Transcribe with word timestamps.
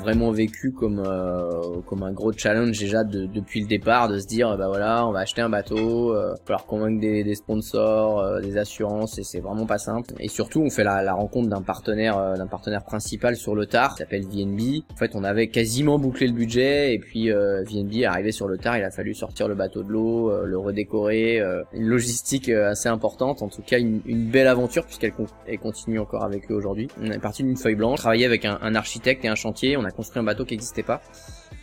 vraiment 0.00 0.30
vécu 0.30 0.72
comme 0.72 1.02
euh, 1.06 1.80
comme 1.86 2.02
un 2.02 2.12
gros 2.12 2.32
challenge 2.32 2.78
déjà 2.78 3.04
depuis 3.04 3.60
le 3.60 3.66
départ 3.66 4.08
de 4.08 4.18
se 4.18 4.26
dire 4.26 4.56
bah 4.56 4.68
voilà 4.68 5.06
on 5.06 5.12
va 5.12 5.20
acheter 5.20 5.42
un 5.42 5.48
bateau, 5.48 6.14
euh, 6.14 6.34
falloir 6.44 6.66
convaincre 6.66 7.00
des, 7.00 7.22
des 7.22 7.34
sponsors, 7.34 8.20
euh, 8.20 8.40
des 8.40 8.56
assurances 8.56 9.18
et 9.18 9.22
c'est 9.22 9.40
vraiment 9.40 9.66
pas 9.66 9.78
simple. 9.78 10.14
Et 10.18 10.28
surtout 10.28 10.62
on 10.62 10.70
fait 10.70 10.84
la, 10.84 11.02
la 11.02 11.12
rencontre 11.12 11.48
d'un 11.48 11.62
partenaire 11.62 12.18
euh, 12.18 12.36
d'un 12.36 12.46
partenaire 12.46 12.84
principal 12.84 13.36
sur 13.36 13.54
le 13.54 13.66
tard, 13.66 13.92
qui 13.92 13.98
s'appelle 13.98 14.24
VNB. 14.24 14.82
En 14.92 14.96
fait 14.96 15.12
on 15.14 15.24
avait 15.24 15.48
quasiment 15.48 15.98
bouclé 15.98 16.26
le 16.26 16.32
budget 16.32 16.94
et 16.94 16.98
puis 16.98 17.30
euh, 17.30 17.62
VNB 17.62 17.96
est 17.96 18.04
arrivé 18.06 18.32
sur 18.32 18.48
le 18.48 18.58
tard, 18.58 18.78
il 18.78 18.84
a 18.84 18.90
fallu 18.90 19.14
sortir 19.14 19.48
le 19.48 19.54
bateau 19.54 19.82
de 19.82 19.90
l'eau, 19.90 20.44
le 20.44 20.58
redécorer, 20.58 21.40
une 21.72 21.86
logistique 21.86 22.48
assez 22.48 22.88
importante, 22.88 23.42
en 23.42 23.48
tout 23.48 23.62
cas 23.62 23.78
une, 23.78 24.00
une 24.06 24.30
belle 24.30 24.46
aventure 24.46 24.84
puisqu'elle 24.84 25.12
continue 25.60 25.98
encore 25.98 26.24
avec 26.24 26.50
eux 26.50 26.54
aujourd'hui. 26.54 26.88
On 27.00 27.10
est 27.10 27.18
parti 27.18 27.42
d'une 27.42 27.56
feuille 27.56 27.74
blanche, 27.74 27.98
travailler 27.98 28.26
avec 28.26 28.44
un, 28.44 28.58
un 28.62 28.74
architecte 28.74 29.24
et 29.24 29.28
un 29.28 29.34
chantier, 29.34 29.76
on 29.76 29.84
a 29.84 29.89
construit 29.90 30.20
un 30.20 30.24
bateau 30.24 30.44
qui 30.44 30.54
n'existait 30.54 30.82
pas, 30.82 31.00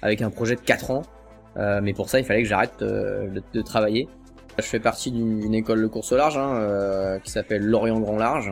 avec 0.02 0.22
un 0.22 0.30
projet 0.30 0.56
de 0.56 0.62
4 0.62 0.92
ans. 0.92 1.02
Euh, 1.58 1.80
mais 1.82 1.94
pour 1.94 2.10
ça, 2.10 2.20
il 2.20 2.26
fallait 2.26 2.44
que 2.44 2.48
j'arrête 2.48 2.82
euh, 2.82 3.30
de, 3.54 3.62
travailler. 3.62 4.08
Je 4.58 4.64
fais 4.64 4.80
partie 4.80 5.12
d'une 5.12 5.54
école 5.54 5.82
de 5.82 5.88
course 5.88 6.12
au 6.12 6.18
large 6.18 6.38
hein, 6.38 6.56
euh, 6.56 7.20
qui 7.20 7.32
s'appelle 7.32 7.64
Lorient 7.64 8.00
Grand 8.00 8.18
Large. 8.18 8.48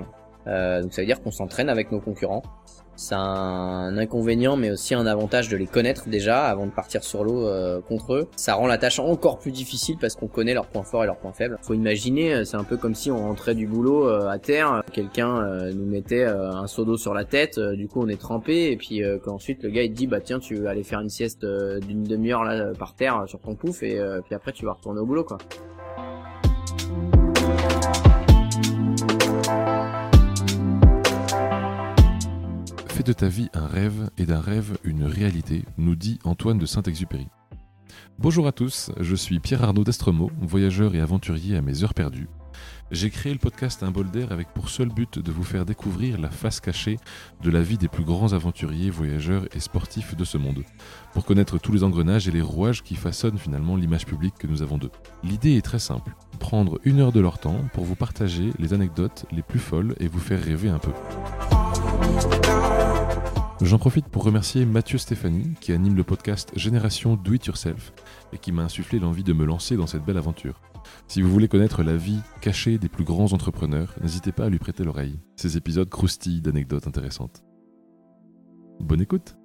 donc 0.46 0.94
ça 0.94 1.02
veut 1.02 1.06
dire 1.06 1.22
qu'on 1.22 1.32
s'entraîne 1.32 1.70
avec 1.70 1.92
nos 1.92 2.00
concurrents. 2.00 2.44
C'est 2.96 3.16
un 3.16 3.98
inconvénient 3.98 4.56
mais 4.56 4.72
aussi 4.72 4.94
un 4.94 5.06
avantage 5.06 5.50
de 5.50 5.58
les 5.58 5.68
connaître 5.68 6.10
déjà 6.10 6.46
avant 6.46 6.66
de 6.66 6.72
partir 6.72 7.04
sur 7.04 7.24
l'eau 7.24 7.48
euh, 7.48 7.82
contre 7.82 8.14
eux. 8.14 8.28
Ça 8.36 8.56
rend 8.56 8.68
la 8.68 8.78
tâche 8.78 9.00
encore 9.00 9.40
plus 9.40 9.52
difficile 9.52 9.98
parce 10.00 10.16
qu'on 10.16 10.28
connaît 10.28 10.54
leurs 10.54 10.68
points 10.68 10.84
forts 10.84 11.04
et 11.04 11.08
leurs 11.08 11.18
points 11.18 11.34
faibles. 11.34 11.58
Faut 11.62 11.74
imaginer, 11.74 12.34
euh, 12.34 12.44
c'est 12.46 12.58
un 12.58 12.64
peu 12.64 12.78
comme 12.78 12.96
si 12.96 13.12
on 13.12 13.18
rentrait 13.18 13.56
du 13.56 13.68
boulot 13.68 14.08
euh, 14.08 14.28
à 14.28 14.40
terre, 14.40 14.84
quelqu'un 14.92 15.26
nous 15.74 15.86
mettait 15.86 16.24
un 16.24 16.68
seau 16.68 16.86
d'eau 16.86 16.98
sur 16.98 17.14
la 17.14 17.26
tête, 17.26 17.60
du 17.60 17.88
coup 17.88 18.02
on 18.02 18.08
est 18.08 18.20
trempé 18.20 18.72
et 18.72 18.78
puis 18.78 19.02
qu'ensuite 19.24 19.64
le 19.64 19.70
gars 19.70 19.84
il 19.84 19.92
te 19.92 19.96
dit 19.96 20.08
bah 20.08 20.20
tiens 20.22 20.40
tu 20.40 20.56
vas 20.56 20.72
aller 20.72 20.84
faire 20.84 21.00
une 21.00 21.10
sieste 21.10 21.46
d'une 21.46 22.04
demi-heure 22.04 22.44
là 22.44 22.74
par 22.78 22.96
terre 22.96 23.24
sur 23.28 23.40
ton 23.40 23.56
pouf 23.56 23.84
et 23.84 24.00
puis 24.26 24.36
après 24.36 24.52
tu 24.52 24.66
vas 24.66 24.74
retourner 24.74 25.00
au 25.02 25.06
boulot 25.06 25.24
quoi. 25.24 25.38
De 33.06 33.14
ta 33.14 33.28
vie 33.28 33.50
un 33.54 33.68
rêve 33.68 34.10
et 34.18 34.26
d'un 34.26 34.40
rêve 34.40 34.78
une 34.84 35.04
réalité, 35.04 35.64
nous 35.78 35.96
dit 35.96 36.18
Antoine 36.24 36.58
de 36.58 36.66
Saint-Exupéry. 36.66 37.28
Bonjour 38.18 38.48
à 38.48 38.52
tous, 38.52 38.92
je 39.00 39.16
suis 39.16 39.40
Pierre 39.40 39.64
Arnaud 39.64 39.84
d'Estremaux, 39.84 40.32
voyageur 40.42 40.96
et 40.96 41.02
aventurier 41.02 41.56
à 41.56 41.62
mes 41.62 41.84
heures 41.84 41.94
perdues. 41.94 42.28
J'ai 42.90 43.12
créé 43.12 43.32
le 43.32 43.38
podcast 43.38 43.84
Un 43.84 43.92
bol 43.92 44.10
d'air 44.10 44.32
avec 44.32 44.48
pour 44.54 44.70
seul 44.70 44.90
but 44.90 45.20
de 45.20 45.32
vous 45.32 45.44
faire 45.44 45.66
découvrir 45.66 46.20
la 46.20 46.32
face 46.32 46.60
cachée 46.60 46.98
de 47.44 47.52
la 47.52 47.62
vie 47.62 47.78
des 47.78 47.88
plus 47.88 48.04
grands 48.04 48.34
aventuriers, 48.34 48.90
voyageurs 48.90 49.46
et 49.56 49.60
sportifs 49.60 50.16
de 50.16 50.26
ce 50.26 50.40
monde, 50.40 50.64
pour 51.14 51.26
connaître 51.26 51.60
tous 51.60 51.74
les 51.74 51.84
engrenages 51.84 52.28
et 52.28 52.32
les 52.32 52.42
rouages 52.42 52.82
qui 52.82 52.96
façonnent 52.96 53.38
finalement 53.38 53.76
l'image 53.76 54.08
publique 54.08 54.36
que 54.40 54.48
nous 54.48 54.64
avons 54.64 54.80
d'eux. 54.80 54.92
L'idée 55.24 55.58
est 55.58 55.66
très 55.66 55.80
simple, 55.80 56.16
prendre 56.40 56.80
une 56.86 57.02
heure 57.02 57.12
de 57.12 57.20
leur 57.20 57.38
temps 57.38 57.62
pour 57.74 57.84
vous 57.84 57.96
partager 57.96 58.50
les 58.58 58.74
anecdotes 58.74 59.26
les 59.32 59.44
plus 59.44 59.60
folles 59.60 59.96
et 60.00 60.08
vous 60.08 60.20
faire 60.20 60.44
rêver 60.44 60.70
un 60.70 60.80
peu. 60.80 60.92
J'en 63.62 63.78
profite 63.78 64.10
pour 64.10 64.24
remercier 64.24 64.66
Mathieu 64.66 64.98
Stéphanie 64.98 65.54
qui 65.62 65.72
anime 65.72 65.96
le 65.96 66.04
podcast 66.04 66.52
Génération 66.58 67.16
Do 67.16 67.34
It 67.34 67.46
Yourself 67.46 67.94
et 68.34 68.38
qui 68.38 68.52
m'a 68.52 68.64
insufflé 68.64 69.00
l'envie 69.00 69.24
de 69.24 69.32
me 69.32 69.46
lancer 69.46 69.78
dans 69.78 69.88
cette 69.88 70.04
belle 70.04 70.18
aventure. 70.18 70.60
Si 71.08 71.22
vous 71.22 71.32
voulez 71.32 71.48
connaître 71.48 71.82
la 71.82 71.96
vie 71.96 72.20
cachée 72.42 72.78
des 72.78 72.90
plus 72.90 73.06
grands 73.06 73.32
entrepreneurs, 73.32 73.96
n'hésitez 74.02 74.34
pas 74.34 74.46
à 74.46 74.50
lui 74.50 74.60
prêter 74.60 74.84
l'oreille. 74.84 75.22
Ces 75.38 75.56
épisodes 75.56 75.90
croustillent 75.90 76.42
d'anecdotes 76.42 76.86
intéressantes. 76.86 77.44
Bonne 78.82 79.02
écoute 79.02 79.38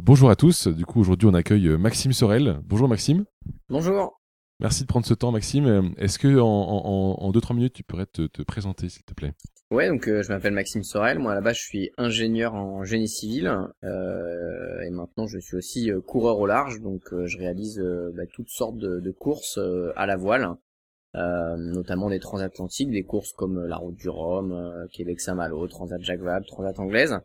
Bonjour 0.00 0.28
à 0.28 0.34
tous, 0.34 0.66
du 0.66 0.84
coup 0.84 1.00
aujourd'hui 1.00 1.28
on 1.28 1.34
accueille 1.34 1.68
Maxime 1.78 2.12
Sorel. 2.12 2.60
Bonjour 2.66 2.88
Maxime. 2.88 3.26
Bonjour. 3.68 4.20
Merci 4.64 4.84
de 4.84 4.86
prendre 4.86 5.04
ce 5.04 5.12
temps, 5.12 5.30
Maxime. 5.30 5.92
Est-ce 5.98 6.18
que 6.18 6.40
en, 6.40 7.30
2-3 7.32 7.54
minutes, 7.54 7.74
tu 7.74 7.82
pourrais 7.82 8.06
te, 8.06 8.42
présenter, 8.44 8.88
s'il 8.88 9.04
te 9.04 9.12
plaît? 9.12 9.34
Ouais, 9.70 9.88
donc 9.88 10.08
euh, 10.08 10.22
je 10.22 10.30
m'appelle 10.30 10.54
Maxime 10.54 10.82
Sorel. 10.82 11.18
Moi, 11.18 11.38
base, 11.42 11.56
je 11.56 11.62
suis 11.64 11.90
ingénieur 11.98 12.54
en 12.54 12.82
génie 12.82 13.06
civil 13.06 13.46
euh, 13.82 14.80
et 14.80 14.88
maintenant, 14.88 15.26
je 15.26 15.38
suis 15.38 15.58
aussi 15.58 15.90
euh, 15.90 16.00
coureur 16.00 16.38
au 16.38 16.46
large. 16.46 16.80
Donc, 16.80 17.02
je 17.12 17.36
réalise 17.36 17.78
bah, 18.14 18.22
toutes 18.32 18.48
sortes 18.48 18.78
de, 18.78 19.10
courses 19.10 19.60
à 19.96 20.06
la 20.06 20.16
voile, 20.16 20.48
notamment 21.12 22.08
des 22.08 22.18
transatlantiques, 22.18 22.90
des 22.90 23.04
courses 23.04 23.34
comme 23.34 23.66
la 23.66 23.76
Route 23.76 23.96
du 23.96 24.08
Rhum, 24.08 24.88
Québec-Saint-Malo, 24.94 25.68
Transat 25.68 26.00
Jacques 26.00 26.22
Vabre, 26.22 26.46
Transat 26.46 26.78
Anglaise. 26.78 27.18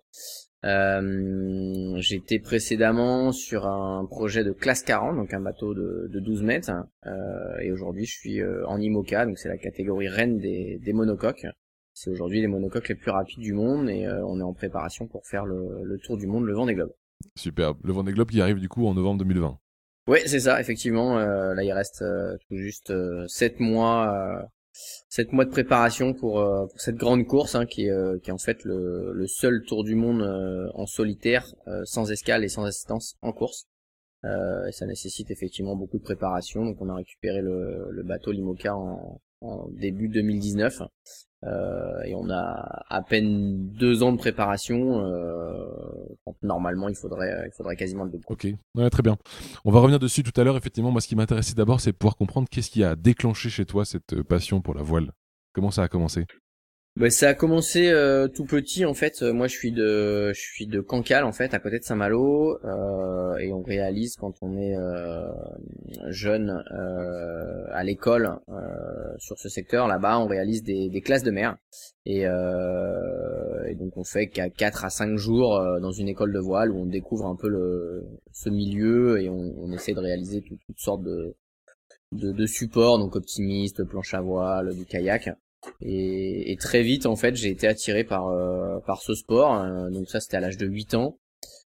Euh, 0.66 1.96
J'étais 2.00 2.40
précédemment 2.40 3.32
sur 3.32 3.66
un 3.66 4.06
projet 4.06 4.44
de 4.44 4.52
classe 4.52 4.84
40, 4.84 5.16
donc 5.16 5.34
un 5.34 5.40
bateau 5.42 5.74
de, 5.74 6.10
de 6.12 6.20
12 6.20 6.44
mètres, 6.44 6.72
euh, 7.06 7.58
et 7.62 7.72
aujourd'hui 7.72 8.06
je 8.06 8.14
suis 8.14 8.42
euh, 8.42 8.66
en 8.68 8.80
IMOCA, 8.80 9.26
donc 9.26 9.38
c'est 9.38 9.50
la 9.50 9.58
catégorie 9.58 10.08
reine 10.10 10.38
des, 10.38 10.80
des 10.84 10.94
monocoques. 10.94 11.46
C'est 11.94 12.10
aujourd'hui 12.10 12.42
les 12.42 12.48
monocoques 12.48 12.90
les 12.90 12.96
plus 12.96 13.12
rapides 13.12 13.40
du 13.40 13.54
monde, 13.54 13.90
et 13.90 14.06
euh, 14.06 14.26
on 14.26 14.40
est 14.40 14.44
en 14.44 14.54
préparation 14.54 15.08
pour 15.08 15.26
faire 15.26 15.46
le, 15.46 15.84
le 15.84 15.98
tour 15.98 16.18
du 16.18 16.28
monde, 16.28 16.46
le 16.46 16.54
Vendée 16.54 16.76
Globe. 16.76 16.94
Superbe, 17.36 17.78
le 17.84 17.94
Vendée 17.94 18.14
Globe 18.14 18.30
qui 18.30 18.42
arrive 18.42 18.60
du 18.60 18.70
coup 18.70 18.86
en 18.88 18.94
novembre 18.94 19.20
2020. 19.20 19.58
Oui, 20.08 20.20
c'est 20.26 20.40
ça, 20.40 20.60
effectivement. 20.60 21.20
Là, 21.20 21.64
il 21.64 21.72
reste 21.72 22.04
tout 22.48 22.56
juste 22.56 22.92
7 23.28 23.60
mois 23.60 24.42
7 24.72 25.34
mois 25.34 25.46
de 25.46 25.50
préparation 25.50 26.14
pour, 26.14 26.40
euh, 26.40 26.68
cette 26.78 26.96
grande 26.96 27.26
course 27.26 27.56
hein, 27.56 27.66
qui, 27.66 27.86
est, 27.86 27.92
euh, 27.92 28.18
qui 28.20 28.30
est 28.30 28.34
en 28.34 28.38
fait 28.38 28.64
le, 28.64 29.26
seul 29.28 29.64
tour 29.64 29.84
du 29.84 29.96
monde 29.96 30.22
euh, 30.22 30.70
en 30.74 30.86
solitaire, 30.86 31.46
sans 31.84 32.12
escale 32.12 32.44
et 32.44 32.50
sans 32.50 32.64
assistance 32.64 33.18
en 33.22 33.32
course. 33.32 33.68
et 34.24 34.72
ça 34.72 34.86
nécessite 34.86 35.32
effectivement 35.32 35.76
beaucoup 35.76 35.98
de 35.98 36.04
préparation. 36.04 36.66
Donc 36.66 36.78
on 36.82 36.90
a 36.90 36.96
récupéré 36.96 37.42
le, 37.42 37.90
le 37.90 38.04
bateau 38.04 38.32
Limoca 38.32 38.76
en, 38.76 39.22
en 39.42 39.68
début 39.70 40.10
2019 40.10 40.82
euh, 41.46 42.02
et 42.04 42.14
on 42.16 42.30
a 42.30 42.84
à 42.90 43.02
peine 43.02 43.70
deux 43.70 44.04
ans 44.04 44.12
de 44.12 44.18
préparation. 44.18 45.06
Euh, 45.06 45.66
normalement, 46.42 46.90
il 46.90 46.96
faudrait, 46.96 47.46
il 47.46 47.52
faudrait 47.52 47.76
quasiment 47.76 48.04
le 48.04 48.12
double. 48.12 48.26
Ok, 48.28 48.48
ouais, 48.76 48.90
très 48.90 49.04
bien. 49.04 49.18
On 49.66 49.72
va 49.72 49.80
revenir 49.80 50.00
dessus 50.00 50.24
tout 50.24 50.40
à 50.40 50.44
l'heure. 50.44 50.58
Effectivement, 50.58 50.92
moi, 50.92 51.02
ce 51.02 51.08
qui 51.08 51.16
m'intéressait 51.16 51.56
d'abord, 51.56 51.80
c'est 51.80 51.94
pouvoir 51.94 52.18
comprendre 52.18 52.48
qu'est-ce 52.50 52.70
qui 52.70 52.84
a 52.84 52.96
déclenché 52.96 53.50
chez 53.50 53.66
toi 53.66 53.86
cette 53.86 54.22
passion 54.24 54.62
pour 54.62 54.74
la 54.74 54.82
voile. 54.82 55.12
Comment 55.54 55.72
ça 55.72 55.84
a 55.84 55.88
commencé? 55.88 56.26
Bah, 56.96 57.10
ça 57.10 57.30
a 57.30 57.34
commencé 57.34 57.88
euh, 57.90 58.28
tout 58.28 58.46
petit 58.46 58.84
en 58.84 58.94
fait. 58.94 59.22
Moi 59.22 59.48
je 59.48 59.56
suis 59.56 59.72
de 59.72 60.34
je 60.34 60.40
suis 60.40 60.68
de 60.68 60.82
Cancale 60.82 61.24
en 61.24 61.32
fait, 61.32 61.54
à 61.54 61.60
côté 61.60 61.80
de 61.80 61.84
Saint-Malo, 61.84 62.60
euh, 62.66 63.38
et 63.38 63.54
on 63.54 63.62
réalise 63.62 64.16
quand 64.18 64.34
on 64.42 64.58
est 64.58 64.76
euh, 64.76 65.24
jeune 66.10 66.62
euh, 66.74 67.64
à 67.72 67.84
l'école 67.86 68.40
sur 69.18 69.38
ce 69.40 69.48
secteur 69.48 69.88
là-bas, 69.88 70.20
on 70.20 70.28
réalise 70.28 70.62
des, 70.64 70.90
des 70.90 71.02
classes 71.02 71.24
de 71.24 71.32
mer. 71.32 71.56
Et, 72.06 72.22
et 72.24 73.76
donc 73.76 73.96
on 73.96 74.04
fait 74.04 74.28
qu'à 74.28 74.50
4 74.50 74.86
à 74.86 74.90
5 74.90 75.16
jours 75.16 75.62
dans 75.82 75.92
une 75.92 76.10
école 76.10 76.34
de 76.34 76.40
voile 76.40 76.72
où 76.72 76.82
on 76.82 76.86
découvre 76.86 77.28
un 77.28 77.36
peu 77.36 77.48
le 77.48 78.04
ce 78.34 78.50
milieu 78.50 79.22
et 79.22 79.30
on, 79.30 79.54
on 79.58 79.72
essaie 79.72 79.94
de 79.94 80.00
réaliser 80.00 80.42
toutes 80.42 80.80
sortes 80.80 81.04
de, 81.04 81.36
de, 82.12 82.32
de 82.32 82.46
supports, 82.46 83.00
donc 83.00 83.16
optimiste, 83.16 83.84
planche 83.86 84.14
à 84.14 84.22
voile, 84.22 84.76
du 84.76 84.86
kayak. 84.86 85.30
Et, 85.82 86.56
très 86.60 86.84
vite, 86.84 87.06
en 87.06 87.16
fait, 87.16 87.36
j'ai 87.36 87.50
été 87.50 87.68
attiré 87.68 88.04
par 88.04 88.28
euh, 88.28 88.80
par 88.86 89.02
ce 89.02 89.14
sport. 89.14 89.52
Hein. 89.52 89.90
donc 89.92 90.10
ça, 90.10 90.20
c'était 90.20 90.38
à 90.38 90.40
l'âge 90.40 90.58
de 90.58 90.66
8 90.66 90.94
ans. 90.96 91.18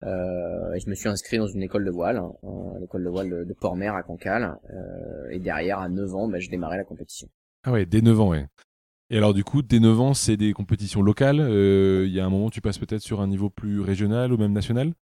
Euh, 0.04 0.74
et 0.74 0.80
je 0.80 0.90
me 0.90 0.96
suis 0.96 1.10
inscrit 1.10 1.38
dans 1.38 1.48
une 1.48 1.62
école 1.62 1.86
de 1.86 1.92
voile, 1.92 2.18
hein, 2.18 2.32
l'école 2.80 3.04
de 3.04 3.10
voile 3.10 3.30
de, 3.30 3.44
de 3.44 3.54
Port-Mer 3.54 3.94
à 3.94 4.04
Cancale. 4.04 4.58
Euh, 4.72 5.30
et 5.30 5.40
derrière, 5.40 5.80
à 5.80 5.90
9 5.90 6.16
ans, 6.16 6.28
bah, 6.28 6.40
je 6.40 6.50
démarrais 6.50 6.78
la 6.78 6.84
compétition. 6.84 7.28
Ah 7.64 7.72
ouais, 7.72 7.86
dès 7.86 8.02
9 8.02 8.20
ans, 8.20 8.30
ouais. 8.30 8.48
Et 9.12 9.18
alors 9.18 9.34
du 9.34 9.44
coup, 9.44 9.62
dès 9.62 9.80
9 9.80 10.00
ans, 10.00 10.14
c'est 10.14 10.38
des 10.38 10.54
compétitions 10.54 11.02
locales. 11.02 11.40
Euh, 11.40 12.06
il 12.08 12.14
y 12.14 12.20
a 12.20 12.26
un 12.26 12.30
moment, 12.30 12.50
tu 12.50 12.62
passes 12.62 12.78
peut-être 12.78 13.02
sur 13.02 13.22
un 13.22 13.28
niveau 13.28 13.50
plus 13.50 13.82
régional 13.82 14.32
ou 14.34 14.38
même 14.38 14.54
national? 14.54 14.94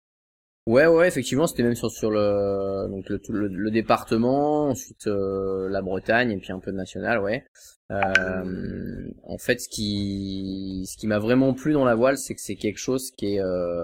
Ouais, 0.69 0.87
ouais, 0.87 1.09
effectivement, 1.09 1.47
c'était 1.47 1.63
même 1.63 1.75
sur 1.75 1.91
sur 1.91 2.11
le 2.11 2.89
donc 2.91 3.09
le, 3.09 3.19
le, 3.49 3.71
département, 3.71 4.69
ensuite 4.69 5.07
euh, 5.07 5.67
la 5.71 5.81
Bretagne 5.81 6.31
et 6.31 6.37
puis 6.37 6.53
un 6.53 6.59
peu 6.59 6.73
de 6.73 6.77
national, 6.77 7.21
ouais. 7.21 7.43
Euh, 7.91 9.09
en 9.23 9.39
fait, 9.39 9.63
ce 9.63 9.69
qui 9.71 10.85
ce 10.87 10.99
qui 10.99 11.07
m'a 11.07 11.19
vraiment 11.21 11.55
plu 11.55 11.73
dans 11.73 11.87
la 11.87 11.95
voile, 11.95 12.19
c'est 12.19 12.35
que 12.35 12.43
c'est 12.43 12.57
quelque 12.57 12.77
chose 12.77 13.11
qui 13.17 13.37
est 13.37 13.41
euh, 13.41 13.83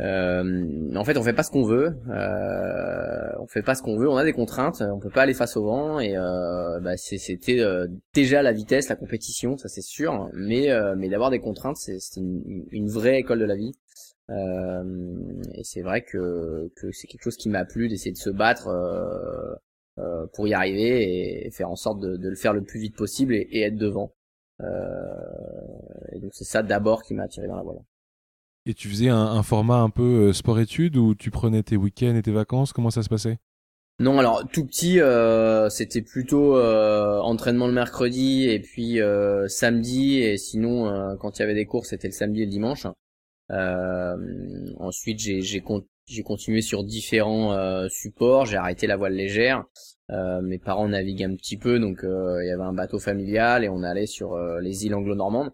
euh, 0.00 0.96
en 0.96 1.04
fait, 1.04 1.16
on 1.16 1.22
fait 1.22 1.32
pas 1.32 1.44
ce 1.44 1.52
qu'on 1.52 1.62
veut. 1.64 1.96
Euh, 2.10 3.32
on 3.38 3.46
fait 3.46 3.62
pas 3.62 3.76
ce 3.76 3.82
qu'on 3.82 3.96
veut. 3.96 4.08
On 4.10 4.16
a 4.16 4.24
des 4.24 4.32
contraintes. 4.32 4.82
On 4.82 4.98
peut 4.98 5.10
pas 5.10 5.22
aller 5.22 5.34
face 5.34 5.56
au 5.56 5.64
vent. 5.64 6.00
Et 6.00 6.16
euh, 6.16 6.80
bah, 6.80 6.96
c'était 6.96 7.62
déjà 8.14 8.42
la 8.42 8.52
vitesse, 8.52 8.88
la 8.88 8.96
compétition, 8.96 9.56
ça 9.58 9.68
c'est 9.68 9.80
sûr. 9.80 10.28
Mais 10.34 10.70
mais 10.96 11.08
d'avoir 11.08 11.30
des 11.30 11.38
contraintes, 11.38 11.76
c'est 11.76 11.98
une, 12.16 12.66
une, 12.72 12.88
vraie 12.88 13.20
école 13.20 13.38
de 13.38 13.44
la 13.44 13.54
vie. 13.54 13.74
Euh, 14.30 15.42
et 15.54 15.62
c'est 15.62 15.82
vrai 15.82 16.02
que, 16.02 16.70
que 16.76 16.90
c'est 16.92 17.06
quelque 17.06 17.22
chose 17.22 17.36
qui 17.36 17.48
m'a 17.48 17.64
plu 17.64 17.88
d'essayer 17.88 18.12
de 18.12 18.16
se 18.16 18.30
battre 18.30 18.68
euh, 18.68 19.54
euh, 19.98 20.26
pour 20.34 20.48
y 20.48 20.54
arriver 20.54 21.46
et 21.46 21.50
faire 21.50 21.70
en 21.70 21.76
sorte 21.76 22.00
de, 22.00 22.16
de, 22.16 22.28
le 22.28 22.34
faire 22.34 22.52
le 22.52 22.62
plus 22.62 22.80
vite 22.80 22.96
possible 22.96 23.34
et, 23.34 23.48
et 23.52 23.62
être 23.62 23.76
devant. 23.76 24.12
et 24.60 26.20
donc 26.20 26.32
c'est 26.34 26.44
ça 26.44 26.62
d'abord 26.62 27.02
qui 27.02 27.14
m'a 27.14 27.24
attiré 27.24 27.46
dans 27.46 27.56
la 27.56 27.62
voile. 27.62 27.78
Et 28.68 28.74
tu 28.74 28.88
faisais 28.88 29.08
un, 29.08 29.42
format 29.44 29.76
un 29.76 29.90
peu 29.90 30.32
sport-études 30.32 30.96
où 30.96 31.14
tu 31.14 31.30
prenais 31.30 31.62
tes 31.62 31.76
week-ends 31.76 32.16
et 32.16 32.22
tes 32.22 32.32
vacances? 32.32 32.72
Comment 32.72 32.90
ça 32.90 33.04
se 33.04 33.08
passait? 33.08 33.38
Non, 34.00 34.18
alors 34.18 34.44
tout 34.52 34.66
petit, 34.66 34.98
c'était 35.70 36.02
plutôt 36.02 36.60
entraînement 36.60 37.68
le 37.68 37.72
mercredi 37.72 38.48
et 38.48 38.58
puis 38.58 38.98
samedi 39.46 40.18
et 40.18 40.36
sinon 40.36 41.16
quand 41.20 41.38
il 41.38 41.42
y 41.42 41.44
avait 41.44 41.54
des 41.54 41.66
cours 41.66 41.86
c'était 41.86 42.08
le 42.08 42.12
samedi 42.12 42.42
et 42.42 42.46
le 42.46 42.50
dimanche. 42.50 42.88
Ensuite 43.50 45.20
j'ai 45.20 45.62
continué 46.22 46.62
sur 46.62 46.84
différents 46.84 47.52
euh, 47.52 47.88
supports, 47.88 48.46
j'ai 48.46 48.56
arrêté 48.56 48.86
la 48.86 48.96
voile 48.96 49.14
légère. 49.14 49.64
Euh, 50.10 50.40
mes 50.40 50.58
parents 50.58 50.88
naviguaient 50.88 51.24
un 51.24 51.34
petit 51.34 51.56
peu, 51.56 51.78
donc 51.78 52.04
euh, 52.04 52.42
il 52.42 52.48
y 52.48 52.50
avait 52.50 52.62
un 52.62 52.72
bateau 52.72 52.98
familial 52.98 53.64
et 53.64 53.68
on 53.68 53.82
allait 53.82 54.06
sur 54.06 54.38
les 54.60 54.86
îles 54.86 54.94
anglo-normandes. 54.94 55.52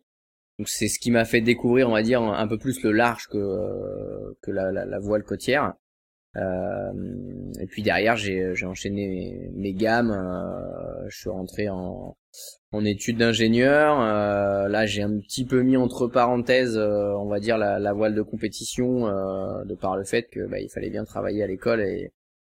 Donc 0.58 0.68
c'est 0.68 0.88
ce 0.88 0.98
qui 0.98 1.10
m'a 1.10 1.24
fait 1.24 1.40
découvrir, 1.40 1.88
on 1.88 1.92
va 1.92 2.02
dire, 2.02 2.22
un 2.22 2.46
peu 2.46 2.58
plus 2.58 2.82
le 2.82 2.92
large 2.92 3.26
que 3.28 4.36
la, 4.48 4.98
voile 4.98 5.24
côtière. 5.24 5.74
Et 6.36 7.66
puis 7.68 7.82
derrière, 7.82 8.16
j'ai 8.16 8.66
enchaîné 8.66 9.50
mes, 9.54 9.74
gammes. 9.74 10.12
je 11.08 11.16
suis 11.16 11.30
rentré 11.30 11.68
en 12.72 12.84
études 12.84 13.18
d'ingénieur. 13.18 14.00
Euh, 14.00 14.68
là, 14.68 14.86
j'ai 14.86 15.02
un 15.02 15.18
petit 15.18 15.44
peu 15.44 15.62
mis 15.62 15.76
entre 15.76 16.06
parenthèses, 16.08 16.76
euh, 16.76 17.14
on 17.18 17.28
va 17.28 17.40
dire 17.40 17.58
la, 17.58 17.92
voile 17.92 18.14
de 18.14 18.22
compétition, 18.22 19.06
euh, 19.06 19.64
de 19.64 19.74
par 19.74 19.96
le 19.96 20.04
fait 20.04 20.24
que 20.24 20.46
bah, 20.46 20.58
il 20.58 20.70
fallait 20.70 20.90
bien 20.90 21.04
travailler 21.04 21.42
à 21.42 21.46
l'école 21.46 21.82
et, 21.82 22.12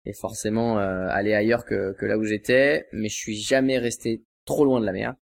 et 0.05 0.13
forcément 0.13 0.77
aller 0.77 1.33
ailleurs 1.33 1.65
que, 1.65 1.95
là 2.01 2.17
où 2.17 2.23
j'étais. 2.23 2.87
Mais 2.93 3.09
je 3.09 3.15
suis 3.15 3.35
jamais 3.35 3.77
resté 3.77 4.23
trop 4.45 4.65
loin 4.65 4.79
de 4.79 4.85
la 4.85 4.93
mer. 4.93 5.15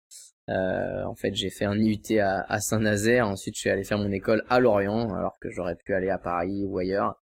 en 0.47 1.15
fait, 1.15 1.33
j'ai 1.36 1.50
fait 1.50 1.65
un 1.65 1.77
IUT 1.77 2.19
à 2.19 2.59
Saint-Nazaire. 2.59 3.27
Ensuite, 3.27 3.56
je 3.56 3.62
suis 3.62 3.69
allé 3.69 3.83
faire 3.83 4.00
mon 4.00 4.12
école 4.12 4.44
à 4.50 4.59
Lorient, 4.59 5.13
alors 5.13 5.38
que 5.39 5.50
j'aurais 5.50 5.75
pu 5.75 5.94
aller 5.94 6.09
à 6.09 6.18
Paris 6.18 6.65
ou 6.65 6.77
ailleurs. 6.77 7.20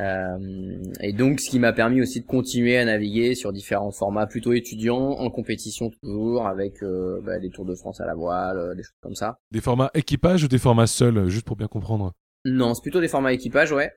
Euh, 0.00 0.82
et 1.00 1.12
donc, 1.12 1.40
ce 1.40 1.50
qui 1.50 1.58
m'a 1.58 1.72
permis 1.72 2.00
aussi 2.00 2.20
de 2.20 2.26
continuer 2.26 2.78
à 2.78 2.84
naviguer 2.84 3.34
sur 3.34 3.52
différents 3.52 3.90
formats 3.90 4.26
plutôt 4.26 4.52
étudiants, 4.52 5.10
en 5.10 5.30
compétition 5.30 5.90
toujours, 5.90 6.46
avec 6.46 6.82
euh, 6.82 7.20
bah, 7.22 7.38
des 7.38 7.50
Tours 7.50 7.66
de 7.66 7.74
France 7.74 8.00
à 8.00 8.06
la 8.06 8.14
voile, 8.14 8.58
euh, 8.58 8.74
des 8.74 8.82
choses 8.82 8.96
comme 9.02 9.14
ça. 9.14 9.38
Des 9.50 9.60
formats 9.60 9.90
équipage 9.94 10.44
ou 10.44 10.48
des 10.48 10.58
formats 10.58 10.86
seuls, 10.86 11.28
juste 11.28 11.46
pour 11.46 11.56
bien 11.56 11.68
comprendre? 11.68 12.12
Non, 12.44 12.74
c'est 12.74 12.82
plutôt 12.82 13.00
des 13.00 13.08
formats 13.08 13.32
équipage, 13.32 13.72
ouais, 13.72 13.92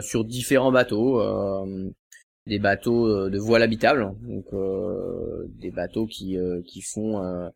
sur 0.00 0.24
différents 0.24 0.72
bateaux. 0.72 1.20
des 2.46 2.58
bateaux 2.58 3.28
de 3.28 3.38
voile 3.38 3.62
habitable, 3.62 4.14
donc 4.22 4.46
des 5.58 5.70
bateaux 5.70 6.06
qui, 6.06 6.38
qui 6.64 6.80
font 6.80 7.50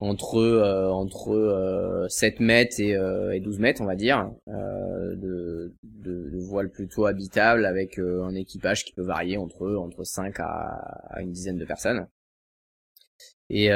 entre 0.00 0.38
euh, 0.38 0.88
entre 0.90 2.06
7 2.08 2.40
euh, 2.40 2.44
mètres 2.44 2.80
et, 2.80 2.96
euh, 2.96 3.32
et 3.32 3.40
12 3.40 3.58
mètres 3.58 3.82
on 3.82 3.86
va 3.86 3.96
dire 3.96 4.30
de, 4.46 5.72
de, 5.82 6.30
de 6.30 6.38
voile 6.38 6.70
plutôt 6.70 7.04
habitable 7.06 7.66
avec 7.66 7.98
un 7.98 8.34
équipage 8.34 8.84
qui 8.84 8.92
peut 8.92 9.02
varier 9.02 9.36
entre 9.36 9.74
entre 9.74 10.04
5 10.04 10.40
à, 10.40 11.20
une 11.20 11.32
dizaine 11.32 11.58
de 11.58 11.64
personnes. 11.64 12.06
Et, 13.50 13.64
et 13.66 13.70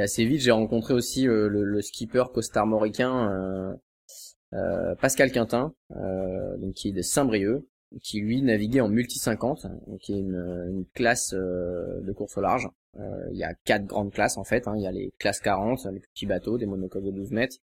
assez 0.00 0.24
vite 0.24 0.40
j'ai 0.40 0.52
rencontré 0.52 0.94
aussi 0.94 1.24
le, 1.24 1.48
le, 1.48 1.82
skipper 1.82 2.24
costarmoricain 2.32 3.76
euh, 4.54 4.94
Pascal 4.96 5.32
Quintin 5.32 5.74
donc 5.90 6.74
qui 6.74 6.88
est 6.88 6.92
de 6.92 7.02
Saint-Brieuc 7.02 7.64
qui 8.02 8.20
lui 8.20 8.40
naviguait 8.40 8.80
en 8.80 8.88
multi 8.88 9.18
50 9.18 9.66
qui 10.00 10.14
est 10.14 10.20
une, 10.20 10.64
une 10.68 10.84
classe 10.94 11.34
de 11.34 12.12
course 12.12 12.36
au 12.38 12.40
large. 12.40 12.68
euh, 12.68 12.83
il 13.30 13.36
y 13.36 13.44
a 13.44 13.54
quatre 13.64 13.86
grandes 13.86 14.12
classes 14.12 14.36
en 14.36 14.44
fait. 14.44 14.68
Hein. 14.68 14.74
Il 14.76 14.82
y 14.82 14.86
a 14.86 14.92
les 14.92 15.12
classes 15.18 15.40
40, 15.40 15.86
les 15.92 16.00
petits 16.00 16.26
bateaux, 16.26 16.58
des 16.58 16.66
monocoques 16.66 17.04
de 17.04 17.10
12 17.10 17.30
mètres. 17.30 17.56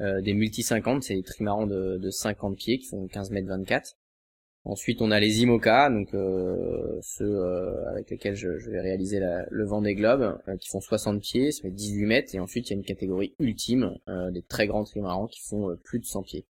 Euh, 0.00 0.20
des 0.20 0.34
multi 0.34 0.62
50, 0.62 1.02
c'est 1.02 1.14
des 1.14 1.22
trimarans 1.22 1.66
de, 1.66 1.98
de 1.98 2.10
50 2.10 2.56
pieds 2.56 2.78
qui 2.78 2.86
font 2.86 3.06
15 3.06 3.30
mètres 3.30 3.48
24. 3.48 3.96
Ensuite, 4.64 5.02
on 5.02 5.10
a 5.10 5.18
les 5.18 5.42
IMOCA, 5.42 5.90
donc 5.90 6.14
euh, 6.14 7.00
ceux 7.02 7.24
euh, 7.24 7.84
avec 7.90 8.10
lesquels 8.10 8.36
je, 8.36 8.48
vais 8.70 8.80
réaliser 8.80 9.18
le 9.50 9.64
vent 9.64 9.82
des 9.82 9.94
globes, 9.94 10.38
euh, 10.46 10.56
qui 10.56 10.68
font 10.68 10.80
60 10.80 11.20
pieds, 11.20 11.50
ça 11.50 11.62
fait 11.62 11.70
18 11.70 12.06
mètres. 12.06 12.34
Et 12.34 12.38
ensuite, 12.38 12.68
il 12.68 12.72
y 12.72 12.76
a 12.76 12.78
une 12.78 12.84
catégorie 12.84 13.34
ultime, 13.40 13.96
des 14.30 14.42
très 14.42 14.68
grands 14.68 14.84
trimarans 14.84 15.26
qui 15.26 15.40
font 15.40 15.76
plus 15.82 15.98
de 15.98 16.04
100 16.04 16.22
pieds. 16.22 16.46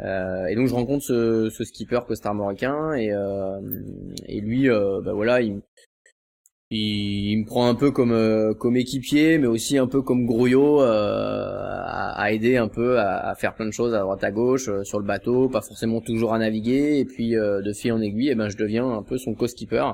et 0.00 0.54
donc, 0.56 0.66
je 0.66 0.74
rencontre 0.74 1.04
ce, 1.04 1.48
ce 1.50 1.64
skipper 1.64 2.00
costarmoricain 2.06 2.94
et, 2.94 3.12
et 4.26 4.40
lui, 4.40 4.68
bah 4.68 5.12
voilà, 5.12 5.40
il, 5.40 5.60
il, 6.70 7.38
me 7.38 7.46
prend 7.46 7.66
un 7.66 7.74
peu 7.74 7.90
comme 7.90 8.12
euh, 8.12 8.52
comme 8.52 8.76
équipier, 8.76 9.38
mais 9.38 9.46
aussi 9.46 9.78
un 9.78 9.86
peu 9.86 10.02
comme 10.02 10.26
grouillot 10.26 10.82
euh, 10.82 11.82
à, 11.86 12.30
aider 12.30 12.58
un 12.58 12.68
peu 12.68 13.00
à, 13.00 13.34
faire 13.36 13.54
plein 13.54 13.64
de 13.64 13.70
choses 13.70 13.94
à 13.94 14.00
droite 14.00 14.22
à 14.22 14.30
gauche 14.30 14.68
euh, 14.68 14.84
sur 14.84 14.98
le 14.98 15.06
bateau, 15.06 15.48
pas 15.48 15.62
forcément 15.62 16.02
toujours 16.02 16.34
à 16.34 16.38
naviguer. 16.38 16.98
Et 16.98 17.04
puis 17.06 17.30
de 17.30 17.72
fil 17.72 17.92
en 17.92 18.00
aiguille, 18.00 18.28
et 18.28 18.32
eh 18.32 18.34
ben 18.34 18.50
je 18.50 18.56
deviens 18.56 18.86
un 18.86 19.02
peu 19.02 19.16
son 19.16 19.34
co-skipper. 19.34 19.92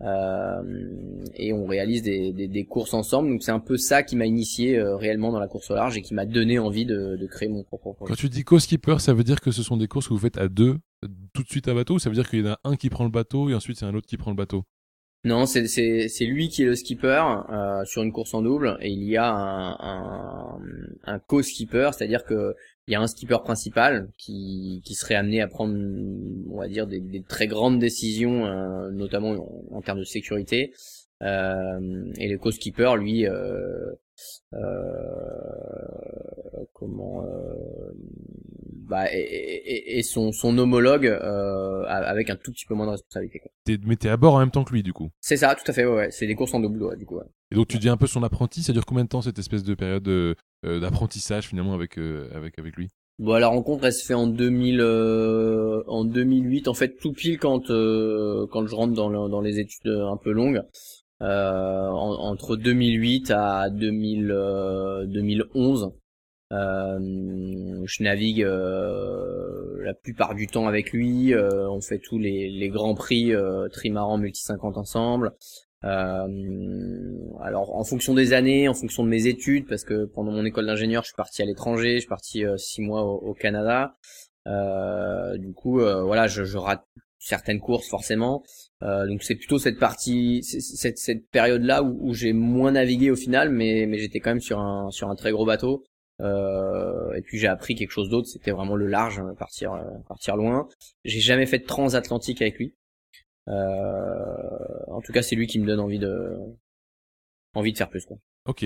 et 0.00 1.52
on 1.52 1.66
réalise 1.66 2.02
des, 2.02 2.32
des, 2.32 2.64
courses 2.64 2.94
ensemble. 2.94 3.30
Donc 3.30 3.42
c'est 3.42 3.52
un 3.52 3.60
peu 3.60 3.76
ça 3.76 4.04
qui 4.04 4.14
m'a 4.14 4.26
initié 4.26 4.80
réellement 4.80 5.32
dans 5.32 5.40
la 5.40 5.48
course 5.48 5.70
au 5.72 5.74
large 5.74 5.96
et 5.96 6.02
qui 6.02 6.14
m'a 6.14 6.26
donné 6.26 6.60
envie 6.60 6.86
de, 6.86 7.16
de, 7.16 7.26
créer 7.26 7.48
mon 7.48 7.64
propre 7.64 7.94
projet. 7.94 8.10
Quand 8.10 8.16
tu 8.16 8.28
dis 8.28 8.44
co-skipper, 8.44 9.00
ça 9.00 9.12
veut 9.12 9.24
dire 9.24 9.40
que 9.40 9.50
ce 9.50 9.64
sont 9.64 9.76
des 9.76 9.88
courses 9.88 10.06
que 10.06 10.14
vous 10.14 10.20
faites 10.20 10.38
à 10.38 10.48
deux 10.48 10.78
tout 11.32 11.42
de 11.42 11.48
suite 11.48 11.66
à 11.66 11.74
bateau 11.74 11.94
ou 11.94 11.98
ça 11.98 12.08
veut 12.10 12.14
dire 12.14 12.28
qu'il 12.28 12.44
y 12.44 12.48
en 12.48 12.52
a 12.52 12.60
un 12.62 12.76
qui 12.76 12.90
prend 12.90 13.02
le 13.02 13.10
bateau 13.10 13.50
et 13.50 13.54
ensuite 13.54 13.76
c'est 13.76 13.86
un 13.86 13.94
autre 13.94 14.06
qui 14.06 14.16
prend 14.16 14.30
le 14.30 14.36
bateau? 14.36 14.64
Non, 15.24 15.46
c'est 15.46 15.68
c'est 15.68 16.24
lui 16.24 16.48
qui 16.48 16.62
est 16.62 16.66
le 16.66 16.74
skipper 16.74 17.22
euh, 17.48 17.84
sur 17.84 18.02
une 18.02 18.10
course 18.12 18.34
en 18.34 18.42
double 18.42 18.76
et 18.80 18.90
il 18.90 19.04
y 19.04 19.16
a 19.16 19.30
un 19.30 19.76
un, 19.78 20.60
un 21.04 21.18
co-skipper, 21.20 21.90
c'est-à-dire 21.92 22.24
que 22.24 22.56
il 22.88 22.92
y 22.92 22.96
a 22.96 23.00
un 23.00 23.06
skipper 23.06 23.38
principal 23.44 24.08
qui 24.18 24.82
qui 24.84 24.94
serait 24.94 25.14
amené 25.14 25.40
à 25.40 25.46
prendre, 25.46 25.74
on 26.50 26.58
va 26.58 26.66
dire, 26.66 26.88
des, 26.88 27.22
très 27.28 27.46
grandes 27.46 27.78
décisions, 27.78 28.46
euh, 28.46 28.90
notamment 28.90 29.36
en, 29.70 29.80
termes 29.80 30.00
de 30.00 30.04
sécurité. 30.04 30.72
Euh, 31.22 32.12
et 32.18 32.28
le 32.28 32.38
co-skipper, 32.38 32.94
lui, 32.98 33.24
comment 36.72 37.24
bah, 38.88 39.06
et, 39.12 39.98
et, 39.98 40.02
son, 40.02 40.32
son 40.32 40.56
homologue 40.58 41.06
euh, 41.06 41.84
avec 41.86 42.30
un 42.30 42.36
tout 42.36 42.52
petit 42.52 42.66
peu 42.66 42.74
moins 42.74 42.86
de 42.86 42.92
responsabilité. 42.92 43.40
Quoi. 43.40 43.76
mais 43.86 43.96
t'es 43.96 44.08
à 44.08 44.16
bord 44.16 44.34
en 44.34 44.38
même 44.40 44.50
temps 44.50 44.64
que 44.64 44.72
lui, 44.72 44.82
du 44.82 44.92
coup. 44.92 45.10
C'est 45.20 45.36
ça, 45.36 45.54
tout 45.54 45.70
à 45.70 45.72
fait. 45.72 45.84
Ouais, 45.84 46.10
c'est 46.10 46.26
des 46.26 46.34
courses 46.34 46.54
en 46.54 46.60
double, 46.60 46.82
ouais, 46.82 46.96
du 46.96 47.06
coup. 47.06 47.16
Ouais. 47.16 47.26
Et 47.50 47.54
donc 47.54 47.68
tu 47.68 47.78
dis 47.78 47.88
un 47.88 47.96
peu 47.96 48.06
son 48.06 48.22
apprenti. 48.22 48.62
Ça 48.62 48.72
dure 48.72 48.86
combien 48.86 49.04
de 49.04 49.08
temps 49.08 49.22
cette 49.22 49.38
espèce 49.38 49.62
de 49.62 49.74
période 49.74 50.08
euh, 50.08 50.34
d'apprentissage 50.62 51.48
finalement 51.48 51.74
avec 51.74 51.98
euh, 51.98 52.28
avec 52.34 52.58
avec 52.58 52.76
lui? 52.76 52.88
Bon, 53.18 53.38
la 53.38 53.48
rencontre, 53.48 53.84
elle 53.84 53.92
se 53.92 54.04
fait 54.04 54.14
en 54.14 54.26
2000, 54.26 54.80
euh, 54.80 55.82
en 55.86 56.04
2008, 56.04 56.66
en 56.66 56.74
fait, 56.74 56.96
tout 56.96 57.12
pile 57.12 57.38
quand 57.38 57.70
euh, 57.70 58.46
quand 58.50 58.66
je 58.66 58.74
rentre 58.74 58.94
dans, 58.94 59.08
le, 59.08 59.28
dans 59.28 59.40
les 59.40 59.58
études 59.60 59.86
un 59.86 60.16
peu 60.16 60.32
longues, 60.32 60.62
euh, 61.20 61.88
entre 61.90 62.56
2008 62.56 63.30
à 63.30 63.70
2000, 63.70 64.26
2011. 65.06 65.92
Euh, 66.52 66.98
je 67.86 68.02
navigue 68.02 68.42
euh, 68.42 69.82
la 69.82 69.94
plupart 69.94 70.34
du 70.34 70.46
temps 70.46 70.66
avec 70.66 70.92
lui. 70.92 71.32
Euh, 71.34 71.68
on 71.70 71.80
fait 71.80 71.98
tous 71.98 72.18
les, 72.18 72.50
les 72.50 72.68
grands 72.68 72.94
prix 72.94 73.32
trimaran 73.72 74.18
multi 74.18 74.42
50 74.42 74.76
ensemble. 74.76 75.32
alors 75.82 77.74
en 77.74 77.84
fonction 77.84 78.14
des 78.14 78.32
années, 78.32 78.68
en 78.68 78.74
fonction 78.74 79.04
de 79.04 79.08
mes 79.08 79.26
études, 79.26 79.66
parce 79.66 79.84
que 79.84 80.04
pendant 80.04 80.32
mon 80.32 80.44
école 80.44 80.66
d'ingénieur, 80.66 81.02
je 81.02 81.08
suis 81.08 81.16
parti 81.16 81.42
à 81.42 81.46
l'étranger, 81.46 81.94
je 81.94 82.00
suis 82.00 82.08
parti 82.08 82.44
six 82.56 82.82
mois 82.82 83.02
au, 83.04 83.34
Canada. 83.34 83.96
du 84.46 85.52
coup, 85.54 85.80
voilà, 85.80 86.26
je, 86.26 86.44
je, 86.44 86.58
rate 86.58 86.84
certaines 87.18 87.60
courses 87.60 87.88
forcément. 87.88 88.42
donc 88.80 89.22
c'est 89.22 89.36
plutôt 89.36 89.58
cette 89.58 89.78
partie, 89.78 90.42
cette, 90.42 90.98
cette 90.98 91.28
période-là 91.30 91.82
où, 91.82 92.10
où 92.10 92.14
j'ai 92.14 92.32
moins 92.32 92.72
navigué 92.72 93.10
au 93.10 93.16
final, 93.16 93.50
mais, 93.50 93.86
mais 93.88 93.98
j'étais 93.98 94.20
quand 94.20 94.30
même 94.30 94.40
sur 94.40 94.60
un 94.60 94.90
sur 94.90 95.08
un 95.08 95.16
très 95.16 95.32
gros 95.32 95.46
bateau. 95.46 95.82
Euh, 96.22 97.12
et 97.14 97.22
puis 97.22 97.38
j'ai 97.38 97.48
appris 97.48 97.74
quelque 97.74 97.90
chose 97.90 98.08
d'autre, 98.08 98.28
c'était 98.28 98.52
vraiment 98.52 98.76
le 98.76 98.86
large, 98.86 99.18
hein, 99.18 99.34
partir 99.38 99.72
euh, 99.72 99.82
partir 100.08 100.36
loin. 100.36 100.68
J'ai 101.04 101.20
jamais 101.20 101.46
fait 101.46 101.58
de 101.58 101.66
transatlantique 101.66 102.40
avec 102.42 102.58
lui. 102.58 102.74
Euh, 103.48 104.84
en 104.88 105.00
tout 105.00 105.12
cas, 105.12 105.22
c'est 105.22 105.34
lui 105.34 105.48
qui 105.48 105.58
me 105.58 105.66
donne 105.66 105.80
envie 105.80 105.98
de 105.98 106.36
envie 107.54 107.72
de 107.72 107.78
faire 107.78 107.90
plus 107.90 108.04
quoi. 108.06 108.18
Ok. 108.46 108.62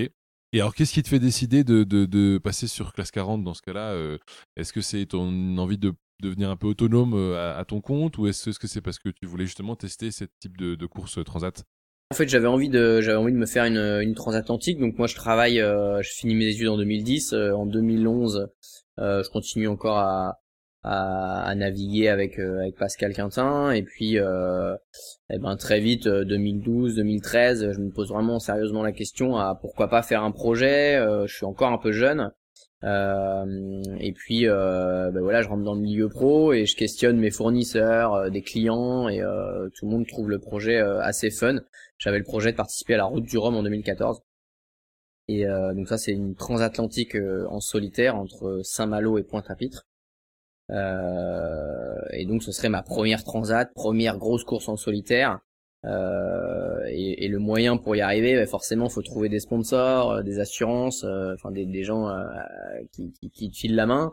Et 0.53 0.61
alors, 0.61 0.73
qu'est-ce 0.73 0.93
qui 0.93 1.03
te 1.03 1.09
fait 1.09 1.19
décider 1.19 1.63
de, 1.63 2.37
passer 2.37 2.67
sur 2.67 2.93
classe 2.93 3.11
40 3.11 3.43
dans 3.43 3.53
ce 3.53 3.61
cas-là 3.63 4.17
Est-ce 4.55 4.71
que 4.71 4.79
c'est 4.79 5.05
ton 5.07 5.57
envie 5.57 5.77
de 5.77 5.93
devenir 6.21 6.49
un 6.49 6.55
peu 6.55 6.67
autonome 6.67 7.35
à, 7.35 7.65
ton 7.67 7.81
compte 7.81 8.17
ou 8.17 8.27
est-ce 8.27 8.57
que 8.57 8.67
c'est 8.67 8.81
parce 8.81 8.97
que 8.97 9.09
tu 9.09 9.25
voulais 9.25 9.45
justement 9.45 9.75
tester 9.75 10.09
ce 10.09 10.23
type 10.39 10.55
de, 10.55 10.75
de 10.75 10.85
course 10.85 11.21
transat? 11.25 11.65
En 12.11 12.15
fait, 12.15 12.29
j'avais 12.29 12.47
envie 12.47 12.69
de 12.69 13.01
j'avais 13.01 13.17
envie 13.17 13.33
de 13.33 13.37
me 13.37 13.45
faire 13.45 13.65
une, 13.65 13.77
une 13.77 14.15
transatlantique. 14.15 14.79
Donc 14.79 14.97
moi, 14.97 15.07
je 15.07 15.15
travaille, 15.15 15.59
euh, 15.59 16.01
je 16.01 16.09
finis 16.09 16.35
mes 16.35 16.47
études 16.47 16.69
en 16.69 16.77
2010. 16.77 17.33
Euh, 17.33 17.51
en 17.51 17.65
2011, 17.65 18.49
euh, 18.99 19.23
je 19.23 19.29
continue 19.29 19.67
encore 19.67 19.97
à, 19.97 20.39
à, 20.83 21.53
naviguer 21.55 22.07
avec 22.07 22.39
avec 22.39 22.77
Pascal 22.77 23.13
Quintin 23.13 23.71
et 23.71 23.83
puis 23.83 24.15
eh 24.15 25.37
ben 25.39 25.57
très 25.57 25.81
vite 25.81 26.07
2012 26.07 26.95
2013 26.95 27.71
je 27.73 27.79
me 27.79 27.91
pose 27.91 28.09
vraiment 28.09 28.39
sérieusement 28.39 28.83
la 28.83 28.93
question 28.93 29.35
à 29.35 29.55
pourquoi 29.59 29.89
pas 29.89 30.01
faire 30.01 30.23
un 30.23 30.31
projet 30.31 30.97
je 31.25 31.33
suis 31.33 31.45
encore 31.45 31.73
un 31.73 31.77
peu 31.77 31.91
jeune 31.91 32.31
euh, 32.83 33.81
et 33.99 34.11
puis 34.13 34.47
euh, 34.47 35.09
ben 35.11 35.21
voilà, 35.21 35.41
je 35.41 35.47
rentre 35.47 35.63
dans 35.63 35.73
le 35.73 35.81
milieu 35.81 36.09
pro 36.09 36.53
et 36.53 36.67
je 36.67 36.75
questionne 36.75 37.17
mes 37.17 37.31
fournisseurs, 37.31 38.13
euh, 38.13 38.29
des 38.29 38.43
clients 38.43 39.09
et 39.09 39.19
tout 39.75 39.85
le 39.85 39.91
monde 39.91 40.07
trouve 40.07 40.29
le 40.29 40.39
projet 40.39 40.77
assez 40.77 41.31
fun. 41.31 41.59
J'avais 41.97 42.19
le 42.19 42.23
projet 42.23 42.51
de 42.51 42.57
participer 42.57 42.93
à 42.93 42.97
la 42.97 43.05
Route 43.05 43.23
du 43.25 43.37
Rhum 43.37 43.55
en 43.55 43.63
2014. 43.63 44.21
Et 45.29 45.45
donc 45.45 45.89
ça 45.89 45.97
c'est 45.97 46.13
une 46.13 46.35
transatlantique 46.35 47.17
en 47.49 47.59
solitaire 47.59 48.15
entre 48.15 48.61
Saint-Malo 48.63 49.17
et 49.17 49.23
Pointe-à-Pitre. 49.23 49.85
et 50.69 52.25
donc 52.25 52.43
ce 52.43 52.51
serait 52.51 52.69
ma 52.69 52.81
première 52.81 53.23
transat, 53.23 53.73
première 53.73 54.17
grosse 54.17 54.45
course 54.45 54.69
en 54.69 54.77
solitaire. 54.77 55.39
Euh, 55.85 56.85
et, 56.89 57.25
et, 57.25 57.27
le 57.27 57.39
moyen 57.39 57.77
pour 57.77 57.95
y 57.95 58.01
arriver, 58.01 58.35
bah 58.35 58.47
forcément, 58.47 58.89
faut 58.89 59.01
trouver 59.03 59.29
des 59.29 59.39
sponsors, 59.39 60.11
euh, 60.11 60.23
des 60.23 60.39
assurances, 60.39 61.03
euh, 61.03 61.33
enfin 61.35 61.51
des, 61.51 61.65
des, 61.65 61.83
gens 61.83 62.09
qui, 62.91 63.11
qui, 63.13 63.29
qui, 63.29 63.51
te 63.51 63.55
filent 63.55 63.75
la 63.75 63.85
main. 63.85 64.11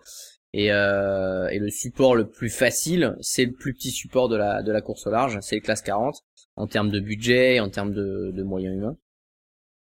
Et, 0.53 0.67
et, 0.67 1.59
le 1.59 1.69
support 1.71 2.15
le 2.15 2.29
plus 2.29 2.51
facile, 2.51 3.17
c'est 3.21 3.45
le 3.47 3.53
plus 3.53 3.75
petit 3.75 3.91
support 3.91 4.29
de 4.29 4.37
la 4.37 4.63
de 4.63 4.71
la 4.73 4.83
course 4.83 5.07
au 5.07 5.11
large, 5.11 5.39
c'est 5.41 5.57
le 5.57 5.63
classe 5.63 5.83
40 5.83 6.17
en 6.57 6.67
termes 6.69 6.91
de 6.91 7.01
budget, 7.01 7.61
en 7.61 7.71
termes 7.71 7.93
de, 7.93 8.31
de 8.33 8.43
moyens 8.43 8.77
humains. 8.77 8.97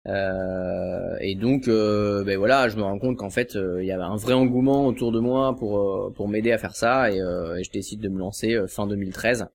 Euh, 0.08 1.18
et 1.22 1.36
donc, 1.36 1.68
euh, 1.68 2.24
ben 2.24 2.38
voilà, 2.38 2.70
je 2.70 2.78
me 2.78 2.84
rends 2.84 3.00
compte 3.00 3.18
qu'en 3.18 3.30
fait, 3.30 3.56
il 3.56 3.86
y 3.86 3.92
avait 3.92 4.04
un 4.04 4.16
vrai 4.18 4.34
engouement 4.34 4.88
autour 4.88 5.12
de 5.12 5.20
moi 5.20 5.56
pour 5.56 6.12
pour 6.14 6.28
m'aider 6.28 6.52
à 6.52 6.58
faire 6.58 6.76
ça, 6.76 7.12
et, 7.12 7.18
et, 7.18 7.64
je 7.64 7.72
décide 7.72 8.02
de 8.02 8.10
me 8.10 8.20
lancer 8.20 8.58
fin 8.68 8.88
2013 8.88 9.48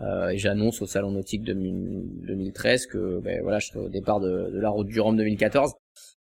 euh, 0.00 0.28
et 0.28 0.38
j'annonce 0.38 0.82
au 0.82 0.86
salon 0.86 1.10
nautique 1.12 1.42
2013 1.44 2.86
que 2.86 3.20
ben, 3.20 3.40
voilà, 3.42 3.58
je 3.58 3.68
serai 3.68 3.78
au 3.80 3.88
départ 3.88 4.20
de, 4.20 4.50
la 4.52 4.68
route 4.68 4.86
du 4.86 5.00
Rhum 5.00 5.16
2014. 5.16 5.72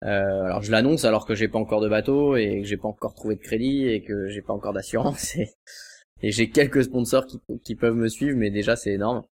Euh, 0.05 0.07
alors 0.07 0.63
je 0.63 0.71
l'annonce 0.71 1.05
alors 1.05 1.27
que 1.27 1.35
j'ai 1.35 1.49
pas 1.49 1.59
encore 1.59 1.81
de 1.81 1.89
bateau 1.89 2.37
et 2.37 2.61
que 2.63 2.67
j'ai 2.67 2.77
pas 2.77 2.89
encore 2.89 3.15
trouvé 3.15 3.35
de 3.35 3.41
crédit 3.41 3.89
et 3.89 4.03
que 4.03 4.29
j'ai 4.29 4.43
pas 4.43 4.53
encore 4.53 4.73
d'assurance. 4.73 5.37
Et, 5.37 5.51
et 6.21 6.33
j'ai 6.33 6.51
quelques 6.51 6.83
sponsors 6.85 7.27
qui, 7.27 7.41
qui, 7.65 7.77
peuvent 7.77 7.95
me 7.95 8.09
suivre 8.09 8.37
mais 8.37 8.51
déjà 8.51 8.75
c'est 8.75 8.93
énorme. 8.93 9.25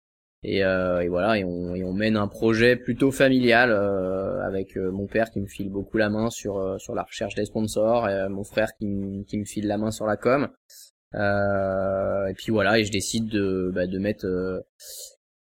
Et, 0.44 0.64
euh, 0.64 1.00
et, 1.02 1.08
voilà 1.10 1.40
et 1.40 1.44
on, 1.44 1.74
et 1.74 1.84
on, 1.84 1.94
mène 1.94 2.16
un 2.18 2.28
projet 2.28 2.76
plutôt 2.76 3.12
familial 3.12 3.72
euh, 3.72 4.46
avec 4.46 4.78
euh, 4.78 4.92
mon 4.92 5.08
père 5.08 5.32
qui 5.32 5.40
me 5.40 5.48
file 5.48 5.72
beaucoup 5.72 5.98
la 5.98 6.10
main 6.10 6.30
sur 6.30 6.58
euh, 6.58 6.78
sur 6.78 6.94
la 6.94 7.02
recherche 7.02 7.34
des 7.34 7.46
sponsors 7.46 8.08
et 8.08 8.30
mon 8.30 8.44
frère 8.44 8.70
qui, 8.78 9.26
qui 9.28 9.40
me 9.40 9.46
file 9.46 9.66
la 9.66 9.80
main 9.80 9.90
sur 9.90 10.06
la 10.06 10.18
com. 10.18 10.44
euh, 10.44 10.95
et 11.16 12.34
puis 12.34 12.52
voilà, 12.52 12.80
et 12.80 12.86
je 12.86 12.92
décide 12.92 13.28
de, 13.28 13.72
bah, 13.74 13.88
de 13.88 14.00
mettre 14.00 14.26
euh, 14.26 14.60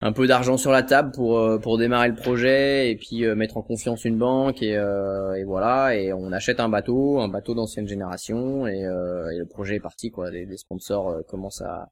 un 0.01 0.13
peu 0.13 0.27
d'argent 0.27 0.57
sur 0.57 0.71
la 0.71 0.83
table 0.83 1.11
pour 1.11 1.39
euh, 1.39 1.59
pour 1.59 1.77
démarrer 1.77 2.07
le 2.07 2.15
projet 2.15 2.89
et 2.89 2.95
puis 2.95 3.25
mettre 3.35 3.57
en 3.57 3.61
confiance 3.61 4.05
une 4.05 4.17
banque 4.17 4.61
et, 4.63 4.73
et, 4.73 5.43
voilà. 5.43 5.95
Et 5.95 6.13
on 6.13 6.31
achète 6.31 6.59
un 6.59 6.69
bateau 6.69 7.19
un 7.19 7.27
bateau 7.27 7.53
d'ancienne 7.53 7.87
génération 7.87 8.67
et, 8.67 8.79
et, 8.79 9.37
le 9.37 9.45
projet 9.45 9.75
est 9.75 9.81
parti 9.81 10.09
quoi. 10.09 10.31
Les, 10.31 10.57
sponsors 10.57 11.23
commencent 11.27 11.61
à 11.61 11.89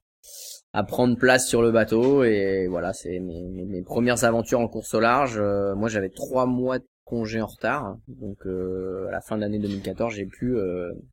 à 0.74 0.82
prendre 0.84 1.16
place 1.16 1.48
sur 1.48 1.62
le 1.62 1.70
bateau 1.70 2.24
et 2.24 2.66
voilà 2.68 2.92
c'est 2.92 3.18
mes, 3.20 3.42
mes, 3.42 3.82
premières 3.82 4.24
aventures 4.24 4.60
en 4.60 4.68
course 4.68 4.94
au 4.94 5.00
large. 5.00 5.40
Moi 5.76 5.88
j'avais 5.88 6.10
trois 6.10 6.46
mois 6.46 6.78
de 6.78 6.86
congé 7.04 7.40
en 7.40 7.46
retard. 7.46 7.96
Donc 8.08 8.38
à 8.46 9.10
la 9.10 9.20
fin 9.20 9.36
de 9.36 9.42
l'année 9.42 9.58
2014 9.58 10.14
j'ai 10.14 10.26
pu 10.26 10.56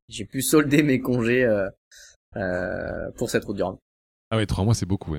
j'ai 0.07 0.25
pu 0.25 0.41
solder 0.41 0.81
mes 0.81 0.99
congés 0.99 1.43
euh, 1.43 1.69
pour 3.17 3.29
cette 3.29 3.45
route 3.45 3.55
du 3.55 3.63
Rhum. 3.63 3.77
Ah 4.31 4.37
oui, 4.37 4.47
trois 4.47 4.63
mois, 4.63 4.73
c'est 4.73 4.85
beaucoup. 4.85 5.15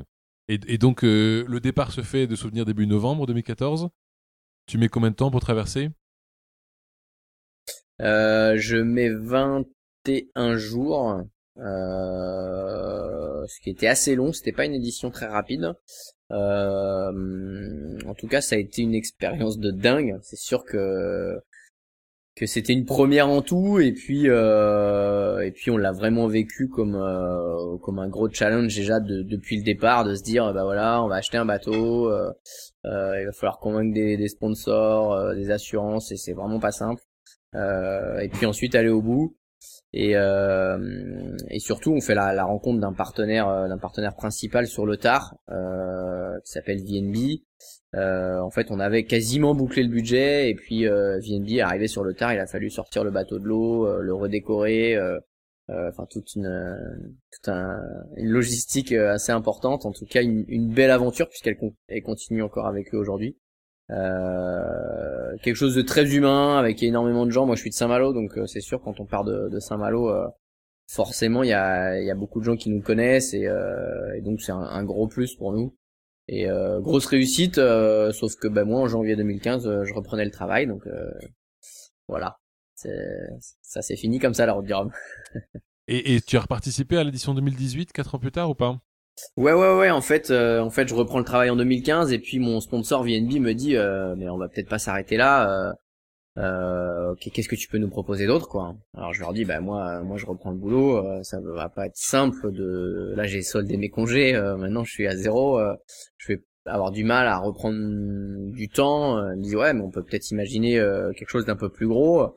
Et, 0.48 0.78
donc, 0.78 1.02
euh, 1.02 1.44
le 1.48 1.58
départ 1.58 1.92
se 1.92 2.02
fait 2.02 2.26
de 2.26 2.36
souvenir 2.36 2.64
début 2.64 2.86
novembre 2.86 3.26
2014. 3.26 3.88
Tu 4.66 4.78
mets 4.78 4.88
combien 4.88 5.10
de 5.10 5.16
temps 5.16 5.30
pour 5.30 5.40
traverser? 5.40 5.90
Euh, 8.00 8.56
Je 8.56 8.76
mets 8.76 9.10
21 9.10 10.56
jours, 10.56 11.20
ce 11.56 13.60
qui 13.60 13.70
était 13.70 13.88
assez 13.88 14.14
long. 14.14 14.32
C'était 14.32 14.52
pas 14.52 14.66
une 14.66 14.74
édition 14.74 15.10
très 15.10 15.26
rapide. 15.26 15.74
en 16.30 18.14
tout 18.16 18.28
cas, 18.28 18.40
ça 18.40 18.54
a 18.54 18.58
été 18.58 18.82
une 18.82 18.94
expérience 18.94 19.58
de 19.58 19.72
dingue. 19.72 20.16
C'est 20.22 20.38
sûr 20.38 20.64
que 20.64 21.40
que 22.36 22.44
c'était 22.44 22.74
une 22.74 22.84
première 22.84 23.28
en 23.28 23.40
tout 23.40 23.80
et 23.80 23.92
puis 23.92 24.28
euh, 24.28 25.40
et 25.40 25.50
puis 25.52 25.70
on 25.70 25.78
l'a 25.78 25.92
vraiment 25.92 26.28
vécu 26.28 26.68
comme 26.68 26.94
euh, 26.94 27.78
comme 27.78 27.98
un 27.98 28.08
gros 28.08 28.28
challenge 28.30 28.76
déjà 28.76 29.00
depuis 29.00 29.56
le 29.56 29.64
départ 29.64 30.04
de 30.04 30.14
se 30.14 30.22
dire 30.22 30.52
bah 30.52 30.64
voilà 30.64 31.02
on 31.02 31.08
va 31.08 31.16
acheter 31.16 31.38
un 31.38 31.46
bateau 31.46 32.10
euh, 32.10 32.30
euh 32.84 33.20
il 33.20 33.24
va 33.24 33.32
falloir 33.32 33.58
convaincre 33.58 33.94
des, 33.94 34.18
des 34.18 34.28
sponsors 34.28 35.14
euh, 35.14 35.34
des 35.34 35.50
assurances 35.50 36.12
et 36.12 36.16
c'est 36.16 36.34
vraiment 36.34 36.60
pas 36.60 36.72
simple. 36.72 37.02
Et 37.54 38.28
puis 38.28 38.44
ensuite 38.44 38.74
aller 38.74 38.90
au 38.90 39.00
bout. 39.00 39.34
Et 39.94 40.10
et 40.10 41.58
surtout 41.58 41.92
on 41.92 42.02
fait 42.02 42.14
la, 42.14 42.34
la 42.34 42.44
rencontre 42.44 42.80
d'un 42.80 42.92
partenaire 42.92 43.46
d'un 43.66 43.78
partenaire 43.78 44.14
principal 44.14 44.66
sur 44.66 44.84
le 44.84 44.98
tard 44.98 45.36
qui 45.48 46.52
s'appelle 46.52 46.82
VNB 46.84 47.40
euh, 47.96 48.40
en 48.40 48.50
fait, 48.50 48.70
on 48.70 48.78
avait 48.78 49.04
quasiment 49.04 49.54
bouclé 49.54 49.82
le 49.82 49.88
budget 49.88 50.50
et 50.50 50.54
puis 50.54 50.86
euh, 50.86 51.18
VNB 51.18 51.48
est 51.52 51.60
arrivé 51.60 51.88
sur 51.88 52.04
le 52.04 52.14
tard. 52.14 52.34
Il 52.34 52.38
a 52.38 52.46
fallu 52.46 52.70
sortir 52.70 53.04
le 53.04 53.10
bateau 53.10 53.38
de 53.38 53.44
l'eau, 53.44 53.86
euh, 53.86 54.00
le 54.00 54.14
redécorer, 54.14 54.96
euh, 54.96 55.18
enfin 55.68 56.06
toute 56.10 56.34
une 56.36 57.14
logistique 58.16 58.92
assez 58.92 59.32
importante. 59.32 59.86
En 59.86 59.92
tout 59.92 60.06
cas, 60.06 60.22
une, 60.22 60.72
belle 60.72 60.90
aventure 60.90 61.28
puisqu'elle 61.28 61.56
continue 62.02 62.42
encore 62.42 62.66
avec 62.66 62.94
eux 62.94 62.98
aujourd'hui. 62.98 63.36
quelque 63.88 65.54
chose 65.54 65.74
de 65.74 65.82
très 65.82 66.14
humain 66.14 66.58
avec 66.58 66.82
énormément 66.82 67.24
de 67.24 67.30
gens. 67.30 67.46
Moi, 67.46 67.56
je 67.56 67.62
suis 67.62 67.70
de 67.70 67.74
Saint-Malo, 67.74 68.12
donc 68.12 68.38
c'est 68.46 68.60
sûr 68.60 68.80
quand 68.82 69.00
on 69.00 69.06
part 69.06 69.24
de, 69.24 69.58
Saint-Malo, 69.58 70.12
forcément 70.88 71.42
il 71.42 71.48
y 71.48 71.52
a, 71.52 72.14
beaucoup 72.14 72.40
de 72.40 72.44
gens 72.44 72.56
qui 72.56 72.70
nous 72.70 72.80
connaissent 72.82 73.34
et, 73.34 73.48
donc 74.22 74.40
c'est 74.42 74.52
un, 74.52 74.84
gros 74.84 75.08
plus 75.08 75.34
pour 75.34 75.52
nous. 75.52 75.74
Et 76.28 76.48
euh, 76.50 76.80
grosse 76.80 77.06
réussite, 77.06 77.58
euh, 77.58 78.12
sauf 78.12 78.34
que 78.36 78.48
ben 78.48 78.64
moi 78.64 78.80
en 78.80 78.88
janvier 78.88 79.14
2015, 79.14 79.66
euh, 79.66 79.84
je 79.84 79.94
reprenais 79.94 80.24
le 80.24 80.32
travail, 80.32 80.66
donc 80.66 80.82
voilà, 82.08 82.38
ça 82.74 83.82
c'est 83.82 83.96
fini 83.96 84.18
comme 84.18 84.34
ça 84.34 84.46
la 84.46 84.52
route 84.52 84.66
du 84.66 84.74
Rhum. 84.74 84.90
et, 85.88 86.14
et, 86.14 86.20
tu 86.20 86.36
as 86.36 86.40
reparticipé 86.40 86.96
à 86.96 87.04
l'édition 87.04 87.34
2018, 87.34 87.92
quatre 87.92 88.14
ans 88.14 88.18
plus 88.18 88.32
tard 88.32 88.50
ou 88.50 88.54
pas? 88.54 88.78
Ouais 89.36 89.54
ouais 89.54 89.78
ouais 89.78 89.90
en 89.90 90.02
fait 90.02 90.30
en 90.30 90.68
fait 90.68 90.88
je 90.88 90.94
reprends 90.94 91.18
le 91.18 91.24
travail 91.24 91.48
en 91.48 91.56
2015 91.56 92.12
et 92.12 92.18
puis 92.18 92.38
mon 92.38 92.60
sponsor 92.60 93.02
VNB 93.02 93.40
me 93.40 93.54
dit 93.54 93.74
mais 94.18 94.28
on 94.28 94.36
va 94.36 94.48
peut-être 94.48 94.68
pas 94.68 94.78
s'arrêter 94.78 95.16
là 95.16 95.74
euh, 96.38 97.14
qu'est-ce 97.14 97.48
que 97.48 97.56
tu 97.56 97.68
peux 97.68 97.78
nous 97.78 97.88
proposer 97.88 98.26
d'autre 98.26 98.48
quoi? 98.48 98.76
Alors 98.94 99.14
je 99.14 99.20
leur 99.20 99.32
dis 99.32 99.46
bah 99.46 99.60
moi 99.60 100.02
moi 100.02 100.18
je 100.18 100.26
reprends 100.26 100.50
le 100.50 100.58
boulot 100.58 100.98
euh, 100.98 101.22
ça 101.22 101.40
va 101.40 101.70
pas 101.70 101.86
être 101.86 101.96
simple 101.96 102.52
de 102.52 103.14
là 103.16 103.24
j'ai 103.24 103.40
soldé 103.40 103.78
mes 103.78 103.88
congés 103.88 104.34
euh, 104.34 104.56
maintenant 104.56 104.84
je 104.84 104.92
suis 104.92 105.06
à 105.06 105.16
zéro 105.16 105.58
euh, 105.58 105.74
je 106.18 106.34
vais 106.34 106.42
avoir 106.66 106.90
du 106.90 107.04
mal 107.04 107.26
à 107.26 107.38
reprendre 107.38 107.78
du 108.52 108.68
temps 108.68 109.18
ils 109.32 109.38
me 109.38 109.42
disent 109.42 109.56
ouais 109.56 109.72
mais 109.72 109.80
on 109.80 109.90
peut 109.90 110.02
peut-être 110.02 110.30
imaginer 110.30 110.74
quelque 111.16 111.30
chose 111.30 111.46
d'un 111.46 111.56
peu 111.56 111.68
plus 111.70 111.86
gros. 111.86 112.36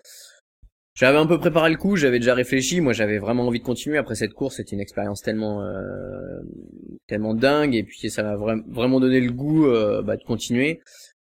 J'avais 0.93 1.17
un 1.17 1.25
peu 1.25 1.39
préparé 1.39 1.69
le 1.69 1.77
coup 1.77 1.95
j'avais 1.95 2.19
déjà 2.19 2.35
réfléchi 2.35 2.79
moi 2.79 2.93
j'avais 2.93 3.17
vraiment 3.17 3.47
envie 3.47 3.59
de 3.59 3.65
continuer. 3.65 3.97
Après 3.97 4.15
cette 4.15 4.33
course 4.33 4.57
c'était 4.57 4.75
une 4.75 4.81
expérience 4.81 5.23
tellement 5.23 5.67
tellement 7.07 7.33
dingue 7.33 7.73
et 7.75 7.83
puis 7.83 8.09
ça 8.11 8.21
m'a 8.21 8.35
vraiment 8.35 8.99
donné 8.99 9.19
le 9.19 9.31
goût 9.31 9.67
bah, 10.03 10.15
de 10.15 10.23
continuer 10.23 10.81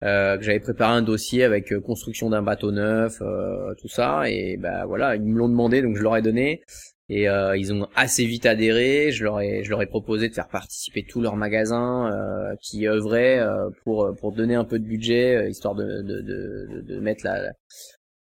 que 0.03 0.43
j'avais 0.43 0.61
préparé 0.61 0.93
un 0.97 1.03
dossier 1.03 1.45
avec 1.45 1.73
euh, 1.73 1.81
construction 1.81 2.31
d'un 2.31 2.43
bateau 2.43 2.73
neuf, 2.73 3.21
euh, 3.23 3.75
tout 3.81 3.89
ça, 3.89 4.29
et 4.29 4.57
bah 4.57 4.85
voilà, 4.87 5.17
ils 5.17 5.23
me 5.23 5.39
l'ont 5.39 5.49
demandé, 5.49 5.83
donc 5.83 5.97
je 5.97 6.03
leur 6.03 6.17
ai 6.17 6.23
donné, 6.23 6.63
et 7.09 7.29
euh, 7.29 7.57
ils 7.57 7.73
ont 7.73 7.89
assez 7.95 8.25
vite 8.27 8.47
adhéré. 8.47 9.13
Je 9.13 9.25
leur 9.25 9.41
ai, 9.41 9.63
je 9.65 9.71
leur 9.71 9.83
ai 9.83 9.87
proposé 9.87 10.29
de 10.29 10.35
faire 10.35 10.49
participer 10.49 11.05
tous 11.05 11.21
leurs 11.21 11.37
magasins 11.37 12.11
euh, 12.13 12.55
qui 12.61 12.87
œuvraient 12.89 13.41
pour 13.85 14.15
pour 14.19 14.33
donner 14.33 14.55
un 14.55 14.65
peu 14.65 14.79
de 14.79 14.85
budget, 14.85 15.49
histoire 15.51 15.75
de 15.75 16.03
de, 16.03 16.21
de, 16.23 16.81
de 16.83 17.01
mettre 17.01 17.25
la, 17.25 17.53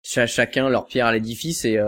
chacun 0.03 0.69
leur 0.69 0.85
pierre 0.85 1.05
à 1.07 1.13
l'édifice 1.13 1.65
et, 1.65 1.79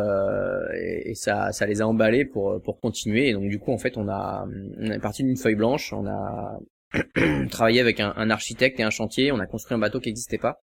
et, 0.76 1.10
et, 1.12 1.16
ça 1.16 1.52
ça 1.52 1.66
les 1.66 1.82
a 1.82 1.88
emballés 1.88 2.26
pour 2.26 2.62
pour 2.62 2.80
continuer. 2.80 3.30
Et 3.30 3.34
donc 3.34 3.50
du 3.50 3.60
coup 3.60 3.72
en 3.72 3.78
fait 3.80 3.98
on 3.98 4.08
a 4.08 4.48
on 4.80 4.92
est 4.92 5.00
parti 5.00 5.24
d'une 5.24 5.38
feuille 5.38 5.56
blanche, 5.56 5.92
on 5.92 6.06
a 6.08 6.60
travaillé 7.50 7.80
avec 7.80 8.00
un, 8.00 8.30
architecte 8.30 8.80
et 8.80 8.84
un 8.84 8.90
chantier. 8.90 9.32
On 9.32 9.40
a 9.40 9.46
construit 9.46 9.76
un 9.76 9.80
bateau 9.80 10.00
qui 10.00 10.10
n'existait 10.10 10.38
pas, 10.38 10.62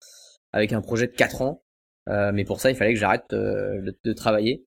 avec 0.52 0.72
un 0.72 0.80
projet 0.80 1.06
de 1.06 1.12
4 1.12 1.42
ans. 1.42 1.62
Euh, 2.08 2.32
mais 2.32 2.44
pour 2.44 2.60
ça, 2.60 2.70
il 2.70 2.76
fallait 2.76 2.94
que 2.94 2.98
j'arrête 2.98 3.32
euh, 3.32 3.92
de, 4.04 4.12
travailler. 4.12 4.64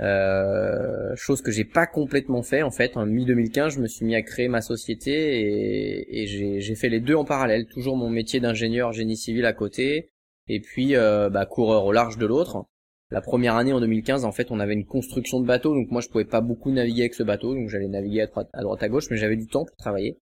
Euh, 0.00 1.14
chose 1.16 1.40
que 1.40 1.50
j'ai 1.50 1.64
pas 1.64 1.86
complètement 1.86 2.42
fait 2.42 2.62
en 2.62 2.70
fait. 2.70 2.96
En 2.96 3.06
mi 3.06 3.24
2015, 3.24 3.74
je 3.74 3.80
me 3.80 3.88
suis 3.88 4.04
mis 4.04 4.14
à 4.14 4.22
créer 4.22 4.48
ma 4.48 4.60
société 4.60 6.22
et, 6.22 6.26
j'ai 6.26 6.74
fait 6.74 6.88
les 6.88 7.00
deux 7.00 7.14
en 7.14 7.24
parallèle. 7.24 7.66
Toujours 7.66 7.96
mon 7.96 8.10
métier 8.10 8.40
d'ingénieur 8.40 8.92
génie 8.92 9.16
civil 9.16 9.44
à 9.46 9.52
côté 9.52 10.10
et 10.48 10.60
puis 10.60 10.94
bah, 10.94 11.46
coureur 11.46 11.86
au 11.86 11.92
large 11.92 12.18
de 12.18 12.26
l'autre. 12.26 12.66
la 13.10 13.20
première 13.20 13.56
année 13.56 13.72
en 13.72 13.80
2015, 13.80 14.24
en 14.24 14.32
fait, 14.32 14.50
on 14.50 14.60
avait 14.60 14.74
une 14.74 14.86
construction 14.86 15.40
de 15.40 15.46
bateau, 15.46 15.74
donc 15.74 15.90
moi 15.90 16.00
je 16.00 16.08
pouvais 16.08 16.24
pas 16.24 16.40
beaucoup 16.40 16.70
naviguer 16.70 17.02
avec 17.02 17.14
ce 17.14 17.22
bateau, 17.22 17.54
donc 17.54 17.68
j'allais 17.68 17.88
naviguer 17.88 18.22
à 18.52 18.62
droite 18.62 18.82
à 18.82 18.88
gauche, 18.88 19.06
mais 19.10 19.16
j'avais 19.16 19.36
du 19.36 19.46
temps 19.46 19.64
pour 19.64 19.76
travailler. 19.76 20.18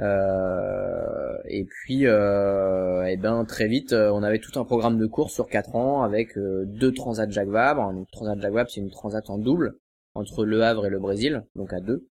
Euh, 0.00 1.36
et 1.44 1.64
puis, 1.64 2.06
euh, 2.06 3.04
et 3.06 3.12
eh 3.12 3.16
ben 3.16 3.44
très 3.44 3.68
vite, 3.68 3.92
euh, 3.92 4.10
on 4.10 4.22
avait 4.22 4.38
tout 4.38 4.58
un 4.58 4.64
programme 4.64 4.98
de 4.98 5.06
course 5.06 5.34
sur 5.34 5.48
4 5.48 5.76
ans 5.76 6.02
avec 6.02 6.38
euh, 6.38 6.64
deux 6.66 6.92
transats 6.92 7.28
Jacques 7.28 7.48
Vabre. 7.48 7.92
Donc 7.92 8.08
transat 8.10 8.40
Jacques 8.40 8.70
c'est 8.70 8.80
une 8.80 8.90
transat 8.90 9.28
en 9.28 9.38
double 9.38 9.74
entre 10.14 10.44
Le 10.44 10.62
Havre 10.62 10.86
et 10.86 10.90
le 10.90 10.98
Brésil, 10.98 11.44
donc 11.54 11.72
à 11.72 11.80
deux. 11.80 12.08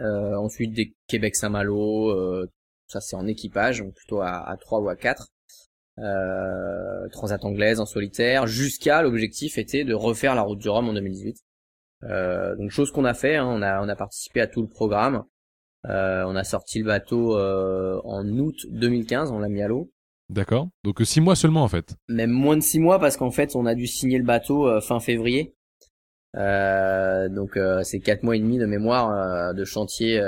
ensuite 0.00 0.72
des 0.72 0.94
Québec 1.08 1.36
Saint-Malo, 1.36 2.46
ça 2.86 3.00
c'est 3.00 3.16
en 3.16 3.26
équipage, 3.26 3.84
plutôt 3.94 4.20
à, 4.20 4.48
à 4.48 4.56
3 4.56 4.80
ou 4.80 4.88
à 4.88 4.96
4. 4.96 5.28
transat 7.12 7.44
anglaise 7.44 7.80
en 7.80 7.86
solitaire, 7.86 8.46
jusqu'à 8.46 9.02
l'objectif 9.02 9.58
était 9.58 9.84
de 9.84 9.94
refaire 9.94 10.34
la 10.34 10.42
route 10.42 10.58
du 10.58 10.68
Rhum 10.68 10.88
en 10.88 10.94
2018. 10.94 11.36
donc 12.58 12.70
chose 12.70 12.90
qu'on 12.92 13.04
a 13.04 13.14
fait, 13.14 13.36
hein, 13.36 13.46
on 13.46 13.62
a 13.62 13.82
on 13.84 13.88
a 13.88 13.96
participé 13.96 14.40
à 14.40 14.46
tout 14.46 14.62
le 14.62 14.68
programme. 14.68 15.24
Euh, 15.88 16.24
on 16.26 16.36
a 16.36 16.44
sorti 16.44 16.78
le 16.78 16.86
bateau 16.86 17.36
euh, 17.36 18.00
en 18.04 18.26
août 18.38 18.66
2015, 18.70 19.30
on 19.32 19.38
l'a 19.40 19.48
mis 19.48 19.62
à 19.62 19.68
l'eau. 19.68 19.90
D'accord. 20.28 20.68
Donc 20.84 21.00
euh, 21.00 21.04
six 21.04 21.20
mois 21.20 21.34
seulement 21.34 21.62
en 21.62 21.68
fait. 21.68 21.96
Même 22.08 22.30
moins 22.30 22.56
de 22.56 22.62
six 22.62 22.78
mois 22.78 22.98
parce 22.98 23.16
qu'en 23.16 23.30
fait 23.30 23.56
on 23.56 23.66
a 23.66 23.74
dû 23.74 23.86
signer 23.86 24.18
le 24.18 24.24
bateau 24.24 24.80
fin 24.80 25.00
février. 25.00 25.54
donc 26.34 27.58
c'est 27.82 28.00
quatre 28.00 28.22
mois 28.22 28.36
et 28.36 28.40
demi 28.40 28.58
de 28.58 28.66
mémoire 28.66 29.54
de 29.54 29.64
chantier. 29.64 30.18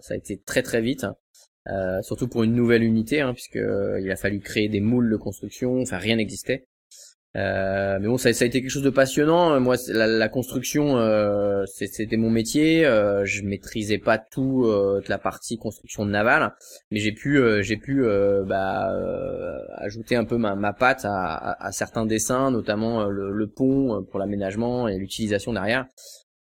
ça 0.00 0.14
a 0.14 0.16
été 0.16 0.38
très 0.38 0.62
très 0.62 0.82
vite. 0.82 1.06
surtout 2.02 2.28
pour 2.28 2.42
une 2.42 2.54
nouvelle 2.54 2.82
unité, 2.82 3.20
hein, 3.20 3.32
puisque 3.32 3.60
il 4.00 4.10
a 4.10 4.16
fallu 4.16 4.40
créer 4.40 4.68
des 4.68 4.80
moules 4.80 5.10
de 5.10 5.16
construction. 5.16 5.80
Enfin 5.80 5.98
rien 5.98 6.16
n'existait. 6.16 6.66
Euh, 7.34 7.98
mais 7.98 8.08
bon, 8.08 8.18
ça, 8.18 8.32
ça, 8.34 8.44
a 8.44 8.48
été 8.48 8.60
quelque 8.60 8.70
chose 8.70 8.82
de 8.82 8.90
passionnant. 8.90 9.58
Moi, 9.58 9.76
la, 9.88 10.06
la 10.06 10.28
construction, 10.28 10.98
euh, 10.98 11.64
c'était 11.66 12.16
mon 12.16 12.30
métier. 12.30 12.84
Euh, 12.84 13.24
je 13.24 13.42
maîtrisais 13.42 13.98
pas 13.98 14.18
tout 14.18 14.64
euh, 14.66 15.00
la 15.08 15.18
partie 15.18 15.56
construction 15.56 16.04
navale, 16.04 16.54
mais 16.90 17.00
j'ai 17.00 17.12
pu, 17.12 17.38
euh, 17.38 17.62
j'ai 17.62 17.76
pu 17.78 18.04
bah, 18.46 18.92
ajouter 19.78 20.16
un 20.16 20.24
peu 20.24 20.36
ma, 20.36 20.54
ma 20.54 20.72
patte 20.72 21.04
à, 21.04 21.52
à, 21.64 21.72
certains 21.72 22.06
dessins, 22.06 22.50
notamment 22.50 23.04
le, 23.04 23.30
le 23.32 23.46
pont 23.46 24.04
pour 24.10 24.18
l'aménagement 24.18 24.88
et 24.88 24.98
l'utilisation 24.98 25.52
derrière. 25.52 25.86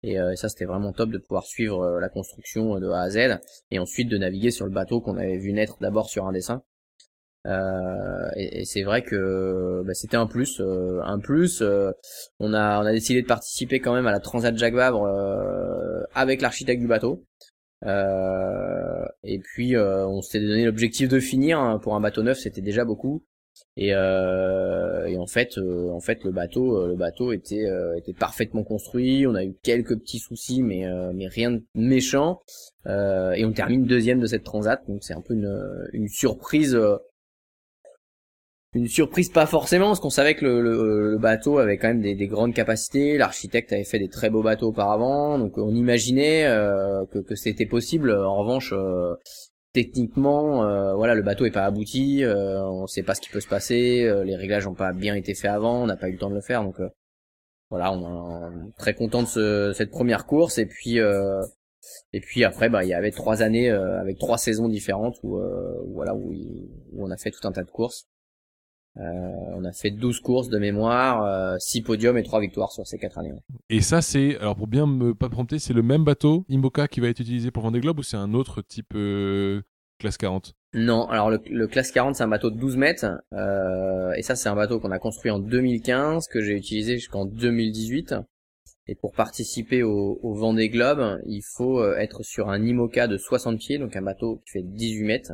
Et 0.04 0.16
ça, 0.36 0.48
c'était 0.48 0.64
vraiment 0.64 0.92
top 0.92 1.10
de 1.10 1.18
pouvoir 1.18 1.44
suivre 1.44 1.98
la 2.00 2.08
construction 2.08 2.78
de 2.78 2.88
A 2.88 3.02
à 3.02 3.10
Z, 3.10 3.40
et 3.72 3.80
ensuite 3.80 4.08
de 4.08 4.16
naviguer 4.16 4.52
sur 4.52 4.64
le 4.64 4.70
bateau 4.70 5.00
qu'on 5.00 5.16
avait 5.18 5.38
vu 5.38 5.52
naître 5.52 5.76
d'abord 5.80 6.08
sur 6.08 6.26
un 6.26 6.32
dessin. 6.32 6.62
Euh, 7.46 8.30
et, 8.36 8.64
c'est 8.64 8.82
vrai 8.82 9.02
que 9.02 9.82
bah, 9.86 9.94
c'était 9.94 10.16
un 10.16 10.26
plus, 10.26 10.60
euh, 10.60 11.00
un 11.04 11.18
plus. 11.18 11.62
Euh, 11.62 11.92
on 12.40 12.52
a 12.52 12.82
on 12.82 12.86
a 12.86 12.92
décidé 12.92 13.22
de 13.22 13.26
participer 13.26 13.80
quand 13.80 13.94
même 13.94 14.06
à 14.06 14.12
la 14.12 14.20
Transat 14.20 14.56
Jacques 14.56 14.74
Vabre 14.74 15.06
avec 16.14 16.42
l'architecte 16.42 16.80
du 16.80 16.88
bateau. 16.88 17.24
et 17.84 19.38
puis 19.38 19.76
on 19.76 20.20
s'était 20.22 20.46
donné 20.46 20.64
l'objectif 20.64 21.08
de 21.08 21.20
finir 21.20 21.58
hein, 21.58 21.78
pour 21.78 21.94
un 21.94 22.00
bateau 22.00 22.22
neuf, 22.22 22.38
c'était 22.38 22.60
déjà 22.60 22.84
beaucoup. 22.84 23.24
Et, 23.76 23.88
et 23.88 25.18
en 25.18 25.26
fait, 25.26 25.58
en 25.58 26.00
fait, 26.00 26.24
le 26.24 26.32
bateau, 26.32 26.86
le 26.86 26.96
bateau 26.96 27.32
était 27.32 27.66
était 27.96 28.12
parfaitement 28.12 28.64
construit. 28.64 29.26
On 29.26 29.34
a 29.34 29.44
eu 29.44 29.54
quelques 29.62 29.98
petits 29.98 30.18
soucis, 30.18 30.62
mais 30.62 30.84
mais 31.14 31.28
rien 31.28 31.52
de 31.52 31.62
méchant. 31.74 32.40
et 32.86 33.44
on 33.44 33.52
termine 33.52 33.84
deuxième 33.84 34.20
de 34.20 34.26
cette 34.26 34.44
transat, 34.44 34.82
donc 34.88 35.04
c'est 35.04 35.14
un 35.14 35.22
peu 35.22 35.34
une, 35.34 35.88
une 35.92 36.08
surprise 36.08 36.78
une 38.74 38.88
surprise 38.88 39.30
pas 39.30 39.46
forcément 39.46 39.86
parce 39.86 40.00
qu'on 40.00 40.10
savait 40.10 40.34
que 40.34 40.44
le, 40.44 41.16
bateau 41.18 41.58
avait 41.58 41.78
quand 41.78 41.88
même 41.88 42.02
des, 42.02 42.26
grandes 42.26 42.54
capacités 42.54 43.16
l'architecte 43.16 43.72
avait 43.72 43.84
fait 43.84 43.98
des 43.98 44.08
très 44.08 44.28
beaux 44.30 44.42
bateaux 44.42 44.68
auparavant 44.68 45.38
donc 45.38 45.56
on 45.56 45.74
imaginait 45.74 46.46
euh, 46.46 47.04
que, 47.06 47.34
c'était 47.34 47.66
possible. 47.66 48.12
En 48.12 48.36
revanche 48.36 48.74
euh, 48.74 49.14
techniquement 49.72 50.64
euh, 50.64 50.94
voilà 50.94 51.14
le 51.14 51.22
bateau 51.22 51.46
est 51.46 51.50
pas 51.50 51.64
abouti 51.64 52.22
on 52.26 52.86
sait 52.86 53.02
pas 53.02 53.14
ce 53.14 53.22
qui 53.22 53.30
peut 53.30 53.40
se 53.40 53.48
passer 53.48 54.06
les 54.24 54.36
réglages 54.36 54.66
ont 54.66 54.74
pas 54.74 54.92
bien 54.92 55.14
été 55.14 55.34
faits 55.34 55.50
avant 55.50 55.82
on 55.82 55.86
n'a 55.86 55.96
pas 55.96 56.08
eu 56.08 56.12
le 56.12 56.18
temps 56.18 56.30
de 56.30 56.34
le 56.34 56.42
faire 56.42 56.62
donc 56.62 56.76
voilà 57.70 57.92
on 57.92 58.68
est 58.68 58.76
très 58.78 58.94
content 58.94 59.22
de 59.22 59.72
cette 59.74 59.90
première 59.90 60.26
course. 60.26 60.58
Et 60.58 60.66
puis 60.66 60.98
et 62.12 62.20
puis 62.20 62.44
après 62.44 62.68
bah 62.68 62.84
il 62.84 62.88
y 62.88 62.94
avait 62.94 63.12
trois 63.12 63.42
années 63.42 63.70
avec 63.70 64.18
trois 64.18 64.36
saisons 64.36 64.68
différentes 64.68 65.16
où, 65.22 65.40
voilà 65.94 66.14
où 66.14 66.34
on 66.98 67.10
a 67.10 67.16
fait 67.16 67.30
tout 67.30 67.46
un 67.46 67.52
tas 67.52 67.64
de 67.64 67.70
courses. 67.70 68.06
euh, 68.06 68.17
on 68.96 69.64
a 69.64 69.72
fait 69.72 69.90
12 69.90 70.20
courses 70.20 70.48
de 70.48 70.58
mémoire, 70.58 71.60
6 71.60 71.78
euh, 71.78 71.84
podiums 71.84 72.18
et 72.18 72.22
3 72.22 72.40
victoires 72.40 72.72
sur 72.72 72.86
ces 72.86 72.98
4 72.98 73.18
années. 73.18 73.32
Et 73.70 73.80
ça, 73.80 74.02
c'est, 74.02 74.36
alors 74.38 74.56
pour 74.56 74.66
bien 74.66 74.86
me 74.86 75.14
pas 75.14 75.28
prompter, 75.28 75.58
c'est 75.58 75.74
le 75.74 75.82
même 75.82 76.04
bateau 76.04 76.44
Imoca 76.48 76.88
qui 76.88 77.00
va 77.00 77.08
être 77.08 77.20
utilisé 77.20 77.50
pour 77.50 77.62
Vendée 77.62 77.80
Globe 77.80 78.00
ou 78.00 78.02
c'est 78.02 78.16
un 78.16 78.34
autre 78.34 78.62
type 78.62 78.94
euh, 78.94 79.62
classe 79.98 80.16
40 80.16 80.54
Non, 80.74 81.08
alors 81.08 81.30
le, 81.30 81.66
classe 81.66 81.92
40 81.92 82.16
c'est 82.16 82.24
un 82.24 82.28
bateau 82.28 82.50
de 82.50 82.58
12 82.58 82.76
mètres 82.76 83.06
et 84.16 84.22
ça 84.22 84.36
c'est 84.36 84.48
un 84.48 84.56
bateau 84.56 84.80
qu'on 84.80 84.90
a 84.90 84.98
construit 84.98 85.30
en 85.30 85.38
2015 85.38 86.26
que 86.28 86.42
j'ai 86.42 86.54
utilisé 86.54 86.94
jusqu'en 86.94 87.24
2018. 87.24 88.14
Et 88.90 88.94
pour 88.94 89.12
participer 89.12 89.82
au, 89.82 90.18
au 90.22 90.34
Vendée 90.34 90.70
Globe, 90.70 91.20
il 91.26 91.42
faut 91.42 91.84
être 91.92 92.22
sur 92.22 92.48
un 92.48 92.64
IMOCA 92.64 93.06
de 93.06 93.18
60 93.18 93.58
pieds, 93.58 93.78
donc 93.78 93.94
un 93.96 94.02
bateau 94.02 94.40
qui 94.46 94.52
fait 94.52 94.62
18 94.62 95.04
mètres. 95.04 95.32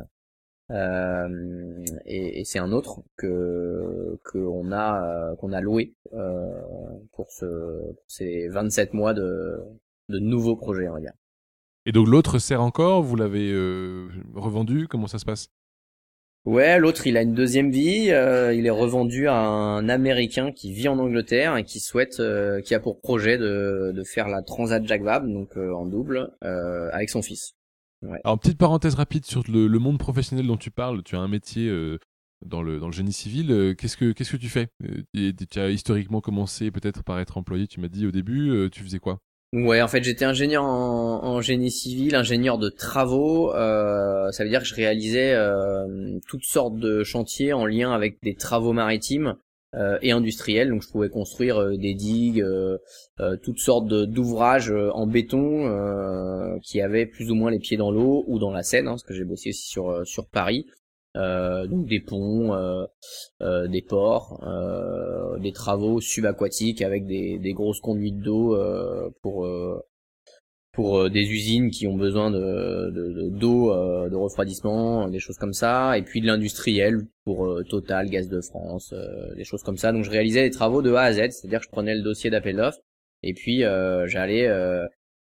Euh, 0.71 1.85
et, 2.05 2.39
et 2.39 2.43
c'est 2.45 2.57
un 2.57 2.71
autre 2.71 3.01
que 3.17 4.19
qu'on 4.23 4.71
a 4.71 5.03
euh, 5.03 5.35
qu'on 5.35 5.53
a 5.53 5.61
loué 5.61 5.93
euh, 6.13 6.59
pour 7.13 7.31
ce 7.31 7.45
pour 7.45 8.03
ces 8.07 8.47
27 8.47 8.93
mois 8.95 9.13
de 9.13 9.59
de 10.09 10.17
nouveaux 10.17 10.55
projets 10.55 10.89
on 10.89 10.93
va 10.93 11.01
dire. 11.01 11.13
Et 11.85 11.91
donc 11.91 12.07
l'autre 12.07 12.39
sert 12.39 12.63
encore 12.63 13.03
Vous 13.03 13.15
l'avez 13.15 13.51
euh, 13.51 14.07
revendu 14.33 14.87
Comment 14.87 15.05
ça 15.05 15.19
se 15.19 15.25
passe? 15.25 15.49
Ouais, 16.45 16.79
l'autre 16.79 17.05
il 17.05 17.15
a 17.17 17.21
une 17.21 17.35
deuxième 17.35 17.69
vie. 17.69 18.05
Il 18.07 18.65
est 18.65 18.71
revendu 18.71 19.27
à 19.27 19.35
un 19.35 19.87
Américain 19.89 20.51
qui 20.51 20.73
vit 20.73 20.87
en 20.87 20.97
Angleterre 20.97 21.57
et 21.57 21.63
qui 21.63 21.79
souhaite, 21.79 22.21
qui 22.63 22.75
a 22.75 22.79
pour 22.79 23.01
projet 23.01 23.39
de, 23.39 23.91
de 23.95 24.03
faire 24.03 24.27
la 24.27 24.43
Transat 24.43 24.85
Jack 24.85 25.01
Vab, 25.01 25.27
donc 25.27 25.57
en 25.57 25.87
double, 25.87 26.31
avec 26.41 27.09
son 27.09 27.23
fils. 27.23 27.55
Alors, 28.23 28.39
petite 28.39 28.57
parenthèse 28.57 28.95
rapide 28.95 29.25
sur 29.25 29.43
le, 29.47 29.67
monde 29.79 29.97
professionnel 29.97 30.47
dont 30.47 30.57
tu 30.57 30.71
parles. 30.71 31.03
Tu 31.03 31.15
as 31.15 31.19
un 31.19 31.27
métier 31.27 31.67
euh, 31.67 31.97
dans, 32.45 32.61
le, 32.61 32.79
dans 32.79 32.87
le 32.87 32.93
génie 32.93 33.13
civil. 33.13 33.51
Euh, 33.51 33.73
qu'est-ce, 33.73 33.97
que, 33.97 34.11
qu'est-ce 34.11 34.31
que 34.31 34.37
tu 34.37 34.49
fais? 34.49 34.67
Euh, 34.83 35.31
Tu 35.49 35.59
as 35.59 35.69
historiquement 35.69 36.21
commencé 36.21 36.71
peut-être 36.71 37.03
par 37.03 37.19
être 37.19 37.37
employé, 37.37 37.67
tu 37.67 37.79
m'as 37.79 37.87
dit 37.87 38.05
au 38.05 38.11
début. 38.11 38.69
tu 38.71 38.83
faisais 38.83 38.99
quoi? 38.99 39.19
Ouais, 39.53 39.81
en 39.81 39.87
fait, 39.87 40.03
j'étais 40.03 40.25
ingénieur 40.25 40.63
en, 40.65 41.39
génie 41.39 41.71
civil, 41.71 42.15
ingénieur 42.15 42.57
de 42.57 42.69
travaux. 42.69 43.51
ça 43.53 44.43
veut 44.43 44.49
dire 44.49 44.61
que 44.61 44.67
je 44.67 44.75
réalisais 44.75 45.35
toutes 46.27 46.43
sortes 46.43 46.77
de 46.77 47.03
chantiers 47.03 47.53
en 47.53 47.65
lien 47.65 47.91
avec 47.93 48.21
des 48.21 48.35
travaux 48.35 48.73
maritimes. 48.73 49.35
Euh, 49.75 49.97
et 50.01 50.11
industriel. 50.11 50.69
Donc 50.69 50.83
je 50.83 50.89
pouvais 50.89 51.09
construire 51.09 51.57
euh, 51.57 51.75
des 51.75 51.95
digues, 51.95 52.41
euh, 52.41 52.77
toutes 53.43 53.59
sortes 53.59 53.87
d'ouvrages 53.87 54.71
en 54.71 55.05
béton 55.05 56.59
qui 56.63 56.79
avaient 56.79 57.05
plus 57.05 57.29
ou 57.29 57.35
moins 57.35 57.51
les 57.51 57.59
pieds 57.59 57.75
dans 57.75 57.91
l'eau 57.91 58.23
ou 58.27 58.39
dans 58.39 58.51
la 58.51 58.63
Seine, 58.63 58.87
hein, 58.87 58.91
parce 58.91 59.03
que 59.03 59.13
j'ai 59.13 59.25
bossé 59.25 59.49
aussi 59.49 59.67
sur 59.67 60.05
sur 60.05 60.27
Paris. 60.27 60.65
donc 61.15 61.87
des 61.87 61.99
ponts, 61.99 62.55
des 63.41 63.81
ports, 63.81 64.39
des 65.41 65.51
travaux 65.51 65.99
subaquatiques 65.99 66.81
avec 66.81 67.05
des, 67.05 67.39
des 67.39 67.53
grosses 67.53 67.81
conduites 67.81 68.19
d'eau 68.19 68.57
pour 69.21 69.45
pour 70.75 70.99
euh, 70.99 71.09
des 71.09 71.21
usines 71.21 71.71
qui 71.71 71.87
ont 71.87 71.95
besoin 71.95 72.29
de 72.29 73.29
d'eau, 73.29 73.71
euh, 73.71 74.09
de, 74.09 74.15
refroidissement, 74.15 75.07
des 75.07 75.19
choses 75.19 75.37
comme 75.37 75.53
ça, 75.53 75.97
et 75.97 76.03
puis 76.03 76.21
de 76.21 76.27
l'industriel 76.27 77.07
pour 77.23 77.45
euh, 77.45 77.63
Total, 77.63 78.09
Gaz 78.09 78.27
de 78.27 78.41
France, 78.41 78.93
des 79.35 79.45
choses 79.45 79.63
comme 79.63 79.77
ça. 79.77 79.91
Donc 79.91 80.03
je 80.03 80.11
réalisais 80.11 80.43
des 80.43 80.51
travaux 80.51 80.81
de 80.81 80.93
A 80.93 81.03
à 81.03 81.13
Z, 81.13 81.31
c'est-à-dire 81.31 81.59
que 81.59 81.65
je 81.65 81.71
prenais 81.71 81.95
le 81.95 82.03
dossier 82.03 82.29
d'appel 82.29 82.57
d'offres 82.57 82.79
et 83.23 83.33
puis 83.33 83.63
j'allais 84.05 84.47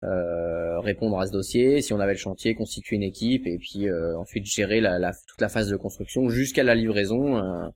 répondre 0.03 1.19
à 1.19 1.27
ce 1.27 1.33
dossier, 1.33 1.83
si 1.83 1.93
on 1.93 2.01
avait 2.01 2.13
le 2.13 2.19
chantier, 2.19 2.55
constituer 2.55 2.97
une 2.97 3.03
équipe 3.03 3.47
et 3.47 3.59
puis 3.59 3.91
ensuite 4.17 4.47
gérer 4.47 4.81
la, 4.81 5.13
toute 5.29 5.41
la 5.41 5.49
phase 5.49 5.69
de 5.69 5.77
construction 5.77 6.29
jusqu'à 6.31 6.63
la 6.63 6.75
livraison 6.75 7.37
euh, 7.37 7.69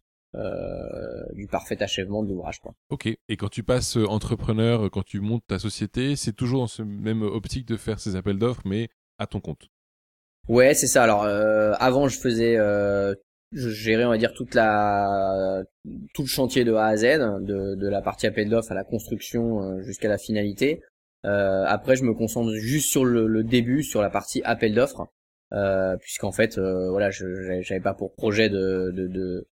du 1.35 1.47
parfait 1.47 1.83
achèvement 1.83 2.23
de 2.23 2.29
l'ouvrage. 2.29 2.61
Ok. 2.90 3.07
Et 3.07 3.37
quand 3.37 3.49
tu 3.49 3.62
passes 3.62 3.97
euh, 3.97 4.07
entrepreneur, 4.07 4.90
quand 4.90 5.05
tu 5.05 5.20
montes 5.20 5.44
ta 5.47 5.59
société, 5.59 6.16
c'est 6.16 6.33
toujours 6.33 6.61
dans 6.61 6.66
ce 6.66 6.83
même 6.83 7.23
optique 7.23 7.66
de 7.66 7.77
faire 7.77 8.01
ces 8.01 8.16
appels 8.16 8.38
d'offres, 8.38 8.62
mais 8.64 8.88
à 9.18 9.27
ton 9.27 9.40
compte. 9.40 9.68
Ouais, 10.49 10.75
c'est 10.75 10.87
ça. 10.88 11.03
Alors 11.03 11.23
euh, 11.23 11.73
avant, 11.79 12.09
je 12.09 12.18
faisais, 12.18 12.57
euh, 12.57 13.14
je 13.53 13.70
gérais, 13.70 14.05
on 14.05 14.11
va 14.11 14.18
dire 14.18 14.35
toute 14.35 14.55
la, 14.55 15.62
tout 16.14 16.23
le 16.23 16.29
chantier 16.29 16.64
de 16.64 16.75
A 16.75 16.87
à 16.87 16.97
Z, 16.97 17.03
de, 17.40 17.77
de 17.77 17.88
la 17.88 18.03
partie 18.03 18.27
appel 18.27 18.49
d'offres 18.51 18.73
à 18.73 18.75
la 18.75 18.85
construction 18.85 19.62
euh, 19.62 19.83
jusqu'à 19.83 20.09
la 20.09 20.18
finalité. 20.18 20.83
Euh, 21.25 21.64
après, 21.66 21.97
je 21.97 22.05
me 22.05 22.12
concentre 22.12 22.53
juste 22.55 22.90
sur 22.90 23.05
le, 23.05 23.27
le 23.27 23.44
début, 23.44 23.83
sur 23.83 24.03
la 24.03 24.11
partie 24.11 24.42
appel 24.42 24.75
d'offres, 24.75 25.07
puisqu'en 26.01 26.33
fait, 26.33 26.59
voilà, 26.59 27.11
je 27.11 27.62
j'avais 27.62 27.81
pas 27.81 27.94
pour 27.94 28.12
projet 28.12 28.51
de, 28.51 28.90
de, 28.92 29.07
de 29.07 29.47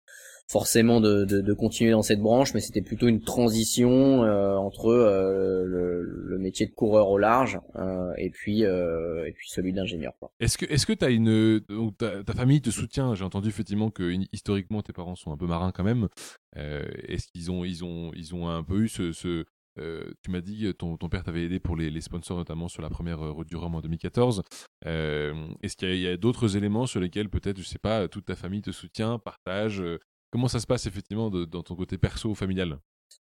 forcément 0.49 0.99
de, 0.99 1.25
de, 1.25 1.41
de, 1.41 1.53
continuer 1.53 1.91
dans 1.91 2.01
cette 2.01 2.21
branche, 2.21 2.55
mais 2.55 2.59
c'était 2.59 2.81
plutôt 2.81 3.07
une 3.07 3.21
transition 3.21 4.23
euh, 4.23 4.55
entre 4.55 4.87
euh, 4.87 5.63
le, 5.63 6.01
le, 6.01 6.39
métier 6.39 6.65
de 6.65 6.71
coureur 6.71 7.09
au 7.09 7.19
large 7.19 7.59
euh, 7.75 8.11
et 8.17 8.31
puis 8.31 8.61
et 8.61 9.33
puis 9.35 9.49
celui 9.49 9.73
d'ingénieur. 9.73 10.13
Est-ce 10.39 10.57
que 10.57 10.65
est-ce 10.65 10.87
que 10.87 10.93
t'as 10.93 11.11
une 11.11 11.61
ta, 11.97 12.23
ta, 12.23 12.33
famille 12.33 12.61
te 12.61 12.71
soutient? 12.71 13.13
J'ai 13.13 13.23
entendu 13.23 13.49
effectivement 13.49 13.91
que 13.91 14.11
historiquement 14.33 14.81
tes 14.81 14.93
parents 14.93 15.15
sont 15.15 15.31
un 15.31 15.37
peu 15.37 15.45
marins 15.45 15.71
quand 15.71 15.83
même. 15.83 16.07
est-ce 16.55 17.27
qu'ils 17.27 17.51
ont 17.51 17.63
ils 17.63 17.83
ont 17.83 18.11
ils 18.15 18.33
ont 18.33 18.49
un 18.49 18.63
peu 18.63 18.81
eu 18.81 18.89
ce, 18.89 19.11
ce 19.11 19.45
tu 19.75 20.31
m'as 20.31 20.41
dit 20.41 20.73
ton, 20.73 20.97
ton 20.97 21.09
père 21.09 21.23
t'avait 21.23 21.43
aidé 21.43 21.59
pour 21.59 21.77
les, 21.77 21.89
les, 21.89 22.01
sponsors 22.01 22.37
notamment 22.37 22.67
sur 22.67 22.81
la 22.81 22.89
première 22.89 23.19
route 23.19 23.47
du 23.47 23.55
Rhum 23.55 23.75
en 23.75 23.81
2014. 23.81 24.43
Est-ce 24.85 25.75
qu'il 25.77 25.95
y 25.99 26.07
a, 26.07 26.11
a 26.11 26.17
d'autres 26.17 26.57
éléments 26.57 26.87
sur 26.87 26.99
lesquels 26.99 27.29
peut-être 27.29 27.59
je 27.59 27.63
sais 27.63 27.79
pas 27.79 28.07
toute 28.07 28.25
ta 28.25 28.35
famille 28.35 28.61
te 28.61 28.71
soutient, 28.71 29.19
partage 29.19 29.83
Comment 30.31 30.47
ça 30.47 30.59
se 30.59 30.67
passe 30.67 30.85
effectivement 30.85 31.29
dans 31.29 31.63
ton 31.63 31.75
côté 31.75 31.97
perso 31.97 32.33
familial? 32.35 32.79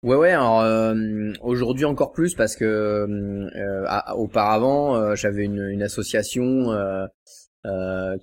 Ouais 0.01 0.15
ouais 0.15 0.31
alors 0.31 0.61
euh, 0.61 1.33
aujourd'hui 1.41 1.83
encore 1.83 2.13
plus 2.13 2.33
parce 2.33 2.55
que 2.55 2.63
euh, 2.63 3.85
auparavant 4.15 4.95
euh, 4.95 5.15
j'avais 5.15 5.43
une, 5.43 5.61
une, 5.61 5.83
association 5.83 6.69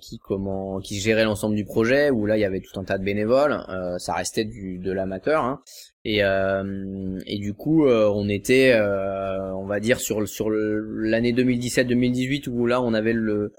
qui 0.01 0.17
comment 0.17 0.79
qui 0.79 0.99
gérait 0.99 1.23
l'ensemble 1.23 1.55
du 1.55 1.65
projet 1.65 2.09
où 2.09 2.25
là 2.25 2.35
il 2.35 2.39
y 2.39 2.45
avait 2.45 2.61
tout 2.61 2.79
un 2.79 2.83
tas 2.83 2.97
de 2.97 3.03
bénévoles 3.03 3.63
ça 3.99 4.13
restait 4.13 4.45
du 4.45 4.79
de 4.79 4.91
l'amateur 4.91 5.43
hein, 5.43 5.61
et 6.03 6.21
et 6.21 7.37
du 7.37 7.53
coup 7.53 7.87
on 7.87 8.27
était 8.27 8.75
on 8.79 9.67
va 9.67 9.79
dire 9.79 9.99
sur 9.99 10.27
sur 10.27 10.49
l'année 10.49 11.33
2017-2018 11.33 12.49
où 12.49 12.65
là 12.65 12.81
on 12.81 12.95
avait 12.95 13.13
le 13.13 13.53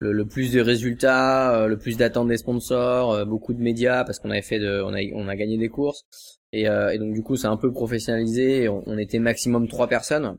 le, 0.00 0.24
plus 0.26 0.52
de 0.52 0.60
résultats, 0.60 1.54
euh, 1.54 1.66
le 1.66 1.76
plus 1.76 1.96
d'attentes 1.96 2.28
des 2.28 2.36
sponsors, 2.36 3.12
euh, 3.12 3.24
beaucoup 3.24 3.54
de 3.54 3.60
médias 3.60 4.04
parce 4.04 4.18
qu'on 4.18 4.30
avait 4.30 4.42
fait 4.42 4.58
de, 4.58 4.82
on 4.82 4.94
a, 4.94 5.00
on 5.14 5.28
a 5.28 5.36
gagné 5.36 5.58
des 5.58 5.68
courses 5.68 6.06
et, 6.52 6.68
euh, 6.68 6.90
et 6.90 6.98
donc 6.98 7.12
du 7.12 7.22
coup 7.22 7.36
c'est 7.36 7.46
un 7.46 7.56
peu 7.56 7.72
professionnalisé. 7.72 8.68
On, 8.68 8.98
était 8.98 9.18
maximum 9.18 9.68
trois 9.68 9.88
personnes. 9.88 10.38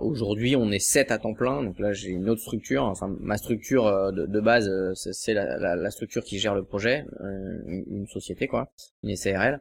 Aujourd'hui 0.00 0.56
on 0.56 0.70
est 0.70 0.78
sept 0.78 1.10
à 1.10 1.18
temps 1.18 1.34
plein. 1.34 1.62
Donc 1.62 1.78
là 1.78 1.92
j'ai 1.92 2.10
une 2.10 2.28
autre 2.28 2.40
structure. 2.40 2.84
Enfin 2.84 3.14
ma 3.20 3.36
structure 3.36 4.12
de, 4.12 4.40
base 4.40 4.70
c'est 4.94 5.34
la, 5.34 5.90
structure 5.90 6.22
qui 6.22 6.38
gère 6.38 6.54
le 6.54 6.64
projet, 6.64 7.04
une, 7.20 8.06
société 8.06 8.46
quoi, 8.46 8.70
une 9.02 9.16
SARL. 9.16 9.60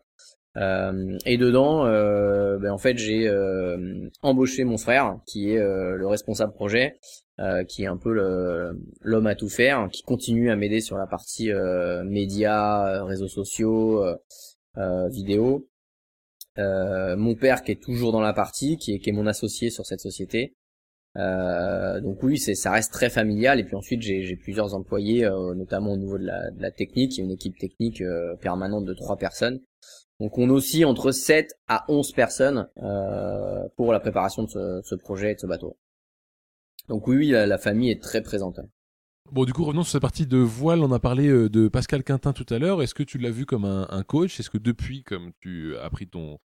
Euh, 0.55 1.17
et 1.25 1.38
dedans, 1.38 1.86
euh, 1.86 2.59
ben 2.59 2.71
en 2.71 2.77
fait, 2.77 2.97
j'ai 2.97 3.27
euh, 3.27 4.09
embauché 4.21 4.63
mon 4.63 4.77
frère, 4.77 5.17
qui 5.25 5.51
est 5.51 5.59
le 5.59 6.07
responsable 6.07 6.53
projet, 6.53 6.97
qui 7.67 7.83
est 7.83 7.87
un 7.87 7.97
peu 7.97 8.11
l'homme 9.01 9.27
à 9.27 9.35
tout 9.35 9.49
faire, 9.49 9.89
qui 9.91 10.03
continue 10.03 10.51
à 10.51 10.55
m'aider 10.55 10.81
sur 10.81 10.97
la 10.97 11.07
partie 11.07 11.51
médias, 12.05 13.03
réseaux 13.03 13.27
sociaux, 13.27 14.03
vidéo. 15.09 15.67
mon 16.57 17.35
père 17.35 17.63
qui 17.63 17.71
est 17.71 17.81
toujours 17.81 18.11
dans 18.11 18.21
la 18.21 18.33
partie, 18.33 18.77
qui 18.77 18.93
est, 18.93 18.99
qui 18.99 19.09
est 19.09 19.13
mon 19.13 19.27
associé 19.27 19.69
sur 19.69 19.85
cette 19.85 20.01
société. 20.01 20.55
donc 21.15 22.21
oui, 22.21 22.37
ça 22.37 22.71
reste 22.71 22.93
très 22.93 23.09
familial. 23.09 23.59
Et 23.59 23.63
puis 23.63 23.75
ensuite, 23.75 24.01
j'ai 24.01 24.35
plusieurs 24.35 24.75
employés, 24.75 25.27
notamment 25.55 25.93
au 25.93 25.97
niveau 25.97 26.17
de 26.17 26.25
la, 26.25 26.51
de 26.51 26.61
la 26.61 26.71
technique. 26.71 27.17
Il 27.17 27.19
y 27.19 27.21
a 27.21 27.25
une 27.25 27.31
équipe 27.31 27.57
technique 27.57 28.03
permanente 28.41 28.85
de 28.85 28.93
trois 28.93 29.17
personnes 29.17 29.59
donc 30.19 30.37
on 30.37 30.49
oscille 30.49 30.85
entre 30.85 31.11
7 31.11 31.53
à 31.67 31.85
11 31.89 32.11
personnes 32.13 32.69
euh, 32.81 33.67
pour 33.75 33.91
la 33.91 33.99
préparation 33.99 34.43
de 34.43 34.81
ce, 34.83 34.95
projet 34.95 35.31
et 35.31 35.35
de 35.35 35.39
ce 35.39 35.47
bateau. 35.47 35.77
Donc 36.89 37.07
oui, 37.07 37.29
la, 37.29 37.57
famille 37.57 37.91
est 37.91 38.01
très 38.01 38.21
présente. 38.21 38.59
Bon, 39.31 39.45
du 39.45 39.53
coup, 39.53 39.63
revenons 39.63 39.83
sur 39.83 39.93
cette 39.93 40.01
partie 40.01 40.27
de 40.27 40.37
voile. 40.37 40.81
On 40.81 40.91
a 40.91 40.99
parlé 40.99 41.27
euh, 41.27 41.49
de 41.49 41.67
Pascal 41.67 42.03
Quintin 42.03 42.33
tout 42.33 42.45
à 42.53 42.59
l'heure. 42.59 42.83
Est-ce 42.83 42.93
que 42.93 43.03
tu 43.03 43.17
l'as 43.17 43.31
vu 43.31 43.45
comme 43.45 43.65
un, 43.65 44.03
coach? 44.03 44.39
Est-ce 44.39 44.49
que 44.49 44.57
depuis, 44.57 45.03
comme 45.03 45.31
tu 45.39 45.75
as 45.77 45.89
pris 45.89 46.07
ton, 46.07 46.39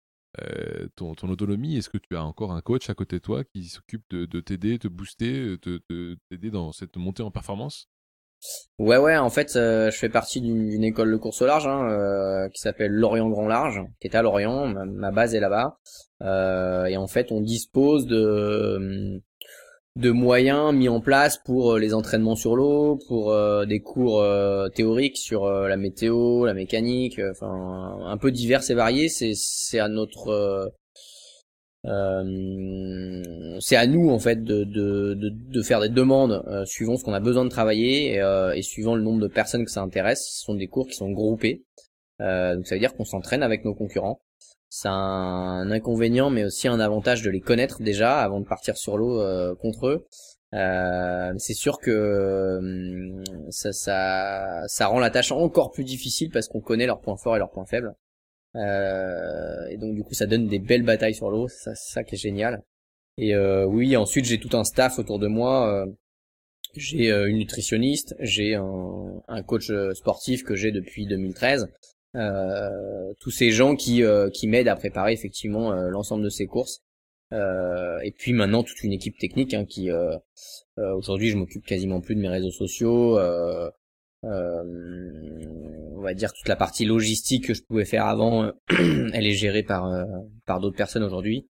euh, 0.43 0.89
ton, 0.97 1.15
autonomie, 1.29 1.77
est-ce 1.77 1.89
que 1.89 1.99
tu 1.99 2.17
as 2.17 2.25
encore 2.25 2.53
un 2.53 2.61
coach 2.61 2.91
à 2.91 2.95
côté 2.95 3.17
de 3.17 3.23
toi 3.23 3.45
qui 3.45 3.65
s'occupe 3.65 4.05
de, 4.11 4.27
de 4.27 4.41
t'aider, 4.41 4.79
te 4.79 4.89
booster, 4.89 5.57
de 5.63 6.19
t'aider 6.29 6.51
dans 6.51 6.73
cette 6.73 6.97
montée 6.97 7.23
en 7.23 7.31
performance? 7.31 7.89
Ouais 8.79 8.99
ouais 8.99 9.17
en 9.17 9.31
fait 9.31 9.57
euh, 9.57 9.91
je 9.91 9.97
fais 9.97 10.09
partie 10.09 10.41
d'une 10.41 10.85
école 10.85 11.11
de 11.11 11.17
course 11.17 11.41
au 11.43 11.47
large 11.47 11.67
hein, 11.67 11.89
euh, 11.89 12.49
qui 12.51 12.61
s'appelle 12.61 12.91
Lorient 12.91 13.31
Grand 13.31 13.47
Large 13.47 13.83
qui 14.01 14.09
est 14.09 14.15
à 14.15 14.23
Lorient 14.23 14.67
ma, 14.67 15.11
base 15.13 15.35
est 15.35 15.41
là-bas 15.41 15.79
euh, 16.23 16.85
et 16.87 16.97
en 16.97 17.07
fait 17.07 17.31
on 17.31 17.41
dispose 17.41 18.07
de 18.07 19.23
de 19.97 20.11
moyens 20.11 20.75
mis 20.75 20.89
en 20.89 21.01
place 21.01 21.39
pour 21.39 21.77
les 21.77 21.95
entraînements 21.95 22.35
sur 22.35 22.57
l'eau 22.57 22.99
pour 23.07 23.33
des 23.65 23.81
cours 23.81 24.27
théoriques 24.75 25.19
sur 25.19 25.49
la 25.49 25.77
météo 25.77 26.45
la 26.47 26.55
mécanique 26.55 27.21
enfin 27.31 28.01
un 28.05 28.17
peu 28.17 28.33
divers 28.33 28.69
et 28.69 28.75
variés 28.75 29.09
c'est 29.09 29.79
à 29.79 29.89
notre 29.89 30.73
euh, 31.87 33.23
c'est 33.61 33.77
à 33.77 33.87
nous 33.87 34.09
en 34.09 34.19
fait 34.19 34.43
de, 34.43 35.63
faire 35.63 35.81
des 35.81 35.91
demandes 35.91 36.43
euh, 36.47 36.65
suivant 36.65 36.97
ce 36.97 37.05
qu'on 37.05 37.13
a 37.13 37.21
besoin 37.21 37.45
de 37.45 37.51
travailler 37.51 38.15
et, 38.15 38.21
euh, 38.21 38.55
et, 38.55 38.63
suivant 38.63 38.95
le 38.95 39.03
nombre 39.03 39.21
de 39.21 39.29
personnes 39.29 39.65
que 39.65 39.71
ça 39.71 39.83
intéresse. 39.83 40.27
Ce 40.27 40.45
sont 40.45 40.55
des 40.55 40.67
cours 40.67 40.87
qui 40.87 40.95
sont 40.95 41.11
groupés, 41.11 41.65
donc 42.19 42.67
ça 42.67 42.75
veut 42.75 42.79
dire 42.79 42.95
qu'on 42.95 43.05
s'entraîne 43.05 43.43
avec 43.43 43.65
nos 43.65 43.75
concurrents. 43.75 44.21
C'est 44.77 44.89
un 44.89 45.71
inconvénient, 45.71 46.31
mais 46.31 46.43
aussi 46.43 46.67
un 46.67 46.81
avantage 46.81 47.23
de 47.23 47.31
les 47.31 47.41
connaître 47.41 47.81
déjà 47.81 48.19
avant 48.21 48.41
de 48.41 48.45
partir 48.47 48.77
sur 48.77 48.99
l'eau 48.99 49.23
contre 49.57 49.87
eux. 49.87 50.07
c'est 51.39 51.55
sûr 51.55 51.79
que 51.79 53.23
ça, 53.51 53.73
ça, 53.73 54.63
ça 54.67 54.87
rend 54.89 54.99
la 54.99 55.11
tâche 55.11 55.31
encore 55.31 55.71
plus 55.71 55.85
difficile 55.85 56.31
parce 56.33 56.49
qu'on 56.49 56.61
connaît 56.61 56.87
leurs 56.87 57.01
points 57.01 57.17
forts 57.17 57.37
et 57.37 57.39
leurs 57.39 57.53
points 57.53 57.67
faibles. 57.67 57.95
Euh, 58.57 59.67
et 59.69 59.77
donc 59.77 59.95
du 59.95 60.05
coup 60.05 60.15
ça 60.15 60.27
donne 60.27 60.47
des 60.47 60.59
belles 60.59 60.85
batailles 60.85 61.15
sur 61.15 61.31
l'eau, 61.31 61.49
c'est 61.49 61.77
ça, 61.77 62.05
qui 62.05 62.15
est 62.15 62.19
génial. 62.19 62.63
Et 63.17 63.35
euh, 63.35 63.65
oui, 63.65 63.97
ensuite 63.97 64.25
j'ai 64.25 64.39
tout 64.41 64.57
un 64.57 64.65
staff 64.65 64.99
autour 64.99 65.19
de 65.19 65.29
moi. 65.29 65.69
Euh, 65.69 65.87
j'ai 66.75 67.13
euh, 67.13 67.29
une 67.29 67.39
nutritionniste, 67.39 68.17
j'ai 68.19 68.55
un, 68.57 69.43
coach 69.47 69.71
sportif 69.95 70.43
que 70.43 70.57
j'ai 70.57 70.73
depuis 70.73 71.07
2013. 71.07 71.69
Tous 72.15 73.31
ces 73.31 73.51
gens 73.51 73.77
qui, 73.77 74.03
qui 74.33 74.47
m'aident 74.47 74.69
à 74.69 74.77
préparer 74.77 75.13
effectivement 75.13 75.73
l'ensemble 75.73 76.25
de 76.25 76.29
ces 76.31 76.47
courses. 76.47 76.83
et 77.33 78.15
puis 78.17 78.33
maintenant 78.33 78.63
toute 78.63 78.83
une 78.83 78.93
équipe 78.93 79.19
technique 79.19 79.55
hein, 79.55 79.65
qui 79.65 79.91
aujourd'hui 80.77 81.31
je 81.31 81.37
m'occupe 81.37 81.67
quasiment 81.67 82.01
plus 82.01 82.15
de 82.15 82.21
mes 82.21 82.29
réseaux 82.29 82.51
sociaux. 82.51 83.19
Euh, 84.25 84.63
on 85.97 86.01
va 86.01 86.15
dire 86.15 86.33
toute 86.33 86.49
la 86.49 86.57
partie 86.57 86.85
logistique 86.85 87.47
que 87.47 87.55
je 87.55 87.63
pouvais 87.63 87.85
faire 87.85 88.07
avant, 88.07 88.45
euh, 88.45 88.53
elle 89.13 89.27
est 89.27 89.33
gérée 89.35 89.63
par 89.63 89.87
euh, 89.87 90.05
par 90.47 90.61
d'autres 90.61 90.77
personnes 90.77 91.03
aujourd'hui. 91.03 91.49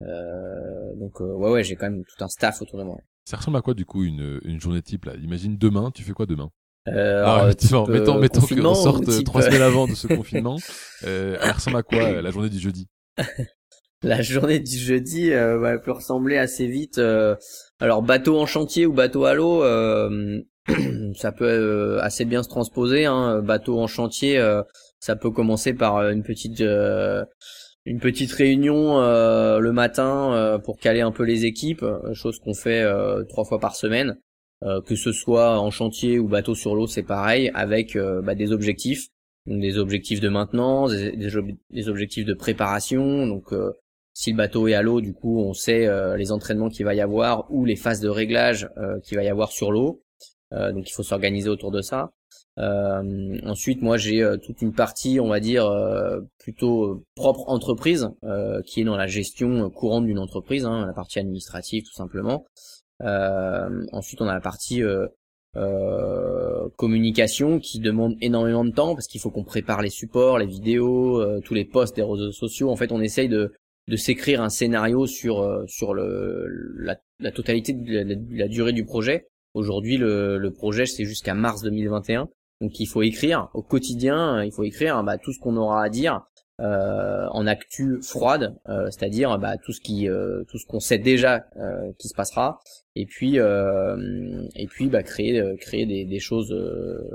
donc 0.00 1.20
ouais 1.20 1.50
ouais, 1.50 1.64
j'ai 1.64 1.76
quand 1.76 1.90
même 1.90 2.04
tout 2.04 2.24
un 2.24 2.28
staff 2.28 2.60
autour 2.62 2.78
de 2.78 2.84
moi. 2.84 2.98
Ça 3.24 3.36
ressemble 3.36 3.58
à 3.58 3.62
quoi 3.62 3.74
du 3.74 3.84
coup 3.84 4.04
une, 4.04 4.40
une 4.44 4.60
journée 4.60 4.82
type 4.82 5.04
là? 5.04 5.14
Imagine 5.16 5.56
demain, 5.56 5.90
tu 5.92 6.02
fais 6.02 6.12
quoi 6.12 6.26
demain? 6.26 6.50
Euh, 6.88 7.24
alors, 7.24 7.88
mettons, 7.88 8.18
mettons 8.18 8.40
qu'on 8.40 8.74
sorte 8.74 9.24
trois 9.24 9.42
semaines 9.42 9.62
avant 9.62 9.86
de 9.86 9.94
ce 9.94 10.06
confinement. 10.14 10.58
Euh, 11.04 11.36
elle 11.40 11.52
ressemble 11.52 11.76
à 11.76 11.82
quoi 11.82 12.22
la 12.22 12.30
journée 12.30 12.50
du 12.50 12.58
jeudi? 12.58 12.88
La 14.02 14.22
journée 14.22 14.60
du 14.60 14.78
jeudi 14.78 15.30
euh, 15.30 15.62
elle 15.62 15.82
peut 15.82 15.92
ressembler 15.92 16.38
assez 16.38 16.66
vite. 16.66 16.98
alors 17.80 18.00
bateau 18.00 18.40
en 18.40 18.46
chantier 18.46 18.86
ou 18.86 18.94
bateau 18.94 19.26
à 19.26 19.34
l'eau, 19.34 19.62
ça 21.16 21.32
peut 21.32 21.46
euh, 21.46 22.00
assez 22.00 22.24
bien 22.24 22.42
se 22.42 22.48
transposer. 22.48 23.06
Hein. 23.06 23.40
Bateau 23.42 23.78
en 23.78 23.86
chantier, 23.86 24.38
euh, 24.38 24.62
ça 24.98 25.16
peut 25.16 25.30
commencer 25.30 25.74
par 25.74 25.96
euh, 25.96 26.10
une 26.12 26.22
petite 26.22 26.62
une 27.86 27.98
petite 27.98 28.32
réunion 28.32 29.00
le 29.00 29.72
matin 29.72 30.60
pour 30.64 30.78
caler 30.78 31.00
un 31.00 31.12
peu 31.12 31.24
les 31.24 31.46
équipes, 31.46 31.84
chose 32.12 32.38
qu'on 32.38 32.52
fait 32.52 32.84
trois 33.28 33.44
fois 33.44 33.58
par 33.58 33.74
semaine. 33.74 34.18
Que 34.62 34.94
ce 34.94 35.12
soit 35.12 35.58
en 35.58 35.70
chantier 35.70 36.18
ou 36.18 36.28
bateau 36.28 36.54
sur 36.54 36.74
l'eau, 36.74 36.86
c'est 36.86 37.02
pareil, 37.02 37.50
avec 37.54 37.96
bah, 37.96 38.34
des 38.34 38.52
objectifs, 38.52 39.08
des 39.46 39.78
objectifs 39.78 40.20
de 40.20 40.28
maintenance, 40.28 40.92
des, 40.92 41.88
objectifs 41.88 42.26
de 42.26 42.34
préparation. 42.34 43.26
Donc, 43.26 43.54
si 44.12 44.32
le 44.32 44.36
bateau 44.36 44.68
est 44.68 44.74
à 44.74 44.82
l'eau, 44.82 45.00
du 45.00 45.14
coup, 45.14 45.40
on 45.40 45.54
sait 45.54 45.88
les 46.16 46.30
entraînements 46.30 46.68
qu'il 46.68 46.84
va 46.84 46.94
y 46.94 47.00
avoir 47.00 47.50
ou 47.50 47.64
les 47.64 47.76
phases 47.76 48.00
de 48.00 48.08
réglage 48.08 48.68
qu'il 49.02 49.16
va 49.16 49.24
y 49.24 49.28
avoir 49.28 49.50
sur 49.50 49.72
l'eau. 49.72 50.02
Euh, 50.52 50.72
donc 50.72 50.88
il 50.88 50.92
faut 50.92 51.02
s'organiser 51.02 51.48
autour 51.48 51.70
de 51.70 51.80
ça. 51.80 52.12
Euh, 52.58 53.38
ensuite, 53.44 53.82
moi 53.82 53.96
j'ai 53.96 54.22
euh, 54.22 54.36
toute 54.36 54.60
une 54.62 54.74
partie, 54.74 55.20
on 55.20 55.28
va 55.28 55.40
dire 55.40 55.70
plutôt 56.38 57.04
propre 57.14 57.48
entreprise, 57.48 58.10
qui 58.66 58.80
est 58.80 58.84
dans 58.84 58.96
la 58.96 59.06
gestion 59.06 59.70
courante 59.70 60.06
d'une 60.06 60.18
entreprise, 60.18 60.64
hein, 60.64 60.86
la 60.86 60.92
partie 60.92 61.18
administrative 61.18 61.84
tout 61.84 61.94
simplement. 61.94 62.44
Ensuite, 63.00 64.20
on 64.20 64.28
a 64.28 64.34
la 64.34 64.40
partie 64.40 64.82
communication 66.76 67.58
qui 67.58 67.80
demande 67.80 68.14
énormément 68.20 68.64
de 68.64 68.70
temps 68.70 68.94
parce 68.94 69.06
qu'il 69.06 69.20
faut 69.20 69.30
qu'on 69.30 69.44
prépare 69.44 69.82
les 69.82 69.90
supports, 69.90 70.38
les 70.38 70.46
vidéos, 70.46 71.40
tous 71.40 71.54
les 71.54 71.64
posts 71.64 71.96
des 71.96 72.02
réseaux 72.02 72.32
sociaux. 72.32 72.70
En 72.70 72.76
fait, 72.76 72.92
on 72.92 73.00
essaye 73.00 73.28
de, 73.28 73.52
de 73.88 73.96
s'écrire 73.96 74.42
un 74.42 74.48
scénario 74.48 75.06
sur 75.06 75.64
sur 75.66 75.94
le 75.94 76.46
la, 76.78 76.96
la 77.18 77.32
totalité 77.32 77.72
de 77.72 78.16
la, 78.36 78.48
durée 78.48 78.72
du 78.72 78.84
projet 78.84 79.26
Aujourd'hui, 79.52 79.96
le, 79.96 80.38
le 80.38 80.52
projet, 80.52 80.86
c'est 80.86 81.04
jusqu'à 81.04 81.34
mars 81.34 81.62
2021. 81.62 82.28
Donc 82.60 82.78
il 82.78 82.86
faut 82.86 83.02
écrire 83.02 83.48
au 83.54 83.62
quotidien, 83.62 84.44
il 84.44 84.52
faut 84.52 84.62
écrire 84.62 85.02
bah, 85.02 85.18
tout 85.18 85.32
ce 85.32 85.40
qu'on 85.40 85.56
aura 85.56 85.82
à 85.82 85.88
dire 85.88 86.20
euh, 86.60 87.26
en 87.30 87.46
actu 87.46 88.02
froide, 88.02 88.54
euh, 88.68 88.90
c'est-à-dire 88.90 89.38
bah, 89.38 89.56
tout 89.56 89.72
ce 89.72 89.80
qui, 89.80 90.10
euh, 90.10 90.44
tout 90.48 90.58
ce 90.58 90.66
qu'on 90.66 90.80
sait 90.80 90.98
déjà 90.98 91.46
qui 91.98 92.08
se 92.08 92.14
passera, 92.14 92.60
et 92.94 93.06
puis 93.06 93.36
et 93.36 94.66
puis 94.66 94.88
bah, 94.88 95.02
créer 95.02 95.42
créer 95.58 95.86
des, 95.86 96.18
choses 96.18 96.52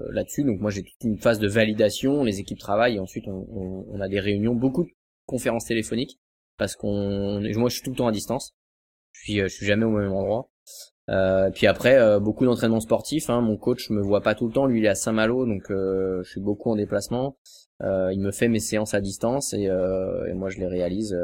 là-dessus. 0.09 0.43
Donc 0.43 0.59
moi 0.61 0.71
j'ai 0.71 0.83
toute 0.83 1.03
une 1.03 1.17
phase 1.17 1.39
de 1.39 1.47
validation, 1.47 2.23
les 2.23 2.39
équipes 2.39 2.59
travaillent, 2.59 2.99
ensuite 2.99 3.25
on 3.27 3.99
a 4.01 4.07
des 4.07 4.19
réunions, 4.19 4.55
beaucoup 4.55 4.83
de 4.83 4.89
conférences 5.25 5.65
téléphoniques 5.65 6.19
parce 6.57 6.75
qu'on, 6.75 7.41
moi 7.41 7.69
je 7.69 7.75
suis 7.75 7.83
tout 7.83 7.91
le 7.91 7.97
temps 7.97 8.07
à 8.07 8.11
distance, 8.11 8.55
je 9.11 9.21
suis 9.21 9.39
je 9.39 9.47
suis 9.47 9.65
jamais 9.65 9.85
au 9.85 9.91
même 9.91 10.11
endroit. 10.11 10.49
Euh, 11.09 11.51
puis 11.51 11.67
après, 11.67 11.97
euh, 11.97 12.19
beaucoup 12.19 12.45
d'entraînement 12.45 12.79
sportif. 12.79 13.29
Hein. 13.29 13.41
Mon 13.41 13.57
coach 13.57 13.89
me 13.89 14.01
voit 14.01 14.21
pas 14.21 14.35
tout 14.35 14.47
le 14.47 14.53
temps. 14.53 14.65
Lui, 14.65 14.79
il 14.79 14.85
est 14.85 14.89
à 14.89 14.95
Saint-Malo, 14.95 15.45
donc 15.45 15.69
euh, 15.69 16.21
je 16.23 16.29
suis 16.29 16.41
beaucoup 16.41 16.71
en 16.71 16.75
déplacement. 16.75 17.37
Euh, 17.83 18.11
il 18.13 18.21
me 18.21 18.31
fait 18.31 18.47
mes 18.47 18.59
séances 18.59 18.93
à 18.93 19.01
distance 19.01 19.53
et, 19.53 19.63
et 19.63 20.33
moi 20.33 20.49
je 20.49 20.59
les 20.59 20.67
réalise 20.67 21.15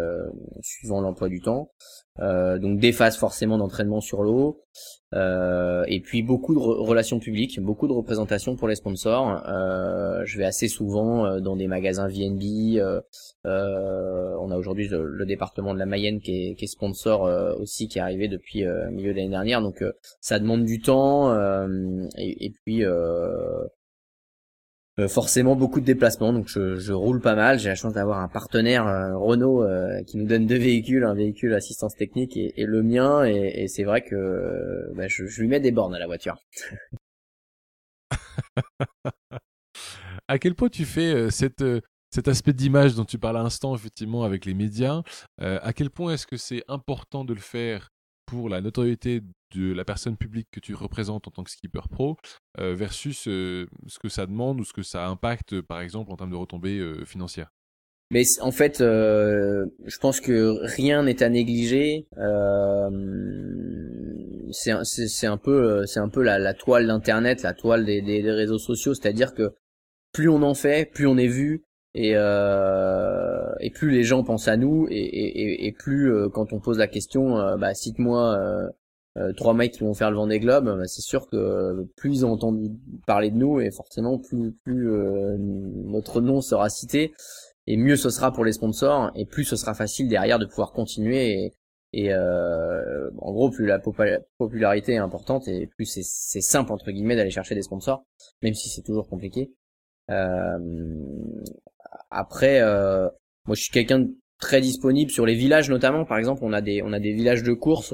suivant 0.61 0.99
l'emploi 0.99 1.29
du 1.29 1.39
temps. 1.39 1.71
donc 2.19 2.79
des 2.79 2.91
phases 2.91 3.17
forcément 3.17 3.57
d'entraînement 3.57 4.01
sur 4.01 4.21
l'eau. 4.21 4.61
Et 5.13 5.99
puis 6.03 6.23
beaucoup 6.23 6.53
de 6.53 6.59
relations 6.59 7.19
publiques, 7.19 7.59
beaucoup 7.59 7.87
de 7.87 7.93
représentations 7.93 8.55
pour 8.55 8.67
les 8.67 8.75
sponsors. 8.75 9.43
je 10.25 10.37
vais 10.37 10.45
assez 10.45 10.67
souvent 10.67 11.39
dans 11.39 11.55
des 11.55 11.67
magasins 11.67 12.07
VNB. 12.07 12.79
on 13.43 14.51
a 14.51 14.57
aujourd'hui 14.57 14.87
le, 14.87 15.25
département 15.25 15.73
de 15.73 15.79
la 15.79 15.85
Mayenne 15.85 16.19
qui 16.19 16.51
est, 16.51 16.55
qui 16.55 16.65
est 16.65 16.67
sponsor 16.67 17.23
aussi, 17.59 17.87
qui 17.87 17.99
est 17.99 18.01
arrivé 18.01 18.27
depuis 18.27 18.65
milieu 18.91 19.11
de 19.11 19.17
l'année 19.17 19.29
dernière. 19.29 19.61
Donc 19.61 19.83
ça 20.19 20.39
demande 20.39 20.65
du 20.65 20.81
temps 20.81 21.35
et, 22.17 22.53
puis 22.63 22.83
euh, 24.99 25.07
forcément 25.07 25.55
beaucoup 25.55 25.79
de 25.79 25.85
déplacements, 25.85 26.33
donc 26.33 26.49
je, 26.49 26.91
roule 26.91 27.21
pas 27.21 27.35
mal. 27.35 27.57
J'ai 27.59 27.69
la 27.69 27.75
chance 27.75 27.93
d'avoir 27.93 28.19
un 28.19 28.27
partenaire 28.27 28.85
euh, 28.87 29.17
Renault 29.17 29.63
euh, 29.63 30.03
qui 30.03 30.17
nous 30.17 30.25
donne 30.25 30.45
deux 30.45 30.57
véhicules, 30.57 31.05
un 31.05 31.13
véhicule 31.13 31.53
assistance 31.53 31.95
technique 31.95 32.35
et, 32.35 32.53
le 32.57 32.83
mien, 32.83 33.23
et, 33.23 33.69
c'est 33.69 33.85
vrai 33.85 34.01
que 34.01 34.91
bah, 34.95 35.07
je, 35.07 35.23
lui 35.39 35.47
mets 35.47 35.61
des 35.61 35.71
bornes 35.71 35.95
à 35.95 35.99
la 35.99 36.07
voiture. 36.07 36.35
à 40.27 40.39
quel 40.39 40.55
point 40.55 40.67
tu 40.67 40.83
fais 40.83 41.31
cet 41.31 41.63
aspect 42.27 42.51
d'image 42.51 42.93
dont 42.95 43.05
tu 43.05 43.17
parles 43.17 43.37
à 43.37 43.43
l'instant, 43.43 43.73
effectivement, 43.73 44.25
avec 44.25 44.45
les 44.45 44.53
médias 44.53 45.03
À 45.39 45.71
quel 45.71 45.89
point 45.89 46.15
est-ce 46.15 46.27
que 46.27 46.35
c'est 46.35 46.63
important 46.67 47.23
de 47.23 47.33
le 47.33 47.39
faire 47.39 47.90
pour 48.31 48.47
la 48.47 48.61
notoriété 48.61 49.21
de 49.53 49.73
la 49.73 49.83
personne 49.83 50.15
publique 50.15 50.47
que 50.51 50.61
tu 50.61 50.73
représentes 50.73 51.27
en 51.27 51.31
tant 51.31 51.43
que 51.43 51.51
skipper 51.51 51.81
pro 51.91 52.15
euh, 52.59 52.73
versus 52.73 53.27
euh, 53.27 53.65
ce 53.87 53.99
que 53.99 54.07
ça 54.07 54.25
demande 54.25 54.61
ou 54.61 54.63
ce 54.63 54.71
que 54.71 54.83
ça 54.83 55.05
impacte 55.07 55.59
par 55.59 55.81
exemple 55.81 56.13
en 56.13 56.15
termes 56.15 56.31
de 56.31 56.37
retombées 56.37 56.79
euh, 56.79 57.03
financières? 57.03 57.51
Mais 58.09 58.23
en 58.39 58.51
fait, 58.51 58.79
je 58.79 59.97
pense 59.99 60.19
que 60.19 60.65
rien 60.75 61.03
n'est 61.03 61.23
à 61.23 61.29
négliger. 61.29 62.07
c'est 64.51 65.27
un 65.27 65.37
peu, 65.37 65.85
c'est 65.85 65.99
un 65.99 66.09
peu 66.09 66.21
la, 66.21 66.53
toile 66.53 66.87
d'internet, 66.87 67.41
la 67.41 67.53
toile 67.53 67.85
des, 67.85 68.21
réseaux 68.31 68.59
sociaux. 68.59 68.93
C'est-à-dire 68.93 69.33
que 69.33 69.53
plus 70.11 70.27
on 70.27 70.43
en 70.43 70.55
fait, 70.55 70.91
plus 70.93 71.07
on 71.07 71.17
est 71.17 71.27
vu, 71.27 71.63
et, 71.93 72.13
et 73.59 73.69
plus 73.69 73.91
les 73.91 74.03
gens 74.03 74.23
pensent 74.23 74.47
à 74.47 74.57
nous, 74.57 74.87
et, 74.89 74.97
et, 74.97 75.67
et 75.67 75.71
plus 75.71 76.11
quand 76.33 76.53
on 76.53 76.59
pose 76.59 76.77
la 76.77 76.87
question, 76.87 77.57
bah 77.57 77.73
cite-moi 77.73 78.71
euh, 79.17 79.33
trois 79.33 79.53
mecs 79.53 79.73
qui 79.73 79.81
vont 79.81 79.93
faire 79.93 80.09
le 80.09 80.15
vent 80.15 80.27
des 80.27 80.39
globes, 80.39 80.65
bah, 80.65 80.87
c'est 80.87 81.01
sûr 81.01 81.27
que 81.27 81.85
plus 81.97 82.19
ils 82.19 82.25
ont 82.25 82.31
entendu 82.31 82.71
parler 83.05 83.29
de 83.29 83.35
nous 83.35 83.59
et 83.59 83.69
forcément 83.69 84.17
plus 84.17 84.53
plus 84.63 84.89
euh, 84.89 85.35
notre 85.37 86.21
nom 86.21 86.39
sera 86.39 86.69
cité 86.69 87.13
et 87.67 87.75
mieux 87.75 87.97
ce 87.97 88.09
sera 88.09 88.31
pour 88.31 88.45
les 88.45 88.53
sponsors 88.53 89.11
et 89.15 89.25
plus 89.25 89.43
ce 89.43 89.57
sera 89.57 89.73
facile 89.73 90.07
derrière 90.07 90.39
de 90.39 90.45
pouvoir 90.45 90.71
continuer 90.71 91.33
et, 91.33 91.53
et 91.91 92.13
euh, 92.13 93.09
en 93.17 93.33
gros 93.33 93.49
plus 93.49 93.65
la 93.65 93.79
popularité 94.37 94.93
est 94.93 94.97
importante 94.97 95.45
et 95.49 95.67
plus 95.67 95.85
c'est 95.85 96.41
simple 96.41 96.71
entre 96.71 96.89
guillemets 96.91 97.17
d'aller 97.17 97.31
chercher 97.31 97.53
des 97.53 97.63
sponsors 97.63 98.05
même 98.41 98.53
si 98.53 98.69
c'est 98.69 98.81
toujours 98.81 99.09
compliqué. 99.09 99.51
après 102.09 102.61
moi 103.45 103.55
je 103.55 103.61
suis 103.61 103.71
quelqu'un 103.71 103.99
de 103.99 104.09
très 104.39 104.61
disponible 104.61 105.11
sur 105.11 105.25
les 105.25 105.35
villages 105.35 105.69
notamment. 105.69 106.05
Par 106.05 106.17
exemple 106.17 106.41
on 106.43 106.53
a 106.53 106.61
des 106.61 106.81
on 106.83 106.93
a 106.93 106.99
des 106.99 107.13
villages 107.13 107.43
de 107.43 107.53
course 107.53 107.93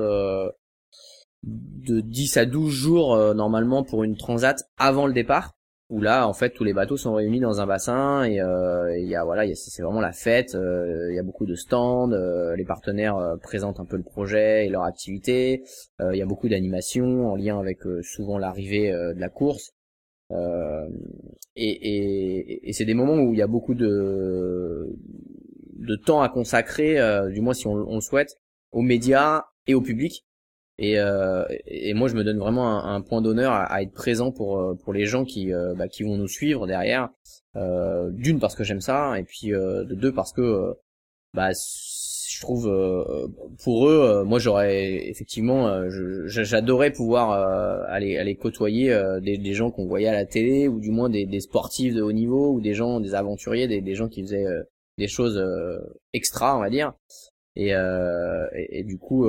de 1.44 2.02
10 2.02 2.38
à 2.38 2.46
12 2.46 2.72
jours 2.72 3.16
euh, 3.16 3.34
normalement 3.34 3.84
pour 3.84 4.04
une 4.04 4.18
transat 4.18 4.58
avant 4.78 5.08
le 5.08 5.14
départ 5.14 5.54
où 5.90 6.02
là 6.02 6.28
en 6.28 6.34
fait 6.34 6.50
tous 6.50 6.66
les 6.66 6.74
bateaux 6.74 6.98
sont 6.98 7.14
réunis 7.14 7.40
dans 7.40 7.62
un 7.62 7.66
bassin 7.66 8.26
et 8.26 8.42
euh, 8.42 8.98
il 8.98 9.08
y 9.08 9.16
a 9.16 9.24
voilà 9.24 9.44
c'est 9.56 9.82
vraiment 9.82 10.02
la 10.02 10.12
fête 10.12 10.54
euh, 10.56 11.08
il 11.12 11.16
y 11.16 11.20
a 11.20 11.24
beaucoup 11.24 11.46
de 11.46 11.56
stands 11.56 12.10
les 12.56 12.66
partenaires 12.66 13.18
présentent 13.42 13.80
un 13.80 13.86
peu 13.86 13.96
le 13.96 14.04
projet 14.04 14.66
et 14.66 14.70
leur 14.70 14.84
activité. 14.84 15.64
Il 16.00 16.18
y 16.18 16.22
a 16.22 16.26
beaucoup 16.26 16.50
d'animations 16.50 17.32
en 17.32 17.36
lien 17.36 17.60
avec 17.60 17.80
souvent 18.02 18.38
l'arrivée 18.38 18.92
de 18.92 19.20
la 19.20 19.30
course 19.30 19.72
et, 20.32 21.70
et, 21.70 22.70
et 22.70 22.74
c'est 22.74 22.86
des 22.86 22.94
moments 22.94 23.16
où 23.16 23.34
il 23.34 23.40
y 23.40 23.42
a 23.42 23.48
beaucoup 23.48 23.76
de 23.76 24.96
de 25.80 25.96
temps 25.96 26.22
à 26.22 26.30
consacrer 26.30 26.98
du 27.32 27.42
moins 27.42 27.54
si 27.54 27.68
on, 27.68 27.96
le 27.96 28.02
souhaite 28.02 28.36
aux 28.72 28.82
médias 28.82 29.46
et 29.68 29.74
au 29.74 29.82
public 29.82 30.28
et, 30.80 31.00
euh, 31.00 31.44
et 31.66 31.94
moi, 31.94 32.08
je 32.08 32.16
me 32.16 32.24
donne 32.24 32.38
vraiment 32.38 32.86
un, 32.86 33.02
point 33.02 33.22
d'honneur 33.22 33.52
à, 33.54 33.82
être 33.82 33.94
présent 33.94 34.32
pour 34.32 34.60
euh, 34.60 34.76
pour 34.76 34.94
les 34.94 35.06
gens 35.06 35.26
qui 35.26 35.52
euh, 35.52 35.74
bah, 35.76 35.88
qui 35.88 36.04
vont 36.04 36.18
nous 36.18 36.28
suivre 36.28 36.68
derrière. 36.68 37.10
Euh, 37.56 38.12
D'une 38.12 38.40
parce 38.40 38.56
que 38.56 38.64
j'aime 38.64 38.82
ça, 38.82 39.18
et 39.20 39.24
puis 39.24 39.54
euh, 39.54 39.84
de 39.86 39.96
deux 39.96 40.14
parce 40.14 40.34
que 40.34 40.76
bah 41.34 41.50
je 42.38 42.42
trouve 42.42 42.72
pour 43.64 43.90
eux, 43.90 44.24
moi 44.24 44.38
j'aurais 44.38 45.08
effectivement, 45.10 45.90
j'adorais 46.28 46.92
pouvoir 46.92 47.32
aller 47.90 48.18
aller 48.18 48.36
côtoyer 48.36 48.96
des, 49.22 49.40
des, 49.40 49.54
gens 49.54 49.72
qu'on 49.72 49.88
voyait 49.88 50.08
à 50.08 50.14
la 50.14 50.26
télé 50.26 50.68
ou 50.68 50.80
du 50.80 50.92
moins 50.92 51.10
des, 51.10 51.26
des, 51.26 51.40
sportifs 51.40 51.96
de 51.96 52.02
haut 52.04 52.12
niveau 52.12 52.54
ou 52.54 52.62
des 52.62 52.76
gens, 52.76 53.00
des 53.00 53.16
aventuriers, 53.16 53.68
des, 53.68 53.82
des 53.82 53.96
gens 53.96 54.08
qui 54.08 54.22
faisaient 54.22 54.46
des 55.00 55.08
choses 55.08 55.42
extra, 56.14 56.56
on 56.56 56.62
va 56.62 56.70
dire. 56.70 56.94
Et, 57.56 57.70
et, 57.70 58.80
et, 58.80 58.84
du 58.84 59.00
coup, 59.00 59.28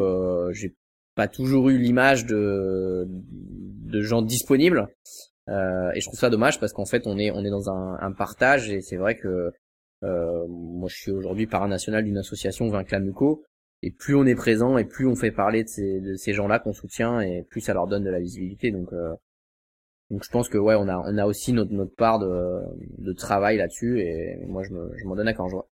j'ai 0.52 0.74
pas 1.14 1.28
toujours 1.28 1.70
eu 1.70 1.78
l'image 1.78 2.26
de 2.26 3.08
de 3.08 4.02
gens 4.02 4.20
disponibles 4.20 4.88
euh, 5.48 5.90
et 5.94 6.00
je 6.00 6.06
trouve 6.06 6.18
ça 6.18 6.30
dommage 6.30 6.60
parce 6.60 6.72
qu'en 6.72 6.84
fait 6.84 7.06
on 7.06 7.18
est 7.18 7.30
on 7.30 7.44
est 7.44 7.50
dans 7.50 7.70
un, 7.70 7.98
un 8.00 8.12
partage 8.12 8.70
et 8.70 8.82
c'est 8.82 8.96
vrai 8.96 9.16
que 9.16 9.52
euh, 10.04 10.46
moi 10.48 10.88
je 10.88 10.96
suis 10.96 11.10
aujourd'hui 11.10 11.46
paranational 11.46 12.04
d'une 12.04 12.18
association 12.18 12.68
Vinclamuco 12.68 13.44
et 13.82 13.90
plus 13.90 14.14
on 14.14 14.26
est 14.26 14.34
présent 14.34 14.78
et 14.78 14.84
plus 14.84 15.06
on 15.06 15.14
fait 15.14 15.30
parler 15.30 15.64
de 15.64 15.68
ces, 15.68 16.00
de 16.00 16.14
ces 16.14 16.32
gens-là 16.32 16.58
qu'on 16.58 16.72
soutient 16.72 17.20
et 17.20 17.44
plus 17.48 17.60
ça 17.60 17.74
leur 17.74 17.86
donne 17.86 18.04
de 18.04 18.10
la 18.10 18.20
visibilité 18.20 18.70
donc 18.70 18.92
euh, 18.92 19.14
donc 20.10 20.24
je 20.24 20.30
pense 20.30 20.48
que 20.48 20.58
ouais 20.58 20.74
on 20.74 20.88
a 20.88 20.96
on 20.98 21.18
a 21.18 21.26
aussi 21.26 21.52
notre 21.52 21.72
notre 21.72 21.94
part 21.94 22.18
de, 22.18 22.60
de 22.98 23.12
travail 23.12 23.58
là-dessus 23.58 24.00
et 24.00 24.38
moi 24.46 24.62
je 24.62 24.72
me 24.72 24.90
je 24.96 25.04
m'en 25.04 25.16
donne 25.16 25.28
à 25.28 25.34
quand 25.34 25.48
je 25.48 25.54
vois. 25.54 25.68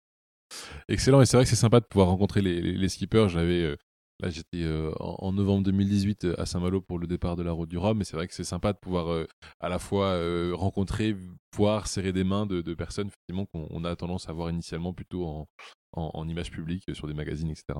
Excellent 0.89 1.21
et 1.21 1.25
c'est 1.25 1.37
vrai 1.37 1.43
que 1.43 1.49
c'est 1.49 1.55
sympa 1.55 1.79
de 1.79 1.85
pouvoir 1.85 2.09
rencontrer 2.09 2.41
les, 2.41 2.61
les, 2.61 2.89
skippers. 2.89 3.29
J'avais 3.29 3.63
euh, 3.63 3.75
Là, 4.21 4.29
j'étais 4.29 4.63
euh, 4.63 4.93
en, 4.99 5.33
novembre 5.33 5.63
2018 5.63 6.23
euh, 6.23 6.39
à 6.39 6.45
Saint-Malo 6.45 6.79
pour 6.79 6.99
le 6.99 7.07
départ 7.07 7.35
de 7.35 7.43
la 7.43 7.51
route 7.51 7.67
du 7.67 7.77
Rhum, 7.77 7.99
et 7.99 8.05
c'est 8.05 8.15
vrai 8.15 8.27
que 8.27 8.33
c'est 8.33 8.45
sympa 8.45 8.71
de 8.71 8.77
pouvoir 8.77 9.09
euh, 9.09 9.27
à 9.59 9.67
la 9.67 9.77
fois 9.77 10.17
rencontrer, 10.53 11.15
voir, 11.53 11.87
serrer 11.87 12.13
des 12.13 12.23
mains 12.23 12.45
de, 12.45 12.73
personnes 12.73 13.09
qu'on 13.51 13.83
a 13.83 13.95
tendance 13.95 14.29
à 14.29 14.33
voir 14.33 14.49
initialement 14.49 14.93
plutôt 14.93 15.25
en, 15.25 15.47
en, 15.93 16.11
en 16.13 16.27
image 16.29 16.51
publique 16.51 16.83
sur 16.93 17.07
des 17.07 17.13
magazines, 17.13 17.49
etc. 17.49 17.79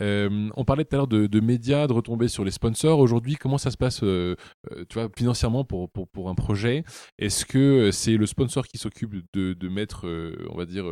Euh, 0.00 0.48
on 0.56 0.64
parlait 0.64 0.84
tout 0.84 0.94
à 0.94 0.98
l'heure 0.98 1.06
de, 1.06 1.40
médias, 1.40 1.86
de 1.86 1.92
retomber 1.92 2.28
sur 2.28 2.44
les 2.44 2.50
sponsors. 2.50 2.98
Aujourd'hui, 2.98 3.36
comment 3.36 3.58
ça 3.58 3.70
se 3.70 3.76
passe 3.76 4.02
euh, 4.02 4.36
euh, 4.72 4.84
tu 4.88 4.98
vois, 4.98 5.08
financièrement 5.16 5.64
pour, 5.64 5.90
pour, 5.90 6.28
un 6.28 6.34
projet? 6.34 6.84
Est-ce 7.18 7.44
que 7.44 7.90
c'est 7.90 8.16
le 8.16 8.26
sponsor 8.26 8.66
qui 8.66 8.78
s'occupe 8.78 9.14
de, 9.32 9.68
mettre, 9.68 10.06
on 10.50 10.56
va 10.56 10.64
dire, 10.64 10.84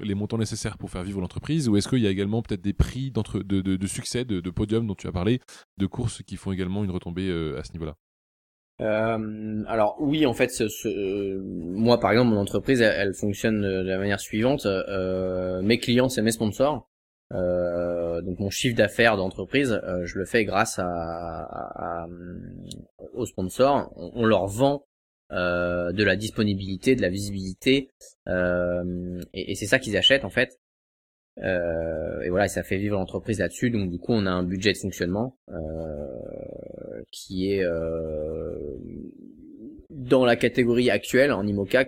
les 0.00 0.14
montants 0.14 0.38
nécessaires 0.38 0.78
pour 0.78 0.90
faire 0.90 1.02
vivre 1.02 1.20
l'entreprise? 1.20 1.68
Ou 1.68 1.76
est-ce 1.76 1.88
qu'il 1.88 2.00
y 2.00 2.06
a 2.06 2.10
également 2.10 2.42
peut-être 2.42 2.62
des 2.62 2.72
prix 2.72 3.10
de, 3.10 3.42
de, 3.60 3.86
succès, 3.86 4.24
de, 4.24 4.50
podium 4.50 4.86
dont 4.86 4.94
tu 4.94 5.06
as 5.06 5.12
parlé, 5.12 5.40
de 5.78 5.86
courses 5.86 6.22
qui 6.22 6.36
font 6.36 6.52
également 6.52 6.84
une 6.84 6.90
retombée 6.90 7.30
à 7.58 7.64
ce 7.64 7.72
niveau-là? 7.72 7.94
Alors 8.78 9.96
oui, 10.00 10.24
en 10.24 10.32
fait, 10.32 10.50
moi 10.86 12.00
par 12.00 12.12
exemple, 12.12 12.30
mon 12.30 12.40
entreprise, 12.40 12.80
elle, 12.80 13.14
fonctionne 13.14 13.60
de 13.60 13.88
la 13.88 13.98
manière 13.98 14.20
suivante. 14.20 14.66
mes 15.62 15.78
clients, 15.78 16.08
c'est 16.08 16.22
mes 16.22 16.32
sponsors. 16.32 16.90
Euh, 17.32 18.22
donc 18.22 18.38
mon 18.40 18.50
chiffre 18.50 18.76
d'affaires 18.76 19.16
d'entreprise, 19.16 19.80
euh, 19.84 20.04
je 20.04 20.18
le 20.18 20.24
fais 20.24 20.44
grâce 20.44 20.78
à, 20.78 20.86
à, 20.86 22.06
aux 23.14 23.26
sponsors. 23.26 23.92
On, 23.96 24.24
leur 24.26 24.46
vend 24.46 24.84
euh, 25.30 25.92
de 25.92 26.02
la 26.02 26.16
disponibilité, 26.16 26.96
de 26.96 27.02
la 27.02 27.08
visibilité, 27.08 27.90
et, 28.26 29.52
et 29.52 29.54
c'est 29.54 29.66
ça 29.66 29.78
qu'ils 29.78 29.96
achètent 29.96 30.24
en 30.24 30.30
fait. 30.30 30.58
Et 31.42 32.28
voilà, 32.28 32.48
ça 32.48 32.62
fait 32.62 32.76
vivre 32.76 32.96
l'entreprise 32.96 33.38
là-dessus. 33.38 33.70
Donc 33.70 33.90
du 33.90 33.98
coup, 33.98 34.12
on 34.12 34.26
a 34.26 34.30
un 34.30 34.42
budget 34.42 34.72
de 34.72 34.78
fonctionnement 34.78 35.38
qui 37.10 37.52
est 37.52 37.64
dans 39.88 40.24
la 40.24 40.36
catégorie 40.36 40.90
actuelle 40.90 41.32
en 41.32 41.46
IMOCA 41.46 41.86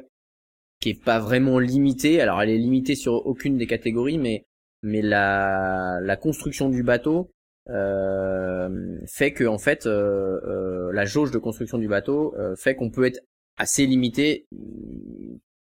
qui 0.81 0.91
est 0.91 1.05
pas 1.05 1.19
vraiment 1.19 1.59
limitée. 1.59 2.21
Alors 2.21 2.41
elle 2.41 2.51
est 2.51 2.59
limitée 2.59 2.95
sur 2.95 3.27
aucune 3.27 3.59
des 3.59 3.67
catégories, 3.67 4.19
mais 4.19 4.47
mais 4.83 5.03
la 5.03 6.17
construction 6.21 6.69
du 6.69 6.83
bateau 6.83 7.31
euh, 7.71 8.99
fait 9.07 9.33
que 9.33 9.45
en 9.45 9.59
fait 9.59 9.87
euh, 9.87 10.41
euh, 10.45 10.93
la 10.93 11.05
jauge 11.05 11.31
de 11.31 11.39
construction 11.39 11.79
du 11.79 11.87
bateau 11.87 12.35
fait 12.57 12.75
qu'on 12.75 12.91
peut 12.91 13.05
être 13.05 13.21
assez 13.57 13.87
limité 13.87 14.49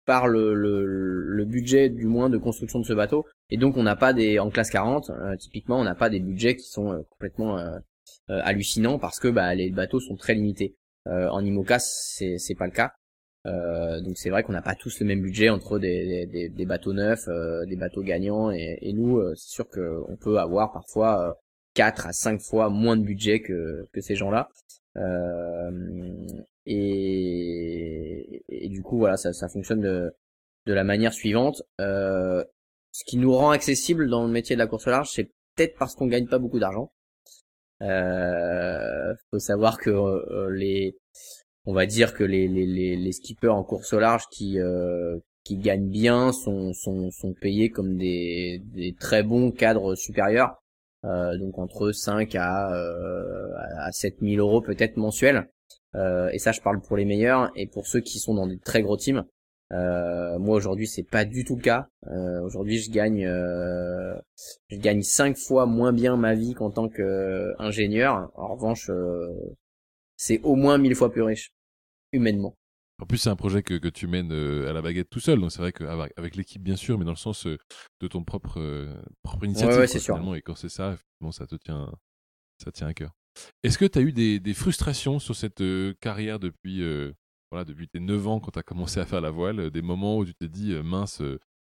par 0.05 0.27
le, 0.27 0.53
le, 0.53 0.85
le, 0.85 1.45
budget 1.45 1.89
du 1.89 2.05
moins 2.05 2.29
de 2.29 2.37
construction 2.37 2.79
de 2.79 2.85
ce 2.85 2.93
bateau. 2.93 3.25
Et 3.49 3.57
donc 3.57 3.77
on 3.77 3.83
n'a 3.83 3.95
pas 3.95 4.13
des 4.13 4.37
en 4.39 4.49
classe 4.49 4.69
40 4.69 5.11
typiquement 5.39 5.79
on 5.79 5.83
n'a 5.83 5.95
pas 5.95 6.09
des 6.09 6.19
budgets 6.19 6.55
qui 6.55 6.67
sont 6.67 7.03
complètement 7.09 7.57
hallucinants 8.27 8.99
parce 8.99 9.19
que 9.19 9.27
bah, 9.27 9.55
les 9.55 9.71
bateaux 9.71 9.99
sont 9.99 10.15
très 10.15 10.35
limités. 10.35 10.75
En 11.05 11.43
IMOCA 11.43 11.79
c'est 11.79 12.37
c'est 12.37 12.55
pas 12.55 12.65
le 12.65 12.71
cas 12.71 12.93
euh, 13.45 14.01
donc 14.01 14.17
c'est 14.17 14.29
vrai 14.29 14.43
qu'on 14.43 14.51
n'a 14.51 14.61
pas 14.61 14.75
tous 14.75 14.99
le 14.99 15.05
même 15.05 15.21
budget 15.21 15.49
entre 15.49 15.79
des, 15.79 16.25
des, 16.25 16.49
des 16.49 16.65
bateaux 16.65 16.93
neufs, 16.93 17.27
euh, 17.29 17.65
des 17.65 17.77
bateaux 17.77 18.03
gagnants 18.03 18.51
et, 18.51 18.77
et 18.81 18.93
nous 18.93 19.17
euh, 19.17 19.33
c'est 19.35 19.49
sûr 19.49 19.69
qu'on 19.69 20.17
peut 20.19 20.39
avoir 20.39 20.73
parfois 20.73 21.39
4 21.73 22.07
à 22.07 22.11
5 22.11 22.41
fois 22.41 22.69
moins 22.69 22.97
de 22.97 23.03
budget 23.03 23.39
que, 23.41 23.87
que 23.93 24.01
ces 24.01 24.15
gens-là. 24.15 24.49
Et, 26.65 28.43
et, 28.49 28.69
du 28.69 28.81
coup 28.83 28.97
voilà 28.97 29.15
ça, 29.17 29.31
ça 29.33 29.47
fonctionne 29.47 29.79
de, 29.79 30.13
de 30.65 30.73
la 30.73 30.83
manière 30.83 31.13
suivante. 31.13 31.63
ce 31.79 32.45
qui 33.05 33.17
nous 33.17 33.33
rend 33.33 33.51
accessible 33.51 34.09
dans 34.09 34.25
le 34.25 34.31
métier 34.31 34.55
de 34.55 34.59
la 34.59 34.67
course 34.67 34.87
au 34.87 34.89
large 34.91 35.09
c'est 35.09 35.31
peut-être 35.55 35.77
parce 35.77 35.95
qu'on 35.95 36.07
gagne 36.07 36.27
pas 36.27 36.39
beaucoup 36.39 36.59
d'argent. 36.59 36.91
Euh, 37.81 39.15
faut 39.31 39.39
savoir 39.39 39.77
que 39.77 40.49
les 40.51 40.97
on 41.69 41.73
va 41.73 41.85
dire 41.85 42.15
que 42.15 42.23
les, 42.23 42.47
les, 42.47 42.65
les, 42.65 42.95
les 42.95 43.11
skippers 43.11 43.53
en 43.53 43.63
course 43.63 43.93
au 43.93 43.99
large 43.99 44.23
qui 44.31 44.59
euh, 44.59 45.19
qui 45.43 45.57
gagnent 45.57 45.89
bien 45.89 46.31
sont, 46.31 46.73
sont, 46.73 47.11
sont 47.11 47.33
payés 47.33 47.69
comme 47.69 47.95
des, 47.95 48.61
des 48.73 48.93
très 48.93 49.21
bons 49.21 49.51
cadres 49.51 49.95
supérieurs, 49.95 50.61
euh, 51.05 51.37
donc 51.37 51.59
entre 51.59 51.91
5 51.91 52.35
à, 52.35 52.73
euh, 52.73 53.53
à 53.77 53.91
7000 53.91 54.39
euros 54.39 54.61
peut-être 54.61 54.97
mensuels. 54.97 55.47
Euh, 55.95 56.29
et 56.31 56.39
ça, 56.39 56.51
je 56.51 56.61
parle 56.61 56.81
pour 56.81 56.97
les 56.97 57.05
meilleurs 57.05 57.51
et 57.55 57.67
pour 57.67 57.87
ceux 57.87 57.99
qui 57.99 58.17
sont 58.19 58.33
dans 58.33 58.47
des 58.47 58.59
très 58.59 58.81
gros 58.81 58.97
teams. 58.97 59.25
Euh, 59.71 60.39
moi 60.39 60.57
aujourd'hui, 60.57 60.87
c'est 60.87 61.03
pas 61.03 61.25
du 61.25 61.43
tout 61.45 61.55
le 61.55 61.61
cas. 61.61 61.87
Aujourd'hui, 62.43 62.79
je 62.79 62.89
gagne, 62.89 63.25
je 63.27 64.75
gagne 64.75 65.03
cinq 65.03 65.37
fois 65.37 65.67
moins 65.67 65.93
bien 65.93 66.17
ma 66.17 66.33
vie 66.33 66.53
qu'en 66.53 66.71
tant 66.71 66.89
qu'ingénieur. 66.89 68.31
En 68.35 68.55
revanche, 68.55 68.89
c'est 70.15 70.41
au 70.41 70.55
moins 70.55 70.77
mille 70.77 70.95
fois 70.95 71.11
plus 71.11 71.21
riche, 71.21 71.53
humainement. 72.11 72.55
En 73.01 73.05
plus, 73.05 73.17
c'est 73.17 73.29
un 73.29 73.35
projet 73.35 73.63
que, 73.63 73.75
que 73.75 73.87
tu 73.87 74.07
mènes 74.07 74.33
euh, 74.33 74.69
à 74.69 74.73
la 74.73 74.81
baguette 74.81 75.09
tout 75.09 75.21
seul, 75.21 75.39
donc 75.39 75.51
c'est 75.51 75.59
vrai 75.59 75.71
qu'avec 75.71 76.11
avec, 76.17 76.35
l'équipe, 76.35 76.61
bien 76.61 76.75
sûr, 76.75 76.97
mais 76.97 77.05
dans 77.05 77.11
le 77.11 77.17
sens 77.17 77.47
euh, 77.47 77.57
de 78.01 78.07
ton 78.07 78.23
propre, 78.23 78.59
euh, 78.59 78.93
propre 79.23 79.45
initiative. 79.45 79.77
Ouais, 79.79 79.87
c'est 79.87 79.99
sûr. 79.99 80.17
Et 80.35 80.41
quand 80.41 80.55
c'est 80.55 80.69
ça, 80.69 80.93
effectivement, 80.93 81.31
ça 81.31 81.47
te 81.47 81.55
tient, 81.55 81.93
ça 82.61 82.71
tient 82.71 82.87
à 82.87 82.93
cœur. 82.93 83.11
Est-ce 83.63 83.77
que 83.77 83.85
tu 83.85 83.99
as 83.99 84.01
eu 84.01 84.11
des, 84.11 84.41
des, 84.41 84.53
frustrations 84.53 85.19
sur 85.19 85.35
cette 85.35 85.63
carrière 86.01 86.39
depuis, 86.39 86.83
voilà, 87.51 87.63
depuis 87.63 87.87
tes 87.87 88.01
9 88.01 88.27
ans 88.27 88.39
quand 88.41 88.51
tu 88.51 88.59
as 88.59 88.63
commencé 88.63 88.99
à 88.99 89.05
faire 89.05 89.21
la 89.21 89.31
voile 89.31 89.69
Des 89.71 89.81
moments 89.81 90.17
où 90.17 90.25
tu 90.25 90.35
t'es 90.35 90.49
dit, 90.49 90.73
mince, 90.83 91.21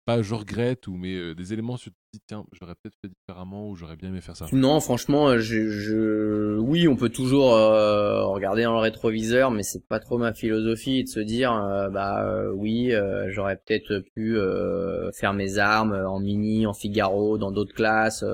pas 0.06 0.22
je 0.22 0.34
regrette 0.34 0.88
ou 0.88 0.96
mais 0.96 1.14
euh, 1.16 1.36
des 1.36 1.54
éléments 1.54 1.78
sur 1.78 1.92
te 1.92 1.98
dis 2.14 2.22
tiens 2.28 2.46
j'aurais 2.54 2.74
peut-être 2.76 2.98
fait 3.02 3.10
différemment 3.10 3.70
ou 3.70 3.76
j'aurais 3.76 3.96
bien 3.96 4.10
aimé 4.10 4.22
faire 4.22 4.36
ça. 4.36 4.48
Non 4.52 4.80
franchement 4.80 5.30
euh, 5.30 5.40
je, 5.40 5.70
je... 5.70 6.58
oui 6.58 6.88
on 6.88 6.96
peut 6.96 7.10
toujours 7.10 7.54
euh, 7.54 8.26
regarder 8.26 8.64
dans 8.64 8.74
le 8.74 8.80
rétroviseur 8.80 9.52
mais 9.52 9.64
c'est 9.64 9.88
pas 9.88 10.00
trop 10.00 10.18
ma 10.18 10.34
philosophie 10.34 11.04
de 11.04 11.10
se 11.10 11.20
dire 11.20 11.52
bah 11.94 12.26
oui 12.56 12.94
j'aurais 13.28 13.58
peut-être 13.58 14.04
pu 14.16 14.38
faire 15.14 15.34
mes 15.34 15.58
armes 15.58 15.94
en 15.94 16.20
mini 16.20 16.66
en 16.66 16.74
Figaro 16.74 17.38
dans 17.38 17.52
d'autres 17.52 17.74
classes 17.74 18.26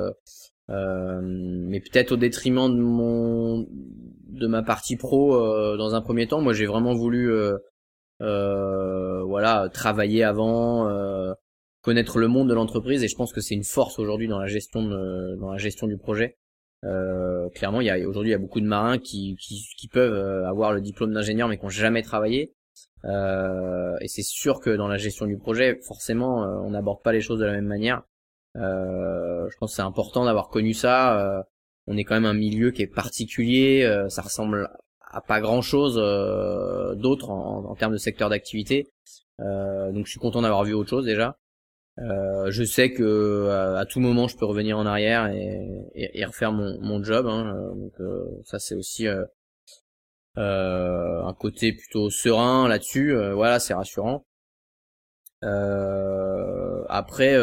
mais 0.69 1.79
peut-être 1.81 2.13
au 2.13 2.17
détriment 2.17 2.69
de 2.69 2.81
mon 2.81 3.67
de 4.29 4.47
ma 4.47 4.63
partie 4.63 4.97
pro 4.97 5.35
dans 5.77 5.95
un 5.95 6.01
premier 6.01 6.27
temps. 6.27 6.41
Moi 6.41 6.53
j'ai 6.53 6.65
vraiment 6.65 6.93
voulu 6.93 7.31
voilà 8.19 9.69
travailler 9.73 10.23
avant 10.23 10.87
connaître 11.87 12.19
le 12.19 12.27
monde 12.27 12.49
de 12.49 12.53
l'entreprise 12.53 13.01
et 13.01 13.07
je 13.07 13.15
pense 13.15 13.31
que 13.31 13.39
c'est 13.39 13.55
une 13.55 13.63
force 13.63 13.97
aujourd'hui 13.97 14.27
dans 14.27 14.39
la 14.39 14.47
gestion 14.47 14.83
de, 14.83 15.37
dans 15.39 15.53
la 15.53 15.57
gestion 15.57 15.87
du 15.87 15.97
projet. 15.97 16.37
Euh, 16.83 17.47
clairement, 17.55 17.79
il 17.79 17.87
y 17.87 17.89
a 17.89 17.97
aujourd'hui 18.05 18.31
il 18.31 18.33
y 18.33 18.35
a 18.35 18.39
beaucoup 18.39 18.59
de 18.59 18.65
marins 18.65 18.97
qui, 18.97 19.37
qui, 19.39 19.63
qui 19.77 19.87
peuvent 19.87 20.11
euh, 20.11 20.45
avoir 20.49 20.73
le 20.73 20.81
diplôme 20.81 21.13
d'ingénieur 21.13 21.47
mais 21.47 21.57
qui 21.57 21.63
n'ont 21.63 21.69
jamais 21.69 22.01
travaillé. 22.01 22.53
Euh, 23.05 23.95
et 24.01 24.09
c'est 24.09 24.21
sûr 24.21 24.59
que 24.59 24.69
dans 24.69 24.89
la 24.89 24.97
gestion 24.97 25.27
du 25.27 25.37
projet, 25.37 25.79
forcément, 25.87 26.43
euh, 26.43 26.57
on 26.65 26.71
n'aborde 26.71 27.01
pas 27.01 27.13
les 27.13 27.21
choses 27.21 27.39
de 27.39 27.45
la 27.45 27.53
même 27.53 27.67
manière. 27.67 28.01
Euh, 28.57 29.47
je 29.49 29.57
pense 29.57 29.71
que 29.71 29.75
c'est 29.77 29.81
important 29.81 30.25
d'avoir 30.25 30.49
connu 30.49 30.73
ça. 30.73 31.45
on 31.87 31.95
est 31.95 32.03
quand 32.03 32.15
même 32.15 32.25
un 32.25 32.33
milieu 32.33 32.71
qui 32.71 32.81
est 32.81 32.93
particulier. 32.93 33.89
ça 34.09 34.21
ressemble 34.21 34.69
à 35.09 35.21
pas 35.21 35.39
grand 35.39 35.61
chose 35.61 35.95
d'autre 36.97 37.29
en, 37.29 37.63
en, 37.63 37.75
termes 37.75 37.93
de 37.93 37.97
secteur 37.97 38.29
d'activité. 38.29 38.91
donc 39.39 40.05
je 40.05 40.11
suis 40.11 40.19
content 40.19 40.41
d'avoir 40.41 40.65
vu 40.65 40.73
autre 40.73 40.89
chose 40.89 41.05
déjà. 41.05 41.37
Euh, 41.99 42.51
je 42.51 42.63
sais 42.63 42.93
que 42.93 43.03
euh, 43.03 43.75
à, 43.77 43.85
tout 43.85 43.99
moment 43.99 44.27
je 44.27 44.37
peux 44.37 44.45
revenir 44.45 44.77
en 44.77 44.85
arrière 44.85 45.27
et, 45.27 45.67
et, 45.95 46.19
et 46.19 46.25
refaire 46.25 46.51
mon, 46.51 46.79
mon 46.79 47.03
job. 47.03 47.25
Hein, 47.27 47.55
euh, 47.55 47.73
donc 47.73 48.45
ça 48.45 48.59
c'est 48.59 48.75
aussi 48.75 49.07
un 50.35 51.33
côté 51.39 51.73
plutôt 51.73 52.09
serein 52.09 52.67
là-dessus. 52.67 53.15
voilà, 53.33 53.59
c'est 53.59 53.73
rassurant. 53.73 54.25
après, 56.89 57.35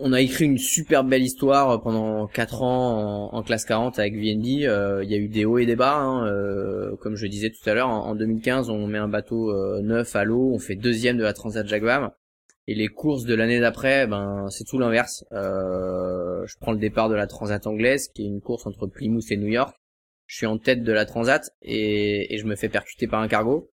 on 0.00 0.12
a 0.12 0.20
écrit 0.20 0.44
une 0.44 0.58
super 0.58 1.02
belle 1.02 1.22
histoire 1.22 1.80
pendant 1.80 2.26
4 2.26 2.62
ans 2.62 3.32
en, 3.32 3.42
classe 3.42 3.64
40 3.64 3.98
avec 3.98 4.14
VNB. 4.14 4.64
Euh, 4.64 5.02
il 5.02 5.10
y 5.10 5.14
a 5.14 5.18
eu 5.18 5.28
des 5.28 5.44
hauts 5.44 5.58
et 5.58 5.66
des 5.66 5.76
bas. 5.76 5.96
Hein, 5.96 6.26
euh, 6.26 6.94
comme 6.96 7.16
je 7.16 7.26
disais 7.26 7.50
tout 7.50 7.68
à 7.68 7.74
l'heure, 7.74 7.88
en, 7.88 8.14
2015, 8.14 8.70
on 8.70 8.86
met 8.86 8.98
un 8.98 9.08
bateau 9.08 9.50
euh, 9.50 9.80
neuf 9.82 10.14
à 10.14 10.24
l'eau, 10.24 10.50
on 10.52 10.58
fait 10.58 10.76
deuxième 10.76 11.16
de 11.16 11.22
la 11.22 11.32
Transat 11.32 11.66
Jacques 11.66 11.82
Et 12.66 12.74
les 12.74 12.88
courses 12.88 13.24
de 13.24 13.34
l'année 13.34 13.60
d'après, 13.60 14.06
ben 14.06 14.48
c'est 14.50 14.64
tout 14.64 14.78
l'inverse. 14.78 15.24
je 15.32 16.58
prends 16.60 16.72
le 16.72 16.78
départ 16.78 17.08
de 17.08 17.14
la 17.14 17.26
Transat 17.26 17.66
anglaise, 17.66 18.08
qui 18.08 18.24
est 18.24 18.28
une 18.28 18.40
course 18.40 18.66
entre 18.66 18.86
Plymouth 18.86 19.30
et 19.30 19.36
New 19.36 19.48
York. 19.48 19.74
Je 20.26 20.36
suis 20.36 20.46
en 20.46 20.58
tête 20.58 20.82
de 20.82 20.92
la 20.92 21.06
Transat 21.06 21.50
et 21.62 22.36
je 22.38 22.44
me 22.46 22.56
fais 22.56 22.68
percuter 22.68 23.06
par 23.06 23.20
un 23.20 23.28
cargo. 23.28 23.70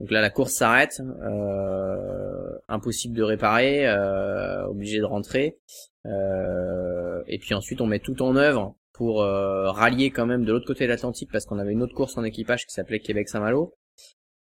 Donc 0.00 0.10
là, 0.10 0.22
la 0.22 0.30
course 0.30 0.54
s'arrête, 0.54 1.00
euh, 1.00 2.58
impossible 2.68 3.14
de 3.14 3.22
réparer, 3.22 3.86
euh, 3.86 4.66
obligé 4.66 4.98
de 4.98 5.04
rentrer. 5.04 5.58
Euh, 6.06 7.22
et 7.26 7.38
puis 7.38 7.52
ensuite, 7.52 7.82
on 7.82 7.86
met 7.86 7.98
tout 7.98 8.22
en 8.22 8.34
œuvre 8.34 8.74
pour 8.94 9.20
rallier 9.20 10.10
quand 10.10 10.26
même 10.26 10.44
de 10.44 10.52
l'autre 10.52 10.66
côté 10.66 10.84
de 10.84 10.90
l'Atlantique 10.90 11.30
parce 11.32 11.46
qu'on 11.46 11.58
avait 11.58 11.72
une 11.72 11.82
autre 11.82 11.94
course 11.94 12.18
en 12.18 12.24
équipage 12.24 12.66
qui 12.66 12.74
s'appelait 12.74 13.00
Québec-Saint-Malo. 13.00 13.74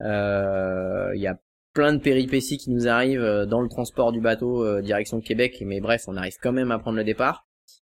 Il 0.01 1.19
y 1.21 1.27
a 1.27 1.39
plein 1.73 1.93
de 1.93 1.99
péripéties 1.99 2.57
qui 2.57 2.69
nous 2.69 2.89
arrivent 2.89 3.45
dans 3.47 3.61
le 3.61 3.69
transport 3.69 4.11
du 4.11 4.19
bateau 4.19 4.81
direction 4.81 5.21
Québec, 5.21 5.63
mais 5.65 5.79
bref, 5.79 6.03
on 6.07 6.17
arrive 6.17 6.35
quand 6.41 6.51
même 6.51 6.71
à 6.71 6.79
prendre 6.79 6.97
le 6.97 7.05
départ. 7.05 7.47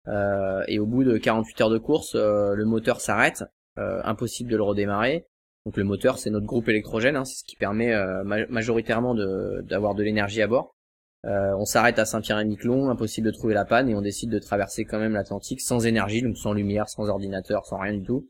et 0.07 0.79
au 0.79 0.87
bout 0.87 1.05
de 1.05 1.18
48 1.18 1.61
heures 1.61 1.70
de 1.70 1.77
course, 1.77 2.14
le 2.14 2.64
moteur 2.64 3.03
s'arrête, 3.03 3.44
impossible 3.77 4.50
de 4.50 4.57
le 4.57 4.62
redémarrer. 4.62 5.27
Donc 5.64 5.79
le 5.79 5.85
moteur, 5.85 6.18
c'est 6.18 6.31
notre 6.31 6.46
groupe 6.46 6.68
électrogène, 6.68 7.16
hein, 7.16 7.24
c'est 7.24 7.38
ce 7.38 7.44
qui 7.44 7.57
permet 7.57 7.92
euh, 7.92 8.22
majoritairement 8.50 9.14
d'avoir 9.62 9.94
de, 9.94 10.03
l'énergie 10.03 10.42
à 10.42 10.46
bord. 10.46 10.74
Euh, 11.24 11.55
on 11.57 11.64
s'arrête 11.64 11.98
à 11.98 12.05
Saint-Pierre-et-Miquelon, 12.05 12.90
impossible 12.90 13.27
de 13.27 13.33
trouver 13.33 13.55
la 13.55 13.64
panne, 13.64 13.88
et 13.88 13.94
on 13.94 14.03
décide 14.03 14.31
de 14.31 14.38
traverser 14.38 14.85
quand 14.85 14.98
même 14.98 15.14
l'Atlantique 15.14 15.62
sans 15.62 15.87
énergie, 15.87 16.20
donc 16.20 16.37
sans 16.37 16.53
lumière, 16.53 16.90
sans 16.90 17.09
ordinateur, 17.09 17.64
sans 17.64 17.79
rien 17.79 17.94
du 17.94 18.03
tout. 18.03 18.29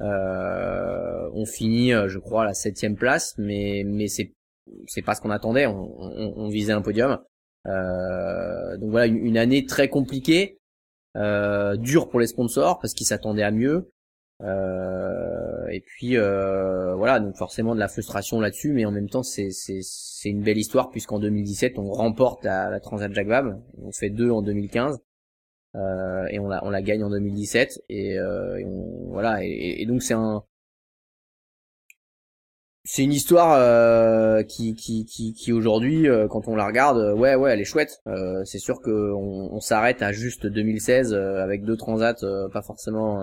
Euh, 0.00 1.30
on 1.34 1.46
finit, 1.46 1.92
je 1.92 2.18
crois, 2.18 2.42
à 2.42 2.46
la 2.46 2.54
septième 2.54 2.96
place, 2.96 3.34
mais 3.38 3.84
mais 3.86 4.08
c'est 4.08 4.32
c'est 4.88 5.02
pas 5.02 5.14
ce 5.14 5.20
qu'on 5.20 5.30
attendait. 5.30 5.66
On, 5.66 6.48
visait 6.48 6.72
un 6.72 6.82
podium. 6.82 7.18
donc 7.64 8.90
voilà, 8.90 9.06
une, 9.06 9.18
une, 9.18 9.38
année 9.38 9.64
très 9.66 9.88
compliquée, 9.88 10.58
dure 11.14 12.08
pour 12.08 12.18
les 12.18 12.26
sponsors 12.26 12.80
parce 12.80 12.92
qu'ils 12.92 13.06
s'attendaient 13.06 13.44
à 13.44 13.52
mieux. 13.52 13.92
Et 15.72 15.80
puis 15.80 16.16
euh, 16.16 16.94
voilà, 16.94 17.18
donc 17.18 17.36
forcément 17.36 17.74
de 17.74 17.80
la 17.80 17.88
frustration 17.88 18.40
là-dessus, 18.40 18.72
mais 18.72 18.84
en 18.84 18.92
même 18.92 19.08
temps 19.08 19.22
c'est 19.22 19.50
c'est 19.50 20.28
une 20.28 20.42
belle 20.42 20.58
histoire 20.58 20.90
puisqu'en 20.90 21.18
2017 21.18 21.78
on 21.78 21.90
remporte 21.90 22.44
la, 22.44 22.70
la 22.70 22.80
Transat 22.80 23.12
Jacques 23.12 23.28
Vabre, 23.28 23.54
on 23.78 23.90
fait 23.90 24.10
deux 24.10 24.30
en 24.30 24.42
2015 24.42 25.00
euh, 25.74 26.26
et 26.30 26.38
on 26.38 26.48
la 26.48 26.64
on 26.64 26.70
la 26.70 26.82
gagne 26.82 27.02
en 27.04 27.10
2017 27.10 27.84
et, 27.88 28.18
euh, 28.18 28.60
voilà 29.08 29.38
et 29.42 29.84
donc 29.86 30.02
c'est 30.02 30.14
un 30.14 30.44
c'est 32.84 33.04
une 33.04 33.12
histoire 33.12 33.52
euh, 33.52 34.42
qui 34.42 34.74
qui 34.74 35.52
aujourd'hui 35.52 36.08
euh, 36.08 36.26
quand 36.26 36.48
on 36.48 36.56
la 36.56 36.66
regarde 36.66 36.98
euh, 36.98 37.14
ouais 37.14 37.36
ouais 37.36 37.52
elle 37.52 37.60
est 37.60 37.64
chouette. 37.64 38.02
C'est 38.44 38.58
sûr 38.58 38.80
que 38.82 39.12
on, 39.12 39.60
s'arrête 39.60 40.02
à 40.02 40.10
juste 40.12 40.46
2016 40.46 41.14
avec 41.14 41.64
deux 41.64 41.76
transats 41.76 42.26
pas 42.52 42.62
forcément 42.62 43.18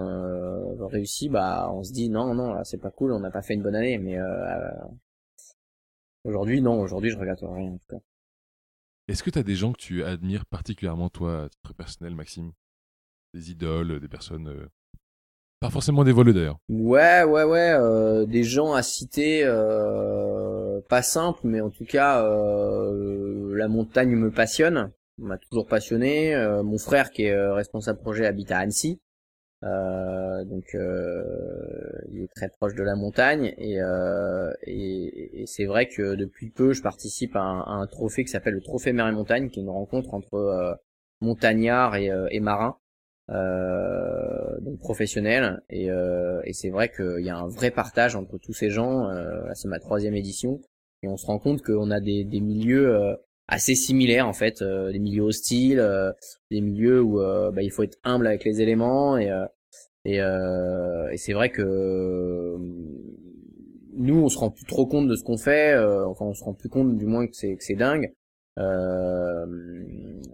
réussis. 0.88 1.30
Bah 1.30 1.70
on 1.74 1.84
se 1.84 1.92
dit 1.92 2.10
non 2.10 2.34
non 2.34 2.64
c'est 2.64 2.82
pas 2.82 2.92
cool 2.92 3.12
on 3.12 3.20
n'a 3.20 3.32
pas 3.32 3.42
fait 3.42 3.54
une 3.54 3.62
bonne 3.62 3.76
année 3.76 3.98
mais 3.98 4.18
aujourd'hui 6.24 6.62
non 6.62 6.80
aujourd'hui 6.80 7.10
je 7.10 7.18
regrette 7.18 7.40
rien 7.42 7.72
en 7.72 7.78
tout 7.78 7.88
cas. 7.90 8.02
Est-ce 9.10 9.24
que 9.24 9.32
tu 9.32 9.40
as 9.40 9.44
des 9.44 9.56
gens 9.56 9.74
que 9.74 9.80
tu 9.80 10.04
admires 10.04 10.46
particulièrement 10.46 11.10
toi 11.10 11.46
à 11.46 11.50
titre 11.50 11.74
personnel 11.74 12.16
Maxime? 12.16 12.52
Des 13.34 13.52
idoles 13.52 14.00
des 14.00 14.08
personnes 14.08 14.70
pas 15.60 15.70
forcément 15.70 16.04
des 16.04 16.12
voleux 16.12 16.34
d'ailleurs. 16.34 16.58
Ouais, 16.70 17.24
ouais, 17.24 17.44
ouais. 17.44 17.74
Euh, 17.74 18.26
des 18.26 18.44
gens 18.44 18.74
à 18.74 18.82
citer, 18.82 19.42
euh, 19.44 20.80
pas 20.88 21.02
simple, 21.02 21.42
mais 21.44 21.62
en 21.62 21.70
tout 21.70 21.86
cas, 21.86 22.24
euh, 22.24 23.54
la 23.56 23.68
montagne 23.68 24.16
me 24.16 24.32
passionne. 24.32 24.92
M'a 25.18 25.38
toujours 25.38 25.68
passionné. 25.68 26.34
Mon 26.64 26.78
frère, 26.78 27.12
qui 27.12 27.24
est 27.24 27.52
responsable 27.52 28.00
projet, 28.00 28.26
habite 28.26 28.52
à 28.52 28.60
Annecy. 28.60 29.02
donc, 29.62 30.64
il 30.74 32.24
est 32.24 32.34
très 32.34 32.48
proche 32.48 32.74
de 32.76 32.84
la 32.84 32.96
montagne. 32.96 33.54
Et, 33.58 33.80
c'est 35.46 35.66
vrai 35.66 35.88
que 35.90 36.16
depuis 36.16 36.50
peu, 36.52 36.72
je 36.72 36.82
participe 36.82 37.36
à 37.36 37.42
un, 37.42 37.86
trophée 37.88 38.24
qui 38.24 38.32
s'appelle 38.32 38.54
le 38.54 38.62
Trophée 38.62 38.94
Mer 38.94 39.10
et 39.10 39.12
Montagne, 39.12 39.50
qui 39.50 39.60
est 39.60 39.64
une 39.64 39.70
rencontre 39.70 40.14
entre 40.14 40.80
montagnards 41.20 41.98
et, 41.98 42.40
marins 42.40 42.78
donc 43.30 44.80
professionnel. 44.80 45.62
Et, 45.70 45.90
euh, 45.92 46.42
et 46.46 46.54
c'est 46.54 46.70
vrai 46.70 46.90
qu'il 46.90 47.24
y 47.24 47.30
a 47.30 47.38
un 47.38 47.48
vrai 47.48 47.72
partage 47.72 48.16
entre 48.16 48.38
tous 48.38 48.54
ces 48.54 48.70
gens. 48.70 49.10
Euh, 49.10 49.42
c'est 49.54 49.68
ma 49.68 49.80
troisième 49.80 50.16
édition. 50.16 50.60
Et 51.04 51.08
on 51.08 51.18
se 51.18 51.26
rend 51.26 51.40
compte 51.40 51.62
qu'on 51.62 51.92
a 51.92 52.00
des, 52.00 52.24
des 52.24 52.42
milieux 52.42 52.96
euh, 52.96 53.16
assez 53.48 53.76
similaires 53.76 54.28
en 54.28 54.34
fait. 54.34 54.62
Euh, 54.62 54.92
des 54.92 55.00
milieux 55.00 55.24
hostiles 55.24 55.80
euh, 55.80 56.12
des 56.52 56.62
milieux 56.62 57.02
où 57.02 57.18
bah, 57.18 57.62
il 57.62 57.72
faut 57.72 57.84
être 57.84 57.98
humble 58.04 58.28
avec 58.28 58.44
les 58.44 58.62
éléments. 58.62 59.18
Et 59.18 59.30
et, 60.06 60.18
et 60.18 61.18
c'est 61.18 61.34
vrai 61.34 61.50
que 61.50 62.56
nous 63.94 64.16
on 64.18 64.30
se 64.30 64.38
rend 64.38 64.50
plus 64.50 64.66
trop 64.66 64.88
compte 64.88 65.08
de 65.08 65.16
ce 65.16 65.24
qu'on 65.24 65.38
fait. 65.38 65.78
Enfin 65.78 66.26
on 66.26 66.34
se 66.34 66.44
rend 66.44 66.54
plus 66.54 66.70
compte 66.70 66.98
du 66.98 67.06
moins 67.06 67.28
que 67.28 67.36
c'est 67.36 67.56
que 67.56 67.64
c'est 67.64 67.76
dingue 67.76 68.12
euh, 68.58 69.46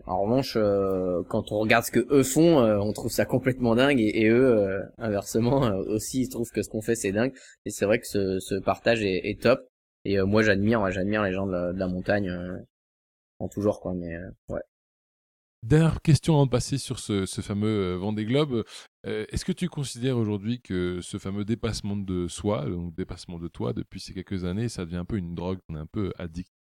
en 0.05 0.22
revanche, 0.22 0.55
euh, 0.55 1.22
quand 1.30 1.51
on 1.51 1.59
regarde 1.59 1.86
ce 1.86 1.91
que 1.91 2.05
eux 2.09 2.24
font, 2.24 2.59
euh, 2.59 2.78
on 2.80 2.93
trouve 2.93 3.11
ça 3.11 3.26
complètement 3.26 3.76
dingue 3.76 3.99
et, 3.99 4.28
eux, 4.28 4.82
inversement, 4.97 5.61
aussi 5.88 6.22
ils 6.22 6.30
trouvent 6.30 6.51
que 6.51 6.63
ce 6.63 6.70
qu'on 6.70 6.82
fait 6.82 6.95
c'est 6.95 7.11
dingue. 7.11 7.34
Et 7.66 7.70
c'est 7.70 7.86
vrai 7.86 7.99
que 7.99 8.07
ce, 8.07 8.59
partage 8.59 9.03
est, 9.03 9.41
top. 9.41 9.68
Et 10.05 10.20
moi 10.22 10.41
j'admire, 10.41 10.89
j'admire 10.91 11.24
les 11.24 11.34
gens 11.34 11.47
de 11.47 11.78
la, 11.78 11.88
montagne 11.88 12.32
en 13.39 13.47
toujours 13.47 13.80
quoi. 13.80 13.93
Mais. 13.93 14.18
Dernière 15.63 15.99
question 16.01 16.36
avant 16.36 16.45
de 16.45 16.51
passer 16.51 16.78
sur 16.78 16.99
ce, 16.99 17.26
ce 17.26 17.41
fameux 17.41 17.95
Vendée 17.95 18.26
Globe. 18.26 18.63
Est-ce 19.03 19.45
que 19.45 19.51
tu 19.51 19.68
considères 19.68 20.18
aujourd'hui 20.18 20.61
que 20.61 20.99
ce 21.01 21.18
fameux 21.18 21.45
dépassement 21.45 21.95
de 21.95 22.28
soi, 22.28 22.66
donc 22.66 22.95
dépassement 22.95 23.39
de 23.39 23.47
toi 23.47 23.74
depuis 23.74 23.99
ces 23.99 24.13
quelques 24.13 24.45
années, 24.45 24.70
ça 24.70 24.86
devient 24.86 24.97
un 24.97 25.05
peu 25.05 25.18
une 25.18 25.36
drogue, 25.36 25.59
on 25.70 25.76
est 25.76 25.80
un 25.80 25.88
peu 25.88 26.11
addict? 26.18 26.54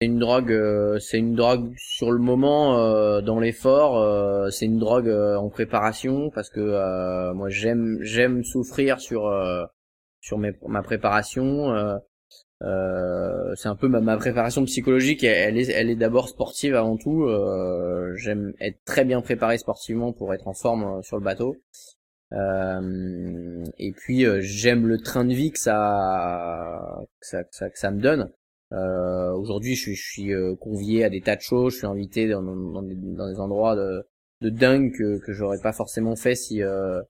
C'est 0.00 0.06
une 0.06 0.18
drogue, 0.18 0.50
euh, 0.50 0.98
c'est 0.98 1.18
une 1.18 1.34
drogue 1.34 1.74
sur 1.76 2.10
le 2.10 2.18
moment 2.20 2.78
euh, 2.78 3.20
dans 3.20 3.38
l'effort. 3.38 3.98
Euh, 3.98 4.48
c'est 4.48 4.64
une 4.64 4.78
drogue 4.78 5.10
en 5.10 5.50
préparation 5.50 6.30
parce 6.30 6.48
que 6.48 7.32
moi 7.34 7.50
j'aime 7.50 7.98
j'aime 8.00 8.42
souffrir 8.42 8.98
sur 8.98 9.30
sur 10.22 10.38
mes, 10.38 10.52
ma 10.66 10.82
préparation. 10.82 11.98
c'est 12.60 13.68
un 13.68 13.76
peu 13.76 13.88
ma, 13.88 14.00
ma, 14.00 14.16
préparation 14.16 14.64
psychologique. 14.64 15.22
Elle 15.22 15.58
est 15.58 15.68
elle 15.70 15.90
est 15.90 15.96
d'abord 15.96 16.30
sportive 16.30 16.74
avant 16.76 16.96
tout. 16.96 17.28
j'aime 18.16 18.54
être 18.60 18.82
très 18.86 19.04
bien 19.04 19.20
préparé 19.20 19.58
sportivement 19.58 20.12
pour 20.14 20.32
être 20.32 20.48
en 20.48 20.54
forme 20.54 21.02
sur 21.02 21.18
le 21.18 21.24
bateau. 21.24 21.56
et 23.78 23.92
puis 23.92 24.24
j'aime 24.40 24.86
le 24.86 24.98
train 24.98 25.26
de 25.26 25.34
vie 25.34 25.50
que 25.52 25.58
ça, 25.58 26.80
que 27.20 27.26
ça, 27.50 27.68
que 27.68 27.78
ça 27.78 27.90
me 27.90 28.00
donne. 28.00 28.30
Euh, 28.72 29.32
Aujourd'hui, 29.32 29.74
je 29.74 29.80
suis, 29.82 29.94
je 29.96 30.10
suis 30.10 30.32
euh, 30.34 30.54
convié 30.56 31.04
à 31.04 31.10
des 31.10 31.20
tas 31.20 31.36
de 31.36 31.40
choses. 31.40 31.72
Je 31.74 31.78
suis 31.78 31.86
invité 31.86 32.28
dans, 32.28 32.42
des, 32.82 32.94
dans 32.94 33.28
des, 33.28 33.40
endroits 33.40 33.76
de, 33.76 34.06
de 34.42 34.50
dingue 34.50 34.92
que, 34.92 35.18
que 35.18 35.32
j'aurais 35.32 35.60
pas 35.60 35.72
forcément 35.72 36.16
fait 36.16 36.34
si 36.34 36.62
euh, 36.62 37.00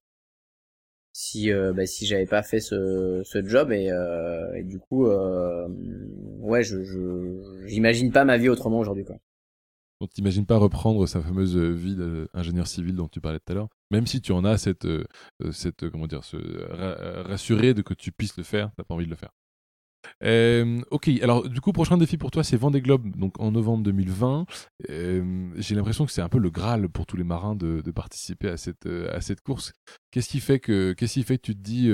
si 1.12 1.52
euh, 1.52 1.72
bah, 1.72 1.86
si 1.86 2.06
j'avais 2.06 2.26
pas 2.26 2.42
fait 2.42 2.60
ce, 2.60 3.22
ce 3.24 3.44
job 3.44 3.72
et, 3.72 3.90
euh, 3.90 4.54
et 4.54 4.62
du 4.62 4.78
coup 4.78 5.06
euh, 5.06 5.66
ouais 6.40 6.62
je 6.62 6.78
j'imagine 7.66 8.12
pas 8.12 8.24
ma 8.24 8.38
vie 8.38 8.48
autrement 8.48 8.78
aujourd'hui 8.78 9.04
quoi. 9.04 9.16
On 10.02 10.06
t'imagine 10.06 10.46
pas 10.46 10.56
reprendre 10.56 11.06
sa 11.06 11.20
fameuse 11.20 11.58
vie 11.58 11.94
d'ingénieur 11.94 12.66
civil 12.66 12.94
dont 12.96 13.08
tu 13.08 13.20
parlais 13.20 13.38
tout 13.38 13.52
à 13.52 13.54
l'heure, 13.54 13.68
même 13.90 14.06
si 14.06 14.22
tu 14.22 14.32
en 14.32 14.46
as 14.46 14.56
cette 14.56 14.88
cette 15.52 15.90
comment 15.90 16.06
dire, 16.06 16.24
se 16.24 16.38
rassurer 17.28 17.74
de 17.74 17.82
que 17.82 17.92
tu 17.92 18.10
puisses 18.10 18.38
le 18.38 18.42
faire, 18.42 18.70
t'as 18.78 18.84
pas 18.84 18.94
envie 18.94 19.04
de 19.04 19.10
le 19.10 19.16
faire. 19.16 19.30
Ok, 20.90 21.08
alors 21.22 21.48
du 21.48 21.60
coup, 21.60 21.72
prochain 21.72 21.96
défi 21.96 22.16
pour 22.16 22.30
toi, 22.30 22.44
c'est 22.44 22.56
Vendée 22.56 22.80
Globe, 22.80 23.16
donc 23.16 23.40
en 23.40 23.52
novembre 23.52 23.82
2020. 23.84 24.46
Euh, 24.90 25.50
j'ai 25.56 25.74
l'impression 25.74 26.06
que 26.06 26.12
c'est 26.12 26.22
un 26.22 26.28
peu 26.28 26.38
le 26.38 26.50
Graal 26.50 26.88
pour 26.88 27.06
tous 27.06 27.16
les 27.16 27.24
marins 27.24 27.54
de, 27.54 27.82
participer 27.90 28.48
à 28.48 28.56
cette, 28.56 28.86
euh, 28.86 29.14
à 29.14 29.20
cette 29.20 29.40
course. 29.40 29.72
Qu'est-ce 30.10 30.28
qui 30.28 30.40
fait 30.40 30.60
que, 30.60 30.92
qu'est-ce 30.92 31.14
qui 31.14 31.22
fait 31.22 31.38
que 31.38 31.42
tu 31.42 31.54
te 31.54 31.60
dis, 31.60 31.90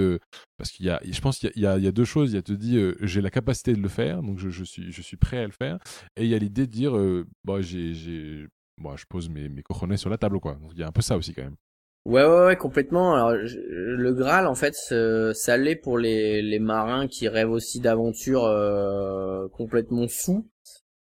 parce 0.57 0.71
qu'il 0.71 0.87
y 0.87 0.91
a, 0.91 1.01
je 1.05 1.21
pense 1.21 1.39
qu'il 1.39 1.53
y 1.55 1.67
a, 1.67 1.93
deux 1.93 2.05
choses. 2.05 2.33
Il 2.33 2.37
y 2.37 2.39
a 2.39 2.43
te 2.43 2.53
dire, 2.53 2.95
j'ai 3.01 3.21
la 3.21 3.31
capacité 3.31 3.73
de 3.75 3.81
le 3.81 3.89
faire, 3.89 4.23
donc 4.23 4.39
je, 4.39 4.65
suis, 4.65 4.93
je 4.93 5.03
suis 5.03 5.17
prêt 5.17 5.39
à 5.39 5.47
le 5.47 5.53
faire, 5.53 5.79
et 6.17 6.25
il 6.25 6.29
y 6.29 6.35
a 6.35 6.39
l'idée 6.39 6.67
de 6.67 6.73
dire, 6.73 6.93
bon, 7.45 7.63
j'ai, 7.63 7.95
j'ai, 7.95 8.47
bon, 8.81 8.97
je 8.97 9.05
pose 9.09 9.29
mes, 9.29 9.49
mes 9.49 9.97
sur 9.97 10.11
la 10.11 10.19
table, 10.19 10.41
quoi. 10.41 10.55
Donc 10.55 10.73
il 10.75 10.81
y 10.81 10.83
a 10.83 10.89
un 10.89 10.93
peu 10.93 11.03
ça 11.03 11.17
aussi 11.17 11.35
quand 11.35 11.43
même. 11.43 11.57
Ouais, 12.07 12.25
ouais, 12.25 12.45
ouais, 12.47 12.57
complètement. 12.57 13.15
Alors, 13.17 13.33
le 13.33 14.13
Graal, 14.15 14.47
en 14.47 14.55
fait, 14.55 14.75
ça 15.35 15.57
l'est 15.57 15.75
pour 15.75 15.99
les, 15.99 16.41
les 16.41 16.61
marins 16.61 17.09
qui 17.09 17.27
rêvent 17.27 17.51
aussi 17.51 17.81
d'aventures 17.81 18.45
euh, 18.45 19.49
complètement 19.49 20.07
fous. 20.07 20.49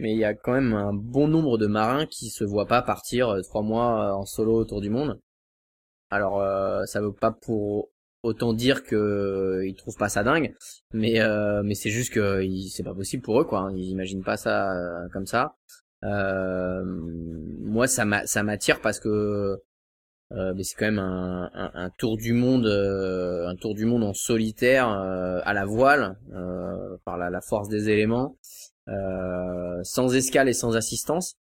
Mais 0.00 0.12
il 0.12 0.18
y 0.18 0.24
a 0.24 0.32
quand 0.32 0.52
même 0.52 0.72
un 0.72 0.94
bon 0.94 1.28
nombre 1.28 1.58
de 1.58 1.66
marins 1.66 2.06
qui 2.06 2.30
se 2.30 2.44
voient 2.44 2.66
pas 2.66 2.80
partir 2.80 3.28
euh, 3.28 3.42
trois 3.42 3.60
mois 3.62 4.08
euh, 4.08 4.12
en 4.14 4.24
solo 4.24 4.54
autour 4.54 4.80
du 4.80 4.88
monde. 4.88 5.20
Alors, 6.10 6.42
ça 6.86 7.00
veut 7.02 7.12
pas 7.12 7.32
pour 7.32 7.90
autant 8.22 8.54
dire 8.54 8.82
que 8.84 9.62
ils 9.66 9.74
trouvent 9.74 9.96
pas 9.96 10.08
ça 10.08 10.22
dingue, 10.24 10.54
mais 10.92 11.20
mais 11.64 11.74
c'est 11.74 11.90
juste 11.90 12.12
que 12.12 12.42
c'est 12.70 12.84
pas 12.84 12.94
possible 12.94 13.22
pour 13.24 13.40
eux, 13.40 13.44
quoi. 13.44 13.60
Hein. 13.60 13.72
Ils 13.76 13.90
imaginent 13.90 14.22
pas 14.24 14.36
ça 14.36 14.72
comme 15.12 15.26
ça. 15.26 15.56
moi, 16.02 17.86
ça 17.88 18.04
m'attire 18.04 18.80
parce 18.80 19.00
que 19.00 19.58
euh, 20.32 20.54
mais 20.56 20.64
c'est 20.64 20.74
quand 20.74 20.86
même 20.86 20.98
un, 20.98 21.90
tour 21.98 22.16
du 22.16 22.32
monde, 22.32 22.66
euh, 22.66 23.46
un 23.46 23.54
tour 23.54 23.74
du 23.74 23.84
monde 23.84 24.02
en 24.02 24.12
solitaire 24.12 24.88
euh, 24.90 25.40
à 25.44 25.54
la 25.54 25.64
voile 25.64 26.18
par 27.04 27.16
la, 27.16 27.30
la, 27.30 27.40
force 27.40 27.68
des 27.68 27.88
éléments, 27.90 28.36
sans 28.86 30.14
escale 30.14 30.48
et 30.48 30.52
sans 30.52 30.76
assistance. 30.76 31.36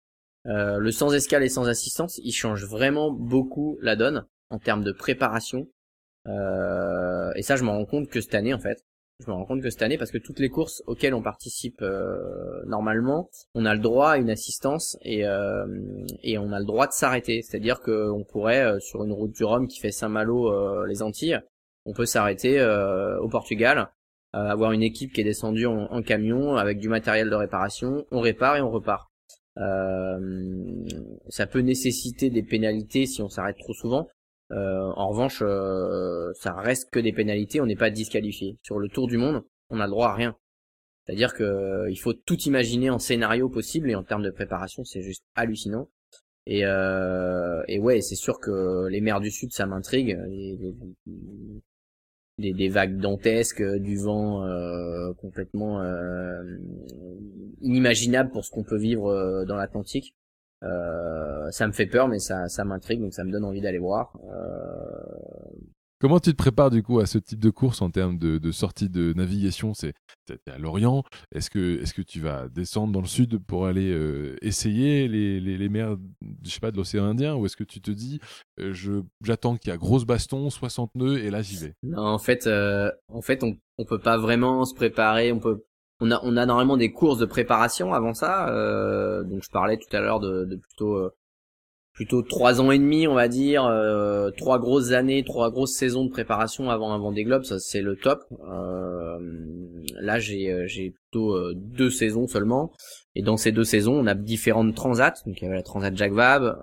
le 0.46 0.92
sans 0.92 1.14
escale 1.14 1.44
et 1.44 1.50
sans 1.50 1.68
assistance, 1.68 2.20
il 2.24 2.32
change 2.32 2.66
vraiment 2.66 3.12
beaucoup 3.12 3.78
la 3.82 3.96
donne 3.96 4.26
en 4.52 4.60
termes 4.60 4.84
de 4.84 4.92
préparation. 4.92 5.68
et 6.28 7.42
ça, 7.42 7.56
je 7.56 7.64
me 7.64 7.70
rends 7.70 7.86
compte 7.86 8.10
que 8.10 8.22
cette 8.22 8.36
année, 8.36 8.54
en 8.54 8.60
fait, 8.60 8.84
je 9.20 9.28
me 9.32 9.34
rends 9.34 9.46
compte 9.46 9.62
que 9.62 9.70
cette 9.70 9.82
année, 9.82 9.98
parce 9.98 10.12
que 10.12 10.18
toutes 10.18 10.40
les 10.40 10.50
courses 10.50 10.84
auxquelles 10.88 11.14
on 11.14 11.22
participe 11.22 11.82
euh, 11.82 12.64
normalement, 12.66 13.30
on 13.54 13.66
a 13.66 13.74
le 13.74 13.80
droit 13.80 14.12
à 14.12 14.18
une 14.18 14.30
assistance 14.30 14.98
et, 15.04 15.26
euh, 15.26 15.66
on 16.38 16.52
a 16.52 16.60
le 16.60 16.66
droit 16.66 16.88
de 16.88 16.92
s'arrêter. 16.92 17.42
C'est-à-dire 17.42 17.80
qu'on 17.80 18.26
pourrait, 18.28 18.62
euh, 18.62 18.80
sur 18.80 19.04
une 19.06 19.14
route 19.14 19.32
du 19.32 19.44
Rhum 19.46 19.68
qui 19.68 19.80
fait 19.80 19.92
Saint-Malo, 19.92 20.86
les 20.86 21.02
Antilles, 21.02 21.40
on 21.86 21.94
peut 21.94 22.06
s'arrêter 22.06 22.62
au 23.22 23.30
Portugal, 23.30 23.90
avoir 24.34 24.72
une 24.72 24.84
équipe 24.84 25.14
qui 25.14 25.22
est 25.22 25.26
descendue 25.26 25.68
en, 25.68 25.86
en, 25.92 26.02
camion 26.02 26.56
avec 26.56 26.80
du 26.80 26.90
matériel 26.90 27.30
de 27.30 27.36
réparation, 27.36 28.06
on 28.12 28.20
répare 28.20 28.58
et 28.58 28.62
on 28.62 28.72
repart. 28.72 29.12
ça 29.56 31.48
peut 31.48 31.60
nécessiter 31.60 32.30
des 32.32 32.44
pénalités 32.44 33.06
si 33.06 33.22
on 33.22 33.30
s'arrête 33.30 33.58
trop 33.60 33.74
souvent, 33.74 34.08
euh, 34.52 34.92
en 34.96 35.10
revanche, 35.10 35.42
euh, 35.42 36.32
ça 36.34 36.54
reste 36.54 36.90
que 36.92 37.00
des 37.00 37.14
pénalités, 37.14 37.62
on 37.62 37.66
n'est 37.66 37.76
pas 37.76 37.90
disqualifié. 37.90 38.58
Sur 38.64 38.80
le 38.80 38.90
Tour 38.90 39.08
du 39.08 39.18
Monde, 39.18 39.44
on 39.70 39.80
a 39.80 39.86
le 39.86 39.92
droit 39.92 40.10
à 40.10 40.14
rien. 40.14 40.38
C'est-à-dire 41.06 41.34
que 41.34 41.44
euh, 41.44 41.90
il 41.90 41.98
faut 41.98 42.14
tout 42.14 42.40
imaginer 42.42 42.90
en 42.90 43.00
scénario 43.00 43.50
possible 43.50 43.90
et 43.90 43.96
en 43.96 44.04
termes 44.04 44.24
de 44.24 44.32
préparation, 44.32 44.84
c'est 44.84 45.02
juste 45.02 45.24
hallucinant. 45.36 45.90
Et, 46.48 46.60
et 46.60 47.80
ouais, 47.80 48.02
c'est 48.02 48.16
sûr 48.16 48.40
que 48.40 48.88
les 48.88 49.02
mers 49.02 49.20
du 49.20 49.32
Sud, 49.32 49.52
ça 49.52 49.66
m'intrigue. 49.66 50.16
Des, 52.38 52.54
des, 52.54 52.70
vagues 52.70 52.98
dantesques, 53.00 53.64
du 53.64 53.98
vent 53.98 54.46
complètement 55.18 55.82
inimaginable 57.62 58.30
pour 58.30 58.46
ce 58.46 58.52
qu'on 58.52 58.64
peut 58.64 58.78
vivre 58.78 59.44
dans 59.46 59.56
l'Atlantique. 59.56 60.14
Euh, 60.64 61.52
ça 61.52 61.68
me 61.68 61.72
fait 61.72 61.86
peur, 61.86 62.08
mais 62.08 62.20
ça, 62.20 62.48
ça 62.50 62.64
m'intrigue, 62.66 63.02
donc 63.02 63.14
ça 63.14 63.24
me 63.24 63.32
donne 63.32 63.44
envie 63.44 63.62
d'aller 63.62 63.80
voir. 63.80 64.18
Euh... 64.32 65.66
Comment 66.02 66.20
tu 66.20 66.32
te 66.32 66.36
prépares 66.36 66.72
du 66.72 66.84
coup 66.84 67.00
à 67.00 67.06
ce 67.06 67.18
type 67.18 67.40
de 67.40 67.50
course 67.50 67.82
en 67.82 67.90
termes 67.90 68.18
de, 68.18 68.52
sortie 68.52 68.90
de 68.90 69.14
navigation? 69.14 69.74
C'est 69.74 69.94
à 70.48 70.58
Lorient. 70.58 71.04
Est-ce 71.34 71.50
que, 71.50 71.82
est 71.82 71.94
que 71.94 72.02
tu 72.02 72.20
vas 72.20 72.50
descendre 72.50 72.92
dans 72.92 73.00
le 73.00 73.08
sud 73.08 73.40
pour 73.40 73.66
aller 73.66 73.92
euh, 73.92 74.36
essayer 74.42 75.08
les, 75.08 75.40
les, 75.40 75.70
mers, 75.70 75.96
je 76.44 76.50
sais 76.50 76.60
pas, 76.60 76.72
de 76.72 76.78
l'océan 76.78 77.06
Indien, 77.06 77.36
ou 77.36 77.46
est-ce 77.46 77.56
que 77.56 77.64
tu 77.64 77.80
te 77.80 77.92
dis, 77.92 78.20
euh, 78.60 78.74
je 78.74 79.04
j'attends 79.24 79.56
qu'il 79.56 79.70
y 79.70 79.74
a 79.74 79.78
grosse 79.78 80.06
baston, 80.06 80.50
60 80.50 80.94
nœuds 80.96 81.18
et 81.18 81.30
là 81.30 81.42
j'y 81.42 81.56
vais? 81.56 81.74
Non, 81.82 82.06
en 82.06 82.20
fait, 82.20 82.46
euh, 82.46 82.92
en 83.08 83.22
fait, 83.22 83.44
on, 83.44 83.58
on 83.78 83.86
peut 83.86 84.00
pas 84.00 84.18
vraiment 84.18 84.66
se 84.66 84.76
préparer. 84.76 85.32
On 85.32 85.40
peut, 85.40 85.64
on 86.02 86.12
a, 86.12 86.20
on 86.24 86.38
a 86.38 86.46
normalement 86.46 86.78
des 86.78 86.92
courses 86.92 87.20
de 87.20 87.26
préparation 87.26 87.94
avant 87.94 88.14
ça. 88.14 88.48
donc 89.24 89.44
je 89.44 89.50
parlais 89.50 89.78
tout 89.78 89.96
à 89.96 90.02
l'heure 90.02 90.20
de, 90.20 90.60
plutôt 90.68 91.12
plutôt 91.96 92.22
trois 92.22 92.62
ans 92.62 92.72
et 92.72 92.78
demi, 92.78 93.08
on 93.08 93.14
va 93.14 93.30
dire, 93.30 93.66
euh, 93.66 94.30
trois 94.32 94.60
grosses 94.60 94.92
années, 94.92 95.24
trois 95.24 95.50
grosses 95.50 95.76
saisons 95.76 96.04
de 96.04 96.10
préparation 96.10 96.70
avant 96.70 96.92
un 96.92 97.00
Vendée 97.00 97.24
Globe, 97.24 97.44
ça 97.44 97.58
c'est 97.58 97.82
le 97.82 97.96
top. 97.96 98.20
Euh, 98.48 99.18
là, 100.02 100.20
j'ai 100.20 100.52
euh, 100.52 100.68
j'ai 100.68 100.92
plutôt 100.92 101.54
deux 101.54 101.90
saisons 101.90 102.28
seulement, 102.28 102.74
et 103.16 103.22
dans 103.22 103.38
ces 103.38 103.54
deux 103.54 103.64
saisons, 103.64 103.94
on 103.94 104.08
a 104.08 104.14
différentes 104.14 104.76
transats. 104.76 105.14
Donc 105.26 105.42
il 105.42 105.46
y 105.46 105.48
avait 105.48 105.56
la 105.56 105.64
transat 105.64 105.96
Jacques 105.96 106.12
Vabre, 106.12 106.58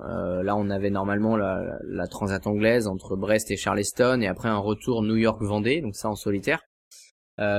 là 0.45 0.55
on 0.55 0.69
avait 0.69 0.91
normalement 0.91 1.37
la, 1.37 1.79
la, 1.89 2.07
transat 2.07 2.47
anglaise 2.47 2.87
entre 2.87 3.17
Brest 3.17 3.51
et 3.51 3.57
Charleston, 3.57 4.21
et 4.21 4.27
après 4.27 4.51
un 4.51 4.59
retour 4.59 5.03
New 5.03 5.17
York 5.17 5.43
Vendée, 5.43 5.81
donc 5.81 5.97
ça 5.97 6.11
en 6.11 6.15
solitaire. 6.15 6.61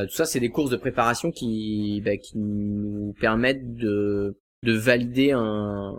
Tout 0.08 0.16
ça, 0.16 0.26
c'est 0.26 0.40
des 0.40 0.50
courses 0.50 0.72
de 0.72 0.78
préparation 0.78 1.32
qui, 1.32 2.02
bah, 2.06 2.18
qui 2.18 2.38
nous 2.38 3.14
permettent 3.20 3.76
de 3.76 4.38
de 4.64 4.72
valider 4.72 5.32
un, 5.32 5.94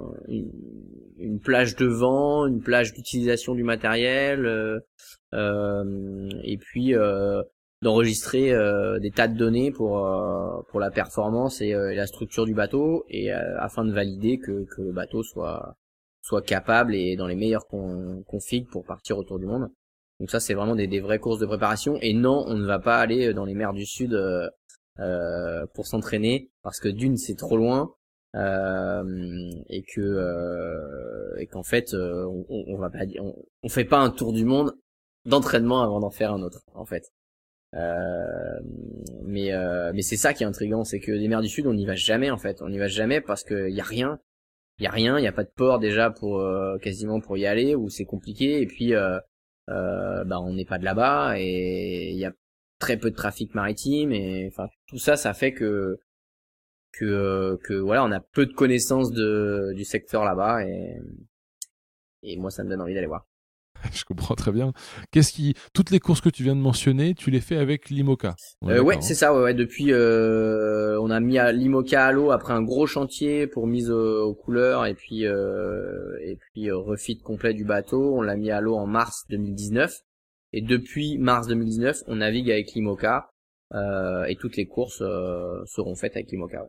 une 1.18 1.38
plage 1.38 1.76
de 1.76 1.86
vent, 1.86 2.46
une 2.46 2.62
plage 2.62 2.94
d'utilisation 2.94 3.54
du 3.54 3.62
matériel, 3.62 4.46
euh, 4.46 4.80
euh, 5.34 6.30
et 6.42 6.56
puis 6.56 6.94
euh, 6.94 7.42
d'enregistrer 7.82 8.52
des 9.00 9.10
tas 9.10 9.28
de 9.28 9.36
données 9.36 9.70
pour 9.70 10.00
pour 10.70 10.80
la 10.80 10.90
performance 10.90 11.60
et, 11.60 11.72
la 11.72 12.06
structure 12.06 12.46
du 12.46 12.54
bateau, 12.54 13.04
et 13.10 13.30
afin 13.30 13.84
de 13.84 13.92
valider 13.92 14.38
que, 14.38 14.64
que 14.64 14.80
le 14.80 14.92
bateau 14.92 15.22
soit 15.22 15.76
soit 16.22 16.40
capable 16.40 16.94
et 16.94 17.16
dans 17.16 17.26
les 17.26 17.36
meilleurs 17.36 17.66
configs 17.66 18.66
pour 18.68 18.86
partir 18.86 19.18
autour 19.18 19.38
du 19.38 19.44
monde. 19.44 19.68
Donc 20.20 20.30
ça, 20.30 20.40
c'est 20.40 20.54
vraiment 20.54 20.76
des, 20.76 20.86
des 20.86 21.00
vraies 21.00 21.18
courses 21.18 21.40
de 21.40 21.46
préparation. 21.46 21.98
Et 22.00 22.14
non, 22.14 22.44
on 22.46 22.56
ne 22.56 22.66
va 22.66 22.78
pas 22.78 22.98
aller 22.98 23.34
dans 23.34 23.44
les 23.44 23.54
mers 23.54 23.72
du 23.72 23.84
Sud 23.84 24.14
euh, 25.00 25.66
pour 25.74 25.86
s'entraîner 25.86 26.50
parce 26.62 26.78
que 26.78 26.88
d'une, 26.88 27.16
c'est 27.16 27.34
trop 27.34 27.56
loin 27.56 27.94
euh, 28.34 29.50
et 29.68 29.82
que 29.82 30.00
euh, 30.00 31.36
et 31.38 31.46
qu'en 31.46 31.62
fait 31.62 31.94
euh, 31.94 32.24
on, 32.26 32.64
on, 32.68 32.76
va 32.76 32.90
pas 32.90 33.04
on, 33.20 33.34
on, 33.62 33.68
fait 33.68 33.84
pas 33.84 33.98
un 33.98 34.10
tour 34.10 34.32
du 34.32 34.44
monde 34.44 34.74
d'entraînement 35.24 35.82
avant 35.82 36.00
d'en 36.00 36.10
faire 36.10 36.32
un 36.32 36.42
autre 36.42 36.62
en 36.74 36.84
fait. 36.84 37.12
Euh, 37.74 38.60
mais 39.24 39.50
mais 39.92 40.02
c'est 40.02 40.16
ça 40.16 40.32
qui 40.32 40.44
est 40.44 40.46
intriguant 40.46 40.84
c'est 40.84 41.00
que 41.00 41.10
les 41.10 41.26
mers 41.28 41.40
du 41.40 41.48
sud 41.48 41.66
on 41.66 41.74
n'y 41.74 41.86
va 41.86 41.94
jamais 41.94 42.30
en 42.30 42.38
fait. 42.38 42.62
On 42.62 42.68
n'y 42.68 42.78
va 42.78 42.88
jamais 42.88 43.20
parce 43.20 43.44
que 43.44 43.68
y 43.68 43.80
a 43.80 43.84
rien. 43.84 44.20
Il 44.78 44.84
y 44.84 44.86
a 44.88 44.90
rien 44.90 45.18
il 45.18 45.24
y 45.24 45.28
a 45.28 45.32
pas 45.32 45.44
de 45.44 45.52
port 45.54 45.78
déjà 45.78 46.10
pour 46.10 46.44
quasiment 46.82 47.20
pour 47.20 47.36
y 47.36 47.46
aller 47.46 47.74
ou 47.74 47.88
c'est 47.88 48.04
compliqué. 48.04 48.60
Et 48.60 48.66
puis 48.66 48.92
bah 49.68 50.40
on 50.40 50.52
n'est 50.52 50.64
pas 50.64 50.78
de 50.78 50.84
là-bas 50.84 51.34
et 51.38 52.10
il 52.10 52.18
y 52.18 52.24
a 52.24 52.32
très 52.78 52.96
peu 52.96 53.10
de 53.10 53.16
trafic 53.16 53.54
maritime 53.54 54.12
et 54.12 54.48
enfin 54.48 54.68
tout 54.86 54.98
ça 54.98 55.16
ça 55.16 55.34
fait 55.34 55.52
que 55.52 55.98
que 56.92 57.04
euh, 57.04 57.56
que 57.64 57.74
voilà 57.74 58.04
on 58.04 58.12
a 58.12 58.20
peu 58.20 58.46
de 58.46 58.52
connaissances 58.52 59.12
du 59.12 59.84
secteur 59.84 60.24
là-bas 60.24 60.64
et 60.66 61.00
et 62.22 62.36
moi 62.36 62.50
ça 62.50 62.64
me 62.64 62.70
donne 62.70 62.80
envie 62.80 62.94
d'aller 62.94 63.06
voir. 63.06 63.26
Je 63.92 64.04
comprends 64.04 64.34
très 64.34 64.52
bien. 64.52 64.72
Qu'est-ce 65.10 65.32
qui 65.32 65.54
toutes 65.72 65.90
les 65.90 66.00
courses 66.00 66.20
que 66.20 66.28
tu 66.28 66.42
viens 66.42 66.56
de 66.56 66.60
mentionner, 66.60 67.14
tu 67.14 67.30
les 67.30 67.40
fais 67.40 67.56
avec 67.56 67.90
l'IMOCA 67.90 68.34
euh, 68.64 68.80
Ouais, 68.80 68.96
c'est 69.00 69.14
ça. 69.14 69.34
Ouais, 69.34 69.54
depuis, 69.54 69.92
euh, 69.92 70.98
on 71.00 71.10
a 71.10 71.20
mis 71.20 71.38
l'IMOCA 71.52 72.06
à 72.06 72.12
l'eau 72.12 72.30
après 72.30 72.52
un 72.52 72.62
gros 72.62 72.86
chantier 72.86 73.46
pour 73.46 73.66
mise 73.66 73.90
aux, 73.90 74.34
couleurs 74.34 74.86
et 74.86 74.94
puis 74.94 75.26
euh, 75.26 76.18
et 76.22 76.36
puis 76.36 76.70
euh, 76.70 76.76
refit 76.76 77.18
complet 77.18 77.54
du 77.54 77.64
bateau. 77.64 78.16
On 78.16 78.22
l'a 78.22 78.36
mis 78.36 78.50
à 78.50 78.60
l'eau 78.60 78.76
en 78.76 78.86
mars 78.86 79.24
2019 79.30 80.00
et 80.52 80.60
depuis 80.60 81.18
mars 81.18 81.46
2019, 81.48 82.04
on 82.06 82.16
navigue 82.16 82.50
avec 82.50 82.72
l'IMOCA 82.72 83.30
euh, 83.74 84.24
et 84.24 84.36
toutes 84.36 84.56
les 84.56 84.66
courses 84.66 84.98
seront 85.66 85.94
faites 85.94 86.16
avec 86.16 86.30
l'IMOCA. 86.30 86.66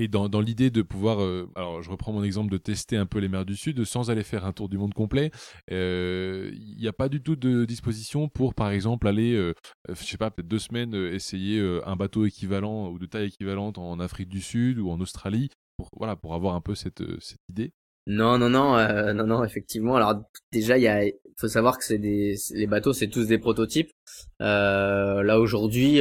Et 0.00 0.06
dans, 0.06 0.28
dans 0.28 0.40
l'idée 0.40 0.70
de 0.70 0.82
pouvoir, 0.82 1.20
euh, 1.20 1.50
alors 1.56 1.82
je 1.82 1.90
reprends 1.90 2.12
mon 2.12 2.22
exemple 2.22 2.52
de 2.52 2.56
tester 2.56 2.96
un 2.96 3.04
peu 3.04 3.18
les 3.18 3.28
mers 3.28 3.44
du 3.44 3.56
Sud 3.56 3.84
sans 3.84 4.12
aller 4.12 4.22
faire 4.22 4.46
un 4.46 4.52
tour 4.52 4.68
du 4.68 4.78
monde 4.78 4.94
complet, 4.94 5.32
euh, 5.72 6.52
il 6.54 6.76
n'y 6.78 6.86
a 6.86 6.92
pas 6.92 7.08
du 7.08 7.20
tout 7.20 7.34
de 7.34 7.64
disposition 7.64 8.28
pour, 8.28 8.54
par 8.54 8.70
exemple, 8.70 9.08
aller, 9.08 9.34
euh, 9.34 9.54
je 9.88 10.04
sais 10.04 10.16
pas, 10.16 10.30
peut-être 10.30 10.46
deux 10.46 10.60
semaines, 10.60 10.94
essayer 10.94 11.60
un 11.84 11.96
bateau 11.96 12.26
équivalent 12.26 12.90
ou 12.90 13.00
de 13.00 13.06
taille 13.06 13.26
équivalente 13.26 13.76
en 13.76 13.98
Afrique 13.98 14.28
du 14.28 14.40
Sud 14.40 14.78
ou 14.78 14.88
en 14.88 15.00
Australie, 15.00 15.48
pour, 15.76 15.88
voilà, 15.96 16.14
pour 16.14 16.32
avoir 16.32 16.54
un 16.54 16.60
peu 16.60 16.76
cette, 16.76 17.02
cette 17.20 17.40
idée. 17.48 17.72
Non, 18.06 18.38
non, 18.38 18.48
non, 18.48 18.76
non, 19.14 19.26
non, 19.26 19.42
effectivement. 19.42 19.96
Alors 19.96 20.22
déjà, 20.52 20.78
il 20.78 21.12
faut 21.38 21.48
savoir 21.48 21.76
que 21.76 21.84
c'est 21.84 21.98
des, 21.98 22.36
les 22.54 22.68
bateaux, 22.68 22.92
c'est 22.92 23.08
tous 23.08 23.26
des 23.26 23.38
prototypes. 23.38 23.90
là 24.38 25.40
aujourd'hui, 25.40 26.00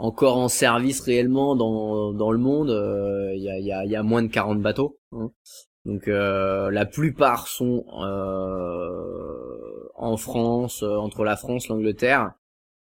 encore 0.00 0.38
en 0.38 0.48
service 0.48 1.00
réellement 1.02 1.54
dans, 1.54 2.14
dans 2.14 2.32
le 2.32 2.38
monde, 2.38 2.70
euh, 2.70 3.34
il 3.34 3.42
y, 3.42 3.50
a, 3.50 3.58
y, 3.58 3.70
a, 3.70 3.84
y, 3.84 3.94
a, 3.94 4.02
moins 4.02 4.22
de 4.22 4.28
40 4.28 4.60
bateaux. 4.62 4.98
Hein. 5.12 5.30
Donc 5.84 6.08
euh, 6.08 6.70
la 6.70 6.86
plupart 6.86 7.46
sont 7.46 7.84
euh, 8.02 9.88
en 9.94 10.16
France, 10.16 10.82
entre 10.82 11.22
la 11.22 11.36
France, 11.36 11.68
l'Angleterre. 11.68 12.32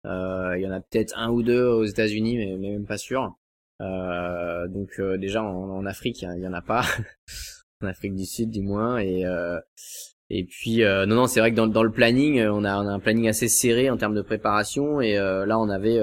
Il 0.04 0.60
y 0.60 0.68
en 0.68 0.72
a 0.72 0.80
peut-être 0.80 1.14
un 1.16 1.30
ou 1.30 1.42
deux 1.42 1.64
aux 1.64 1.84
États-Unis, 1.84 2.36
mais, 2.36 2.56
mais, 2.58 2.70
même 2.70 2.86
pas 2.86 2.98
sûr. 2.98 3.34
donc 3.80 5.00
déjà 5.18 5.42
en, 5.42 5.70
en 5.70 5.86
Afrique, 5.86 6.22
il 6.22 6.42
y, 6.42 6.46
en 6.46 6.52
a 6.52 6.62
pas. 6.62 6.84
en 7.82 7.86
Afrique 7.86 8.14
du 8.14 8.26
Sud 8.26 8.50
du 8.50 8.60
moins. 8.60 8.98
Et 8.98 9.24
et 10.28 10.44
puis 10.44 10.82
non 10.84 11.06
non, 11.06 11.26
c'est 11.26 11.40
vrai 11.40 11.50
que 11.50 11.56
dans, 11.56 11.66
dans 11.66 11.82
le 11.82 11.90
planning, 11.90 12.40
on 12.46 12.62
a, 12.62 12.76
on 12.76 12.86
a 12.86 12.92
un 12.92 13.00
planning 13.00 13.26
assez 13.26 13.48
serré 13.48 13.90
en 13.90 13.96
termes 13.96 14.14
de 14.14 14.22
préparation. 14.22 15.00
Et 15.00 15.16
là, 15.16 15.58
on 15.58 15.68
avait 15.68 15.98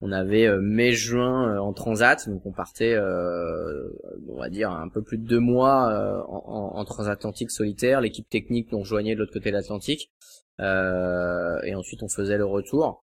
on 0.00 0.12
avait 0.12 0.46
euh, 0.46 0.60
mai-juin 0.60 1.54
euh, 1.54 1.58
en 1.58 1.72
transat, 1.72 2.28
donc 2.28 2.46
on 2.46 2.52
partait, 2.52 2.94
euh, 2.94 3.90
on 4.28 4.38
va 4.38 4.48
dire, 4.48 4.70
un 4.70 4.88
peu 4.88 5.02
plus 5.02 5.18
de 5.18 5.26
deux 5.26 5.40
mois 5.40 6.24
en, 6.28 6.84
transatlantique 6.84 7.50
solitaire. 7.50 8.00
L'équipe 8.00 8.28
technique 8.28 8.70
nous 8.72 8.80
rejoignait 8.80 9.14
de 9.14 9.20
l'autre 9.20 9.32
côté 9.32 9.50
de 9.50 9.56
l'Atlantique, 9.56 10.10
et 10.60 11.74
ensuite 11.74 12.02
on 12.02 12.08
faisait 12.08 12.38
le 12.38 12.44
retour, 12.44 13.04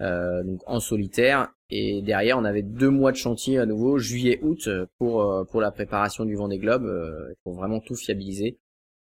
donc 0.00 0.62
en 0.66 0.80
solitaire. 0.80 1.52
Et 1.68 2.00
derrière, 2.00 2.38
on 2.38 2.44
avait 2.44 2.62
deux 2.62 2.90
mois 2.90 3.10
de 3.10 3.16
chantier 3.16 3.58
à 3.58 3.66
nouveau, 3.66 3.98
juillet-août, 3.98 4.68
pour 4.98 5.46
pour 5.50 5.60
la 5.60 5.70
préparation 5.72 6.24
du 6.24 6.36
Vendée 6.36 6.58
Globe, 6.58 6.88
pour 7.42 7.54
vraiment 7.54 7.80
tout 7.80 7.96
fiabiliser. 7.96 8.58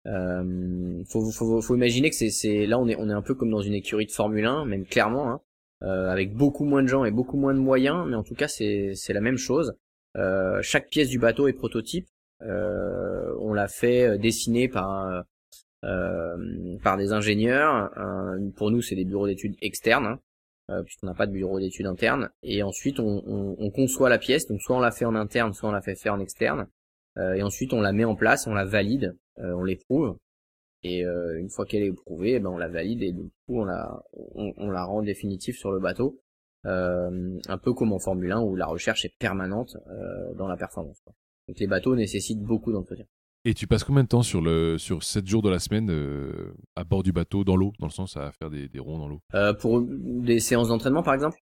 Euh, 0.07 1.05
faut, 1.09 1.31
faut, 1.31 1.77
imaginer 1.77 2.11
que 2.11 2.17
c'est, 2.17 2.31
c'est 2.31 2.67
là 2.67 2.77
on 2.79 2.89
est 2.89 2.97
on 2.97 3.09
est 3.09 3.13
un 3.13 3.23
peu 3.23 3.35
comme 3.35 3.51
dans 3.51 3.61
une 3.61 3.75
écurie 3.75 4.07
de 4.07 4.11
Formule 4.11 4.45
1, 4.45 4.65
même 4.65 4.85
clairement. 4.85 5.31
Hein. 5.31 5.41
Euh, 5.85 6.09
avec 6.11 6.33
beaucoup 6.33 6.65
moins 6.65 6.83
de 6.83 6.89
gens 6.89 7.05
et 7.05 7.11
beaucoup 7.11 7.37
moins 7.37 7.55
de 7.55 7.59
moyens, 7.59 8.07
mais 8.07 8.15
en 8.15 8.23
tout 8.23 8.37
cas 8.37 8.47
c'est 8.47 8.95
la 9.09 9.21
même 9.21 9.37
chose. 9.37 9.75
Euh, 10.17 10.61
chaque 10.63 10.89
pièce 10.89 11.09
du 11.09 11.19
bateau 11.19 11.49
est 11.49 11.55
prototype. 11.55 12.07
Euh, 12.43 13.35
on 13.41 13.53
l'a 13.53 13.69
fait 13.69 14.19
dessiner 14.19 14.69
par 14.69 15.25
par 16.83 16.97
des 16.97 17.13
ingénieurs. 17.13 17.91
pour 18.55 18.71
nous, 18.71 18.83
c'est 18.83 18.95
des 18.95 19.05
bureaux 19.05 19.27
d'études 19.27 19.57
externes, 19.61 20.19
hein, 20.69 20.83
puisqu'on 20.85 21.09
n'a 21.09 21.15
pas 21.15 21.27
de 21.27 21.33
bureau 21.33 21.59
d'études 21.59 21.87
interne. 21.87 22.31
Et 22.45 22.63
ensuite, 22.63 23.01
on, 23.01 23.21
on, 23.27 23.57
on, 23.59 23.71
conçoit 23.71 24.09
la 24.09 24.19
pièce. 24.19 24.47
Donc, 24.47 24.63
soit 24.63 24.77
on 24.77 24.81
la 24.81 24.93
fait 24.93 25.07
en 25.07 25.17
interne, 25.17 25.53
soit 25.53 25.69
on 25.69 25.73
la 25.73 25.83
fait 25.83 25.97
faire 25.97 26.15
en 26.15 26.21
externe. 26.21 26.69
et 27.19 27.43
ensuite, 27.43 27.73
on 27.73 27.81
la 27.81 27.93
met 27.93 28.05
en 28.05 28.15
place, 28.15 28.47
on 28.47 28.55
la 28.55 28.65
valide, 28.65 29.17
on 29.39 29.65
l'éprouve. 29.65 30.17
Et 30.85 31.05
euh, 31.05 31.39
une 31.39 31.49
fois 31.49 31.65
qu'elle 31.65 31.83
est 31.83 31.89
éprouvée, 31.89 32.33
eh 32.35 32.41
ben 32.41 32.51
on 32.51 32.59
la 32.59 32.69
valide 32.69 33.03
et 33.03 33.13
du 33.13 33.23
coup 33.47 33.61
on 33.61 33.65
la 33.65 34.03
on, 34.35 34.71
la 34.71 34.85
rend 34.85 35.03
définitive 35.03 35.55
sur 35.57 35.71
le 35.71 35.79
bateau. 35.79 36.21
Euh, 36.67 37.39
un 37.49 37.59
peu 37.59 37.73
comme 37.73 37.93
en 37.93 37.99
Formule 37.99 38.31
1 38.31 38.41
où 38.41 38.55
la 38.55 38.67
recherche 38.67 39.05
est 39.05 39.17
permanente 39.19 39.77
euh, 39.89 40.35
dans 40.35 40.47
la 40.47 40.57
performance. 40.57 41.03
Donc 41.49 41.59
les 41.59 41.67
bateaux 41.67 41.97
nécessitent 41.97 42.43
beaucoup 42.43 42.73
d'entretien. 42.73 43.05
Et 43.45 43.55
tu 43.55 43.67
passes 43.67 43.83
combien 43.83 44.05
de 44.05 44.09
temps 44.09 44.23
sur 44.23 44.41
le 44.41 44.79
sur 44.79 45.03
7 45.03 45.27
jours 45.27 45.43
de 45.43 45.51
la 45.51 45.59
semaine 45.59 45.91
à 46.77 46.85
bord 46.85 47.03
du 47.03 47.13
bateau 47.13 47.43
dans 47.43 47.57
l'eau, 47.57 47.73
dans 47.81 47.87
le 47.87 47.93
sens 47.93 48.17
à 48.17 48.31
faire 48.33 48.51
des, 48.51 48.69
des 48.69 48.79
ronds 48.79 48.99
dans 48.99 49.09
l'eau? 49.09 49.21
Pour 49.61 49.83
des 49.83 50.39
séances 50.39 50.69
d'entraînement 50.69 51.03
par 51.03 51.15
exemple? 51.15 51.39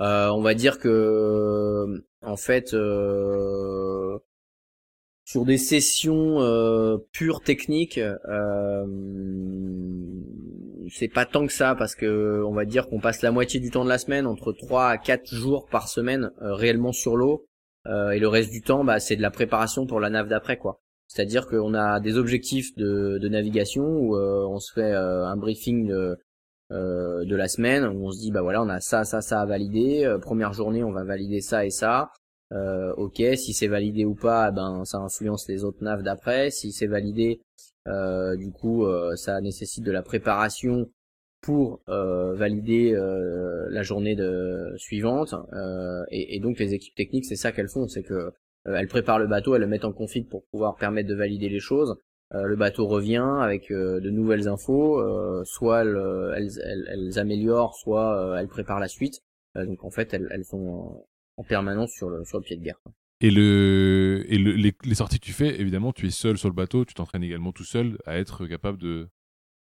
On 0.00 0.42
va 0.42 0.54
dire 0.54 0.78
que 0.78 2.04
en 2.22 2.36
fait 2.36 2.74
sur 5.24 5.44
des 5.44 5.58
sessions 5.58 6.40
euh, 6.40 6.98
pures 7.12 7.40
techniques, 7.42 7.98
euh, 7.98 8.86
c'est 10.90 11.08
pas 11.08 11.24
tant 11.24 11.46
que 11.46 11.52
ça 11.52 11.74
parce 11.76 11.94
que 11.94 12.42
on 12.44 12.52
va 12.52 12.64
dire 12.64 12.88
qu'on 12.88 13.00
passe 13.00 13.22
la 13.22 13.30
moitié 13.30 13.60
du 13.60 13.70
temps 13.70 13.84
de 13.84 13.88
la 13.88 13.98
semaine 13.98 14.26
entre 14.26 14.52
3 14.52 14.88
à 14.88 14.98
4 14.98 15.32
jours 15.32 15.68
par 15.70 15.88
semaine 15.88 16.32
euh, 16.42 16.54
réellement 16.54 16.92
sur 16.92 17.16
l'eau 17.16 17.46
euh, 17.86 18.10
et 18.10 18.18
le 18.18 18.28
reste 18.28 18.50
du 18.50 18.62
temps 18.62 18.84
bah 18.84 18.98
c'est 19.00 19.16
de 19.16 19.22
la 19.22 19.30
préparation 19.30 19.86
pour 19.86 20.00
la 20.00 20.10
nave 20.10 20.28
d'après 20.28 20.56
quoi. 20.56 20.80
C'est-à-dire 21.06 21.46
qu'on 21.46 21.74
a 21.74 22.00
des 22.00 22.16
objectifs 22.16 22.74
de, 22.76 23.18
de 23.18 23.28
navigation 23.28 23.82
où 23.84 24.16
on 24.16 24.58
se 24.58 24.72
fait 24.72 24.92
un 24.94 25.36
briefing 25.36 25.86
de, 25.86 26.16
de 26.70 27.36
la 27.36 27.48
semaine 27.48 27.84
où 27.84 28.06
on 28.06 28.10
se 28.10 28.18
dit 28.18 28.30
bah 28.30 28.40
voilà 28.40 28.62
on 28.62 28.68
a 28.70 28.80
ça 28.80 29.04
ça 29.04 29.20
ça 29.20 29.42
à 29.42 29.44
valider 29.44 30.10
première 30.22 30.54
journée 30.54 30.82
on 30.82 30.90
va 30.90 31.04
valider 31.04 31.42
ça 31.42 31.66
et 31.66 31.70
ça 31.70 32.12
ok 32.96 33.22
si 33.36 33.52
c'est 33.54 33.66
validé 33.66 34.04
ou 34.04 34.14
pas 34.14 34.50
ben 34.50 34.84
ça 34.84 34.98
influence 34.98 35.48
les 35.48 35.64
autres 35.64 35.82
naves 35.82 36.02
d'après 36.02 36.50
si 36.50 36.72
c'est 36.72 36.86
validé 36.86 37.40
du 37.86 38.52
coup 38.52 38.86
ça 39.16 39.40
nécessite 39.40 39.84
de 39.84 39.92
la 39.92 40.02
préparation 40.02 40.88
pour 41.42 41.80
euh, 41.88 42.34
valider 42.34 42.94
euh, 42.94 43.66
la 43.68 43.82
journée 43.82 44.14
de, 44.14 44.72
suivante. 44.76 45.34
Euh, 45.52 46.04
et, 46.10 46.36
et, 46.36 46.40
donc 46.40 46.58
les 46.58 46.72
équipes 46.72 46.94
techniques, 46.94 47.26
c'est 47.26 47.36
ça 47.36 47.52
qu'elles 47.52 47.68
font, 47.68 47.88
c'est 47.88 48.04
que 48.04 48.30
elles 48.64 48.86
préparent 48.86 49.18
le 49.18 49.26
bateau, 49.26 49.56
elles 49.56 49.60
le 49.60 49.66
mettent 49.66 49.84
en 49.84 49.92
config 49.92 50.28
pour 50.28 50.44
pouvoir 50.46 50.76
permettre 50.76 51.08
de 51.08 51.16
valider 51.16 51.48
les 51.48 51.58
choses. 51.58 51.96
le 52.32 52.54
bateau 52.54 52.86
revient 52.86 53.26
avec 53.40 53.70
de 53.70 54.08
nouvelles 54.08 54.46
infos, 54.46 55.02
soit 55.44 55.80
elles, 55.80 56.54
elles, 56.64 56.86
elles, 56.86 57.18
améliorent, 57.18 57.74
soit 57.74 58.36
elles 58.38 58.46
préparent 58.46 58.78
la 58.78 58.86
suite. 58.86 59.20
donc 59.56 59.82
en 59.82 59.90
fait, 59.90 60.14
elles, 60.14 60.28
elles 60.30 60.44
sont 60.44 61.04
en 61.42 61.48
permanence 61.48 61.90
sur 61.92 62.08
le, 62.08 62.24
sur 62.24 62.38
le 62.38 62.44
pied 62.44 62.56
de 62.56 62.62
guerre. 62.62 62.78
Et, 63.20 63.30
le, 63.30 64.24
et 64.28 64.38
le, 64.38 64.52
les, 64.52 64.74
les, 64.84 64.94
sorties 64.94 65.20
que 65.20 65.24
tu 65.24 65.32
fais, 65.32 65.60
évidemment, 65.60 65.92
tu 65.92 66.06
es 66.06 66.10
seul 66.10 66.36
sur 66.38 66.48
le 66.48 66.54
bateau, 66.54 66.84
tu 66.84 66.94
t'entraînes 66.94 67.22
également 67.22 67.52
tout 67.52 67.64
seul 67.64 67.98
à 68.04 68.18
être 68.18 68.46
capable 68.46 68.78
de, 68.78 69.08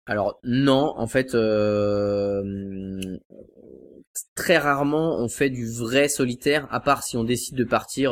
alors 0.07 0.39
non, 0.43 0.93
en 0.97 1.07
fait, 1.07 1.35
euh, 1.35 2.99
très 4.35 4.57
rarement 4.57 5.17
on 5.19 5.27
fait 5.27 5.49
du 5.49 5.71
vrai 5.71 6.07
solitaire, 6.07 6.67
à 6.71 6.79
part 6.79 7.03
si 7.03 7.17
on 7.17 7.23
décide 7.23 7.55
de 7.55 7.63
partir 7.63 8.11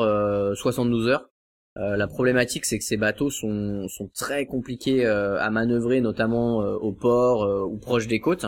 72 0.55 1.07
euh, 1.07 1.11
heures. 1.11 1.29
Euh, 1.77 1.97
la 1.97 2.07
problématique, 2.07 2.65
c'est 2.65 2.77
que 2.77 2.83
ces 2.83 2.97
bateaux 2.97 3.29
sont, 3.29 3.87
sont 3.87 4.09
très 4.13 4.45
compliqués 4.45 5.05
à 5.05 5.49
manœuvrer, 5.49 6.01
notamment 6.01 6.57
au 6.59 6.93
port 6.93 7.69
ou 7.69 7.77
proche 7.77 8.07
des 8.07 8.19
côtes. 8.19 8.45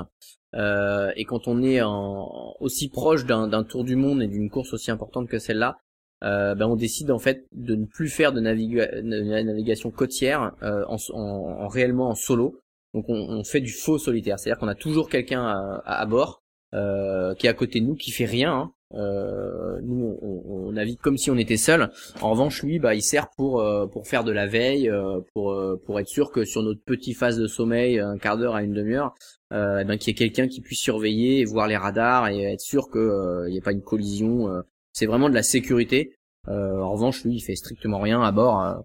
Et 0.53 1.25
quand 1.25 1.47
on 1.47 1.61
est 1.63 1.81
en, 1.81 2.55
aussi 2.59 2.89
proche 2.89 3.25
d'un 3.25 3.63
tour 3.63 3.83
du 3.83 3.95
monde 3.95 4.21
et 4.21 4.27
d'une 4.27 4.49
course 4.49 4.73
aussi 4.73 4.91
importante 4.91 5.29
que 5.29 5.39
celle-là, 5.39 5.77
ben 6.21 6.63
on 6.63 6.75
décide 6.75 7.11
en 7.11 7.19
fait 7.19 7.45
de 7.51 7.75
ne 7.75 7.85
plus 7.85 8.09
faire 8.09 8.33
de, 8.33 8.41
navigation 8.41 9.91
côtière 9.91 10.53
en, 10.61 10.97
en, 11.13 11.67
réellement 11.67 12.09
en 12.09 12.15
solo 12.15 12.61
donc 12.93 13.05
on, 13.07 13.15
on 13.15 13.43
fait 13.43 13.61
du 13.61 13.71
faux 13.71 13.97
solitaire, 13.97 14.39
c'est-à-dire 14.39 14.59
qu'on 14.59 14.67
a 14.67 14.75
toujours 14.75 15.09
quelqu'un 15.09 15.45
à, 15.45 15.81
à, 15.85 16.05
bord 16.05 16.43
euh, 16.73 17.33
qui 17.35 17.47
est 17.47 17.49
à 17.49 17.53
côté 17.53 17.79
de 17.79 17.85
nous, 17.85 17.95
qui 17.95 18.11
fait 18.11 18.25
rien. 18.25 18.53
Hein. 18.53 18.71
Euh, 18.93 19.79
nous, 19.83 20.17
on, 20.21 20.43
on, 20.45 20.71
navigue 20.73 20.99
comme 20.99 21.17
si 21.17 21.31
on 21.31 21.37
était 21.37 21.57
seul. 21.57 21.89
En 22.21 22.31
revanche, 22.31 22.61
lui, 22.63 22.79
bah, 22.79 22.93
il 22.93 23.01
sert 23.01 23.29
pour 23.37 23.61
euh, 23.61 23.87
pour 23.87 24.07
faire 24.07 24.25
de 24.25 24.33
la 24.33 24.47
veille, 24.47 24.89
euh, 24.89 25.21
pour 25.33 25.55
pour 25.85 25.99
être 25.99 26.09
sûr 26.09 26.31
que 26.31 26.43
sur 26.43 26.61
notre 26.63 26.83
petit 26.83 27.13
phase 27.13 27.37
de 27.37 27.47
sommeil, 27.47 27.99
un 27.99 28.17
quart 28.17 28.37
d'heure 28.37 28.55
à 28.55 28.63
une 28.63 28.73
demi-heure, 28.73 29.13
eh 29.51 29.83
ben, 29.83 29.97
qu'il 29.97 30.09
y 30.09 30.11
ait 30.11 30.15
quelqu'un 30.15 30.47
qui 30.47 30.61
puisse 30.61 30.79
surveiller, 30.79 31.39
et 31.39 31.45
voir 31.45 31.67
les 31.67 31.77
radars 31.77 32.29
et 32.29 32.41
être 32.43 32.61
sûr 32.61 32.89
qu'il 32.89 33.47
n'y 33.49 33.57
ait 33.57 33.61
pas 33.61 33.73
une 33.73 33.81
collision. 33.81 34.63
c'est 34.93 35.05
vraiment 35.05 35.29
de 35.29 35.35
la 35.35 35.43
sécurité. 35.43 36.15
en 36.47 36.91
revanche, 36.91 37.23
lui, 37.23 37.35
il 37.35 37.41
fait 37.41 37.55
strictement 37.55 37.99
rien 37.99 38.21
à 38.21 38.31
bord 38.31 38.83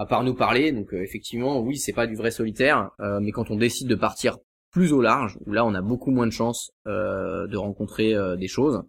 à 0.00 0.06
part 0.06 0.24
nous 0.24 0.34
parler. 0.34 0.72
Donc 0.72 0.94
euh, 0.94 1.02
effectivement, 1.02 1.60
oui, 1.60 1.76
c'est 1.76 1.92
pas 1.92 2.06
du 2.06 2.16
vrai 2.16 2.30
solitaire, 2.30 2.90
euh, 3.00 3.20
mais 3.20 3.32
quand 3.32 3.50
on 3.50 3.56
décide 3.56 3.86
de 3.86 3.94
partir 3.94 4.38
plus 4.70 4.92
au 4.94 5.02
large, 5.02 5.36
où 5.44 5.52
là 5.52 5.64
on 5.66 5.74
a 5.74 5.82
beaucoup 5.82 6.10
moins 6.10 6.26
de 6.26 6.32
chances 6.32 6.70
euh, 6.86 7.46
de 7.46 7.56
rencontrer 7.58 8.14
des 8.38 8.48
choses, 8.48 8.82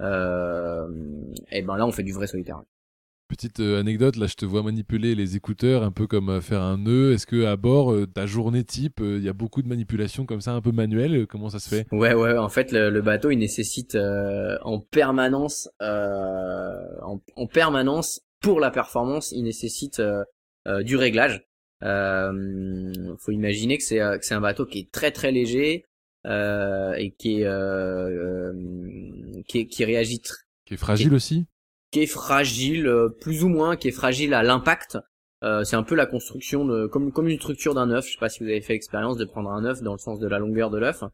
et 0.00 1.62
ben 1.62 1.76
là 1.76 1.86
on 1.86 1.92
fait 1.92 2.04
du 2.04 2.12
vrai 2.12 2.26
solitaire. 2.28 2.62
Petite 3.32 3.60
anecdote, 3.60 4.16
là 4.16 4.26
je 4.26 4.34
te 4.34 4.44
vois 4.44 4.62
manipuler 4.62 5.14
les 5.14 5.36
écouteurs 5.36 5.82
un 5.82 5.90
peu 5.90 6.06
comme 6.06 6.42
faire 6.42 6.60
un 6.60 6.76
nœud. 6.76 7.14
Est-ce 7.14 7.26
que 7.26 7.46
à 7.46 7.56
bord, 7.56 7.94
ta 8.14 8.26
journée 8.26 8.62
type, 8.62 9.00
il 9.02 9.22
y 9.22 9.28
a 9.28 9.32
beaucoup 9.32 9.62
de 9.62 9.68
manipulations 9.68 10.26
comme 10.26 10.42
ça, 10.42 10.52
un 10.52 10.60
peu 10.60 10.70
manuelles 10.70 11.26
Comment 11.26 11.48
ça 11.48 11.58
se 11.58 11.68
fait? 11.70 11.86
Ouais, 11.92 12.12
ouais. 12.12 12.36
En 12.36 12.50
fait, 12.50 12.72
le, 12.72 13.00
bateau, 13.00 13.30
il 13.30 13.38
nécessite 13.38 13.96
en 13.96 14.80
permanence, 14.80 15.70
en, 15.80 17.20
en, 17.34 17.46
permanence 17.46 18.20
pour 18.40 18.60
la 18.60 18.70
performance, 18.70 19.32
il 19.32 19.44
nécessite 19.44 20.02
euh, 20.68 20.82
du 20.84 20.96
réglage. 20.96 21.44
Euh, 21.82 22.92
faut 23.18 23.32
imaginer 23.32 23.76
que 23.76 23.82
c'est 23.82 24.00
euh, 24.00 24.16
que 24.16 24.24
c'est 24.24 24.34
un 24.34 24.40
bateau 24.40 24.64
qui 24.64 24.78
est 24.78 24.92
très 24.92 25.10
très 25.10 25.32
léger 25.32 25.84
euh, 26.26 26.92
et 26.92 27.10
qui 27.10 27.40
est, 27.40 27.46
euh, 27.46 28.52
qui, 29.48 29.66
qui 29.66 29.84
réagit 29.84 30.22
qui 30.64 30.74
est 30.74 30.76
fragile 30.76 31.14
aussi? 31.14 31.46
Qui 31.92 32.02
est 32.02 32.06
fragile 32.06 32.90
plus 33.20 33.44
ou 33.44 33.48
moins 33.48 33.76
qui 33.76 33.88
est 33.88 33.92
fragile 33.92 34.34
à 34.34 34.42
l'impact. 34.42 34.98
Euh, 35.44 35.64
c'est 35.64 35.76
un 35.76 35.82
peu 35.82 35.94
la 35.94 36.06
construction 36.06 36.64
de 36.64 36.86
comme 36.86 37.28
une 37.28 37.38
structure 37.38 37.74
d'un 37.74 37.90
œuf. 37.90 38.06
Je 38.06 38.12
sais 38.12 38.18
pas 38.18 38.28
si 38.28 38.42
vous 38.42 38.48
avez 38.48 38.60
fait 38.60 38.72
l'expérience 38.72 39.16
de 39.16 39.24
prendre 39.24 39.50
un 39.50 39.64
œuf 39.64 39.82
dans 39.82 39.92
le 39.92 39.98
sens 39.98 40.18
de 40.18 40.26
la 40.26 40.38
longueur 40.38 40.70
de 40.70 40.78
l'œuf 40.78 41.04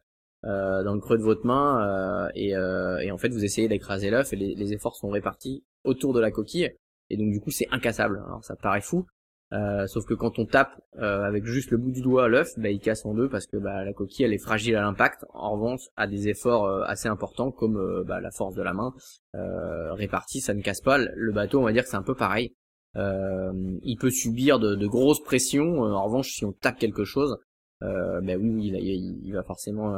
euh, 0.45 0.83
dans 0.83 0.93
le 0.93 1.01
creux 1.01 1.17
de 1.17 1.23
votre 1.23 1.45
main 1.45 2.29
et, 2.33 2.55
en 2.57 3.17
fait 3.17 3.29
vous 3.29 3.43
essayez 3.43 3.67
d'écraser 3.67 4.09
l'œuf 4.09 4.33
et 4.33 4.35
les, 4.35 4.73
efforts 4.73 4.95
sont 4.95 5.09
répartis 5.09 5.63
autour 5.83 6.13
de 6.13 6.19
la 6.19 6.31
coquille. 6.31 6.71
Et 7.09 7.17
donc 7.17 7.31
du 7.31 7.41
coup 7.41 7.51
c'est 7.51 7.67
incassable. 7.71 8.23
Alors 8.25 8.43
ça 8.43 8.55
paraît 8.55 8.81
fou 8.81 9.05
euh, 9.51 9.87
sauf 9.87 10.05
que 10.05 10.13
quand 10.13 10.37
on 10.37 10.45
tape 10.45 10.79
euh, 10.99 11.23
avec 11.23 11.45
juste 11.45 11.71
le 11.71 11.77
bout 11.77 11.91
du 11.91 12.01
doigt 12.01 12.27
l'œuf, 12.27 12.49
bah, 12.57 12.69
il 12.69 12.79
casse 12.79 13.05
en 13.05 13.15
deux 13.15 13.29
parce 13.29 13.47
que 13.47 13.57
bah, 13.57 13.83
la 13.83 13.93
coquille 13.93 14.25
elle 14.25 14.33
est 14.33 14.43
fragile 14.43 14.75
à 14.75 14.81
l'impact. 14.81 15.25
En 15.33 15.53
revanche, 15.53 15.81
à 15.95 16.05
des 16.05 16.27
efforts 16.27 16.65
euh, 16.65 16.83
assez 16.85 17.07
importants 17.07 17.51
comme 17.51 18.03
bah, 18.05 18.21
la 18.21 18.31
force 18.31 18.53
de 18.55 18.61
la 18.61 18.73
main 18.73 18.93
répartie, 19.33 20.41
ça 20.41 20.53
ne 20.53 20.61
casse 20.61 20.81
pas. 20.81 20.97
Le 20.97 21.31
bateau, 21.31 21.59
on 21.59 21.63
va 21.63 21.73
dire 21.73 21.83
que 21.83 21.89
c'est 21.89 21.97
un 21.97 22.03
peu 22.03 22.15
pareil. 22.15 22.55
il 22.95 23.97
peut 23.99 24.11
subir 24.11 24.59
de, 24.59 24.87
grosses 24.87 25.23
pressions. 25.23 25.81
en 25.81 26.03
revanche, 26.03 26.31
si 26.31 26.45
on 26.45 26.51
tape 26.51 26.77
quelque 26.77 27.03
chose, 27.03 27.37
bah 27.81 28.35
oui, 28.37 28.67
il, 28.67 28.75
il, 28.75 29.21
il 29.23 29.33
va 29.33 29.43
forcément 29.43 29.95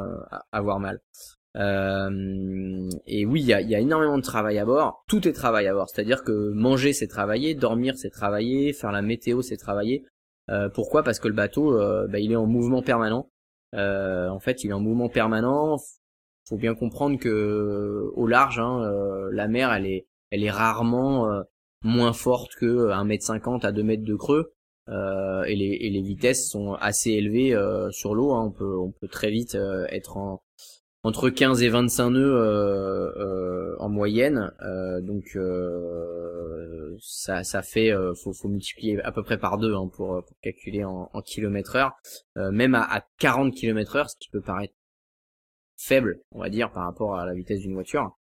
avoir 0.50 0.80
mal. 0.80 1.00
Euh, 1.56 2.90
et 3.06 3.26
oui, 3.26 3.40
il 3.40 3.46
y 3.46 3.54
a, 3.54 3.80
énormément 3.80 4.16
de 4.16 4.22
travail 4.22 4.58
à 4.58 4.64
bord. 4.64 5.04
Tout 5.08 5.26
est 5.28 5.32
travail 5.32 5.66
à 5.66 5.74
bord. 5.74 5.88
C'est-à-dire 5.88 6.24
que 6.24 6.50
manger, 6.52 6.92
c'est 6.92 7.08
travailler, 7.08 7.54
dormir, 7.54 7.94
c'est 7.96 8.10
travailler, 8.10 8.72
faire 8.72 8.92
la 8.92 9.02
météo, 9.02 9.42
c'est 9.42 9.56
travailler. 9.56 10.04
Euh, 10.50 10.68
pourquoi? 10.68 11.02
Parce 11.02 11.18
que 11.18 11.28
le 11.28 11.34
bateau, 11.34 11.78
euh, 11.78 12.06
bah, 12.08 12.18
il 12.18 12.32
est 12.32 12.36
en 12.36 12.46
mouvement 12.46 12.82
permanent. 12.82 13.28
En 13.74 14.38
fait, 14.40 14.64
il 14.64 14.70
est 14.70 14.74
en 14.74 14.80
mouvement 14.80 15.08
permanent. 15.08 15.76
Faut 16.48 16.56
bien 16.56 16.74
comprendre 16.74 17.18
que 17.18 18.10
au 18.14 18.26
large, 18.26 18.58
hein, 18.58 18.82
la 19.30 19.48
mer, 19.48 19.72
elle 19.72 19.86
est, 19.86 20.06
elle 20.30 20.44
est 20.44 20.50
rarement 20.50 21.26
moins 21.82 22.12
forte 22.12 22.54
que 22.56 22.90
1m50 22.90 23.64
à 23.64 23.72
2 23.72 23.82
mètres 23.82 24.04
de 24.04 24.14
creux. 24.14 24.52
et, 24.88 25.56
les, 25.56 26.02
vitesses 26.02 26.50
sont 26.50 26.74
assez 26.74 27.12
élevées 27.12 27.56
sur 27.92 28.14
l'eau. 28.14 28.32
Hein. 28.32 28.52
On 28.60 28.90
peut 28.90 29.08
très 29.08 29.30
vite 29.30 29.56
être 29.88 30.16
en 30.18 30.42
entre 31.04 31.30
15 31.30 31.62
et 31.62 31.68
25 31.68 32.10
nœuds 32.10 32.36
euh, 32.36 33.12
euh, 33.16 33.76
en 33.80 33.88
moyenne. 33.88 34.52
Euh, 34.62 35.00
donc 35.00 35.36
ça, 37.00 37.42
ça 37.42 37.62
fait, 37.62 37.92
faut, 38.22 38.32
faut 38.32 38.48
multiplier 38.48 39.02
à 39.02 39.12
peu 39.12 39.22
près 39.22 39.38
par 39.38 39.58
deux 39.58 39.74
hein, 39.74 39.88
pour, 39.92 40.24
pour, 40.24 40.36
calculer 40.40 40.84
en, 40.84 41.10
en 41.12 41.22
kilomètres 41.22 41.76
heure. 41.76 41.96
même 42.36 42.74
à, 42.74 42.82
à 42.82 43.02
40 43.18 43.54
km 43.54 43.96
heure, 43.96 44.10
ce 44.10 44.16
qui 44.18 44.28
peut 44.30 44.40
paraître 44.40 44.74
faible, 45.76 46.20
on 46.30 46.40
va 46.40 46.48
dire, 46.48 46.70
par 46.70 46.84
rapport 46.84 47.16
à 47.16 47.26
la 47.26 47.34
vitesse 47.34 47.60
d'une 47.60 47.74
voiture. 47.74 48.16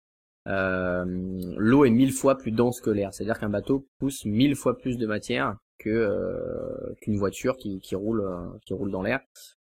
L'eau 0.44 1.84
est 1.84 1.90
mille 1.90 2.12
fois 2.12 2.36
plus 2.36 2.52
dense 2.52 2.80
que 2.80 2.90
l'air, 2.90 3.12
c'est-à-dire 3.14 3.38
qu'un 3.38 3.48
bateau 3.48 3.88
pousse 3.98 4.24
mille 4.24 4.54
fois 4.54 4.76
plus 4.76 4.98
de 4.98 5.06
matière 5.06 5.56
que 5.78 6.94
qu'une 7.00 7.18
voiture 7.18 7.56
qui, 7.56 7.80
qui 7.80 7.94
roule 7.94 8.24
qui 8.64 8.74
roule 8.74 8.90
dans 8.90 9.02
l'air. 9.02 9.20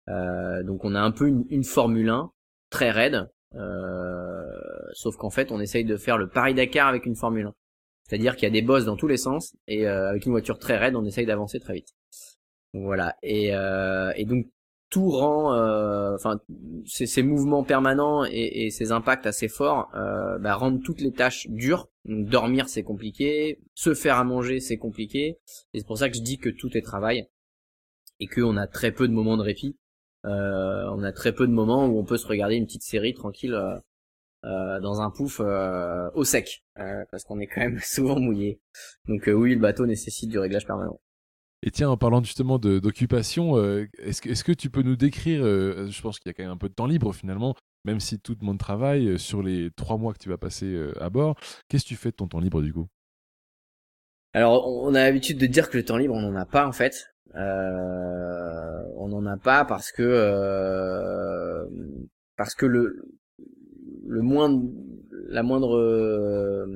donc 0.09 0.84
on 0.84 0.94
a 0.94 1.00
un 1.00 1.12
peu 1.12 1.28
une, 1.28 1.44
une 1.50 1.64
Formule 1.64 2.09
1 2.09 2.30
très 2.71 2.91
raide. 2.91 3.29
Euh, 3.55 4.45
sauf 4.93 5.17
qu'en 5.17 5.31
fait, 5.31 5.53
on 5.53 5.61
essaye 5.61 5.85
de 5.85 5.97
faire 5.97 6.19
le 6.19 6.29
Paris-Dakar 6.29 6.89
avec 6.89 7.07
une 7.07 7.17
Formule 7.17 7.47
1. 7.47 7.55
C'est-à-dire 8.05 8.37
qu'il 8.37 8.45
y 8.45 8.51
a 8.51 8.53
des 8.53 8.62
bosses 8.62 8.85
dans 8.85 8.97
tous 8.97 9.09
les 9.09 9.17
sens 9.17 9.57
et 9.67 9.87
euh, 9.87 10.11
avec 10.11 10.27
une 10.27 10.33
voiture 10.33 10.59
très 10.59 10.77
raide, 10.77 10.95
on 10.95 11.05
essaye 11.05 11.27
d'avancer 11.27 11.59
très 11.59 11.75
vite. 11.75 11.89
Voilà. 12.73 13.17
Et, 13.23 13.55
euh, 13.55 14.12
et 14.17 14.25
donc 14.25 14.47
tout 14.91 15.11
rend, 15.11 15.53
enfin, 16.14 16.39
ces, 16.85 17.23
mouvements 17.25 17.64
permanents 17.64 18.25
et, 18.25 18.71
ces 18.71 18.93
impacts 18.93 19.27
assez 19.27 19.49
forts 19.49 19.91
bah, 19.93 20.55
rendent 20.55 20.81
toutes 20.85 21.01
les 21.01 21.11
tâches 21.11 21.49
dures. 21.49 21.89
dormir 22.05 22.69
c'est 22.69 22.85
compliqué, 22.85 23.59
se 23.75 23.95
faire 23.95 24.17
à 24.17 24.23
manger 24.23 24.61
c'est 24.61 24.77
compliqué. 24.77 25.39
Et 25.75 25.81
c'est 25.81 25.87
pour 25.87 25.99
ça 25.99 26.09
que 26.09 26.17
je 26.17 26.23
dis 26.23 26.39
que 26.39 26.51
tout 26.51 26.77
est 26.77 26.83
travail 26.83 27.27
et 28.21 28.29
qu'on 28.29 28.57
a 28.57 28.69
très 28.69 28.93
peu 28.93 29.09
de 29.09 29.12
moments 29.12 29.37
de 29.37 29.43
répit. 29.43 29.77
Euh, 30.27 30.91
on 30.91 31.03
a 31.03 31.12
très 31.12 31.33
peu 31.33 31.47
de 31.47 31.53
moments 31.53 31.87
où 31.87 31.99
on 31.99 32.05
peut 32.05 32.16
se 32.16 32.27
regarder 32.27 32.57
une 32.57 32.66
petite 32.66 32.83
série 32.83 33.14
tranquille 33.14 33.55
euh, 33.55 33.79
euh, 34.45 34.81
dans 34.81 35.01
un 35.01 35.11
pouf 35.11 35.41
au 35.41 36.24
sec, 36.24 36.64
parce 36.74 37.24
qu'on 37.24 37.41
est 37.41 37.47
quand 37.47 37.61
même 37.61 37.79
souvent 37.83 38.18
mouillé. 38.18 38.61
Donc 39.07 39.24
oui, 39.29 39.55
le 39.55 39.61
bateau 39.61 39.87
nécessite 39.87 40.31
du 40.31 40.39
réglage 40.39 40.66
permanent. 40.66 41.01
Et 41.62 41.70
tiens, 41.70 41.89
en 41.89 41.97
parlant 41.97 42.22
justement 42.22 42.59
d'occupation, 42.59 43.57
est-ce 43.99 44.20
que, 44.20 44.29
est 44.29 44.43
que, 44.43 44.53
tu 44.53 44.70
peux 44.70 44.83
nous 44.83 44.95
décrire, 44.95 45.43
je 45.43 46.03
pense 46.03 46.20
qu'il 46.20 46.29
y 46.29 46.31
a 46.31 46.35
quand 46.35 46.43
même 46.43 46.53
un 46.53 46.59
peu 46.59 46.68
de 46.68 46.74
temps 46.74 46.87
libre 46.87 47.12
finalement, 47.14 47.57
même 47.85 47.99
si 47.99 48.20
tout 48.20 48.37
le 48.39 48.45
monde 48.47 48.59
travaille, 48.59 49.18
sur 49.18 49.43
les 49.43 49.70
trois 49.74 49.97
mois 49.97 50.12
que 50.12 50.18
tu 50.18 50.29
vas 50.29 50.37
passer 50.37 50.79
à 51.01 51.09
bord, 51.09 51.35
qu'est-ce 51.68 51.85
que 51.85 51.89
tu 51.89 51.97
fais 51.97 52.11
de 52.11 52.16
ton 52.16 52.29
temps 52.29 52.41
libre 52.41 52.62
du 52.62 52.72
coup? 52.72 52.87
Alors, 54.35 54.68
on 54.68 54.95
a 54.95 55.01
l'habitude 55.01 55.39
de 55.39 55.47
dire 55.47 55.70
que 55.70 55.79
le 55.79 55.85
temps 55.85 55.97
libre, 55.97 56.14
on 56.14 56.20
n'en 56.20 56.37
a 56.37 56.45
pas 56.45 56.68
en 56.68 56.72
fait. 56.72 57.16
Euh, 57.35 58.66
on 59.07 59.20
n'en 59.20 59.26
a 59.26 59.36
pas 59.36 59.64
parce 59.64 59.92
que 59.92 60.02
euh, 60.02 61.64
parce 62.36 62.54
que 62.54 62.66
le 62.66 63.09
le 64.04 64.22
moindre 64.22 64.62
la 65.28 65.42
moindre 65.42 66.66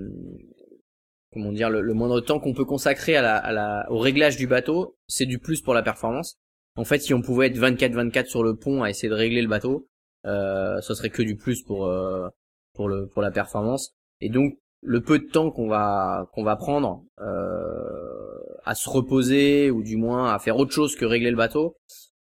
comment 1.32 1.52
dire 1.52 1.70
le, 1.70 1.94
moindre 1.94 2.20
temps 2.20 2.40
qu'on 2.40 2.54
peut 2.54 2.64
consacrer 2.64 3.16
à 3.16 3.22
la, 3.22 3.36
à 3.36 3.52
la 3.52 3.86
au 3.90 3.98
réglage 3.98 4.36
du 4.36 4.46
bateau, 4.46 4.96
c'est 5.06 5.26
du 5.26 5.38
plus 5.38 5.60
pour 5.60 5.74
la 5.74 5.82
performance. 5.82 6.38
En 6.76 6.84
fait, 6.84 7.00
si 7.00 7.14
on 7.14 7.22
pouvait 7.22 7.48
être 7.48 7.58
24-24 7.58 8.26
sur 8.26 8.42
le 8.42 8.56
pont 8.56 8.82
à 8.82 8.90
essayer 8.90 9.08
de 9.08 9.14
régler 9.14 9.42
le 9.42 9.48
bateau, 9.48 9.88
euh, 10.26 10.80
ce 10.80 10.94
serait 10.94 11.10
que 11.10 11.22
du 11.22 11.36
plus 11.36 11.62
pour 11.62 11.86
euh, 11.86 12.28
pour 12.74 12.88
le 12.88 13.06
pour 13.08 13.22
la 13.22 13.30
performance. 13.30 13.94
Et 14.20 14.28
donc 14.28 14.54
le 14.82 15.02
peu 15.02 15.18
de 15.18 15.26
temps 15.26 15.50
qu'on 15.50 15.68
va 15.68 16.28
qu'on 16.32 16.44
va 16.44 16.56
prendre 16.56 17.04
euh, 17.20 18.38
à 18.64 18.74
se 18.74 18.88
reposer 18.88 19.70
ou 19.70 19.82
du 19.82 19.96
moins 19.96 20.32
à 20.32 20.38
faire 20.38 20.56
autre 20.56 20.72
chose 20.72 20.96
que 20.96 21.04
régler 21.04 21.30
le 21.30 21.36
bateau, 21.36 21.76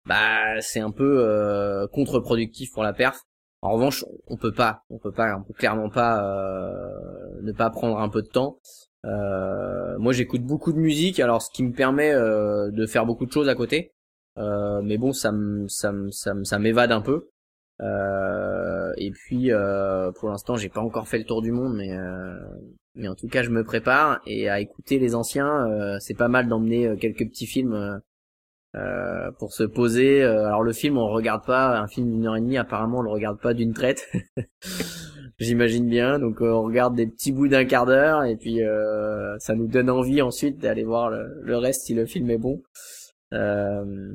bah 0.08 0.60
c'est 0.60 0.80
un 0.80 0.90
peu 0.90 1.20
euh, 1.20 1.86
contre-productif 1.88 2.72
pour 2.72 2.82
la 2.82 2.92
perf. 2.92 3.20
En 3.60 3.72
revanche, 3.72 4.04
on 4.28 4.36
peut 4.36 4.52
pas, 4.52 4.84
on 4.88 4.98
peut 4.98 5.12
pas, 5.12 5.42
clairement 5.56 5.90
pas 5.90 6.24
euh, 6.24 7.40
ne 7.42 7.52
pas 7.52 7.70
prendre 7.70 7.98
un 7.98 8.08
peu 8.08 8.22
de 8.22 8.28
temps. 8.28 8.58
Euh, 9.04 9.98
moi, 9.98 10.12
j'écoute 10.12 10.42
beaucoup 10.42 10.72
de 10.72 10.78
musique, 10.78 11.18
alors 11.18 11.42
ce 11.42 11.50
qui 11.50 11.64
me 11.64 11.72
permet 11.72 12.12
euh, 12.12 12.70
de 12.70 12.86
faire 12.86 13.04
beaucoup 13.04 13.26
de 13.26 13.32
choses 13.32 13.48
à 13.48 13.54
côté. 13.54 13.92
Mais 14.36 14.98
bon, 14.98 15.12
ça 15.12 15.32
ça 15.66 15.92
ça 16.12 16.32
ça 16.44 16.58
m'évade 16.60 16.92
un 16.92 17.00
peu. 17.00 17.28
Et 18.96 19.10
puis, 19.10 19.50
pour 20.20 20.28
l'instant, 20.30 20.56
j'ai 20.56 20.68
pas 20.68 20.80
encore 20.80 21.08
fait 21.08 21.18
le 21.18 21.24
tour 21.24 21.42
du 21.42 21.50
monde, 21.50 21.74
mais 21.76 21.90
mais 22.94 23.08
en 23.08 23.16
tout 23.16 23.28
cas, 23.28 23.42
je 23.42 23.50
me 23.50 23.64
prépare 23.64 24.20
et 24.26 24.48
à 24.48 24.60
écouter 24.60 25.00
les 25.00 25.16
anciens, 25.16 25.98
c'est 25.98 26.14
pas 26.16 26.28
mal 26.28 26.46
d'emmener 26.48 26.96
quelques 27.00 27.28
petits 27.28 27.46
films 27.46 28.00
pour 29.38 29.52
se 29.52 29.64
poser. 29.64 30.22
alors 30.22 30.62
le 30.62 30.72
film, 30.72 30.98
on 30.98 31.08
regarde 31.08 31.44
pas 31.44 31.78
un 31.78 31.88
film 31.88 32.10
d'une 32.10 32.26
heure 32.26 32.36
et 32.36 32.40
demie. 32.40 32.58
Apparemment, 32.58 32.98
on 32.98 33.02
le 33.02 33.10
regarde 33.10 33.40
pas 33.40 33.54
d'une 33.54 33.72
traite. 33.72 34.06
J'imagine 35.38 35.88
bien. 35.88 36.18
Donc, 36.18 36.40
on 36.40 36.62
regarde 36.62 36.94
des 36.94 37.06
petits 37.06 37.32
bouts 37.32 37.48
d'un 37.48 37.64
quart 37.64 37.86
d'heure 37.86 38.24
et 38.24 38.36
puis 38.36 38.60
ça 39.38 39.54
nous 39.54 39.68
donne 39.68 39.90
envie 39.90 40.22
ensuite 40.22 40.58
d'aller 40.58 40.84
voir 40.84 41.10
le, 41.10 41.56
reste 41.56 41.86
si 41.86 41.94
le 41.94 42.06
film 42.06 42.30
est 42.30 42.38
bon. 42.38 42.62
Euh, 43.32 44.14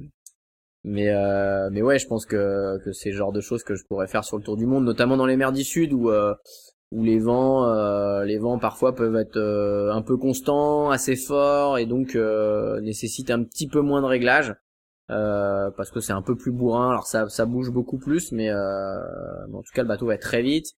mais 0.83 1.09
euh, 1.09 1.69
mais 1.71 1.81
ouais, 1.81 1.99
je 1.99 2.07
pense 2.07 2.25
que 2.25 2.77
que 2.83 2.91
c'est 2.91 3.11
le 3.11 3.17
genre 3.17 3.31
de 3.31 3.41
choses 3.41 3.63
que 3.63 3.75
je 3.75 3.85
pourrais 3.85 4.07
faire 4.07 4.23
sur 4.23 4.37
le 4.37 4.43
tour 4.43 4.57
du 4.57 4.65
monde, 4.65 4.83
notamment 4.83 5.17
dans 5.17 5.25
les 5.25 5.37
mers 5.37 5.53
du 5.53 5.63
sud 5.63 5.93
où 5.93 6.09
euh, 6.09 6.33
où 6.93 7.03
les 7.03 7.19
vents 7.19 7.65
euh, 7.65 8.23
les 8.23 8.37
vents 8.37 8.59
parfois 8.59 8.95
peuvent 8.95 9.15
être 9.15 9.37
euh, 9.37 9.91
un 9.91 10.01
peu 10.01 10.17
constants, 10.17 10.91
assez 10.91 11.15
forts 11.15 11.77
et 11.77 11.85
donc 11.85 12.15
euh, 12.15 12.79
nécessitent 12.81 13.31
un 13.31 13.43
petit 13.43 13.67
peu 13.67 13.81
moins 13.81 14.01
de 14.01 14.07
réglage 14.07 14.55
parce 15.07 15.91
que 15.91 15.99
c'est 15.99 16.13
un 16.13 16.23
peu 16.23 16.35
plus 16.35 16.51
bourrin. 16.51 16.89
Alors 16.89 17.05
ça 17.05 17.29
ça 17.29 17.45
bouge 17.45 17.69
beaucoup 17.71 17.99
plus, 17.99 18.31
mais, 18.31 18.51
en 18.51 19.61
tout 19.61 19.73
cas 19.73 19.83
le 19.83 19.87
bateau 19.87 20.07
va 20.07 20.17
très 20.17 20.41
vite. 20.41 20.73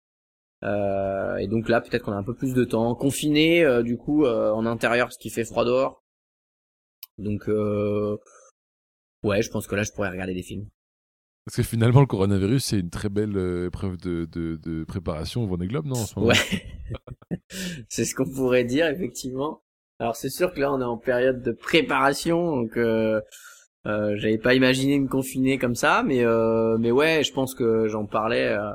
et 0.63 1.47
donc 1.47 1.69
là 1.69 1.81
peut-être 1.81 2.03
qu'on 2.03 2.13
a 2.13 2.17
un 2.17 2.23
peu 2.23 2.35
plus 2.35 2.53
de 2.53 2.63
temps 2.63 2.95
confiné 2.95 3.83
du 3.83 3.97
coup 3.97 4.25
en 4.25 4.65
intérieur 4.65 5.07
parce 5.07 5.17
qu'il 5.17 5.31
fait 5.31 5.45
froid 5.45 5.65
dehors 5.65 6.03
donc 7.17 7.47
euh, 7.47 8.17
ouais, 9.23 9.41
je 9.41 9.49
pense 9.49 9.67
que 9.67 9.75
là 9.75 9.83
je 9.83 9.91
pourrais 9.91 10.09
regarder 10.09 10.33
des 10.33 10.43
films. 10.43 10.67
Parce 11.45 11.57
que 11.57 11.63
finalement, 11.63 11.99
le 11.99 12.05
coronavirus, 12.05 12.63
c'est 12.63 12.79
une 12.79 12.89
très 12.89 13.09
belle 13.09 13.35
euh, 13.35 13.67
épreuve 13.67 13.97
de, 13.97 14.25
de, 14.31 14.55
de, 14.55 14.83
préparation 14.85 15.43
au 15.43 15.47
Vendée 15.47 15.67
Globe, 15.67 15.85
non, 15.85 16.05
Ouais, 16.15 16.35
c'est 17.89 18.05
ce 18.05 18.15
qu'on 18.15 18.29
pourrait 18.29 18.63
dire, 18.63 18.87
effectivement. 18.87 19.61
Alors 19.99 20.15
c'est 20.15 20.29
sûr 20.29 20.53
que 20.53 20.59
là, 20.59 20.73
on 20.73 20.81
est 20.81 20.85
en 20.85 20.97
période 20.97 21.41
de 21.43 21.51
préparation, 21.51 22.55
donc 22.55 22.77
euh, 22.77 23.21
euh, 23.85 24.15
j'avais 24.17 24.37
pas 24.37 24.53
imaginé 24.53 24.99
me 24.99 25.07
confiner 25.07 25.57
comme 25.57 25.75
ça, 25.75 26.03
mais 26.03 26.25
euh, 26.25 26.77
mais 26.79 26.91
ouais, 26.91 27.23
je 27.23 27.31
pense 27.31 27.53
que 27.53 27.87
j'en 27.87 28.05
parlais, 28.05 28.47
euh, 28.47 28.71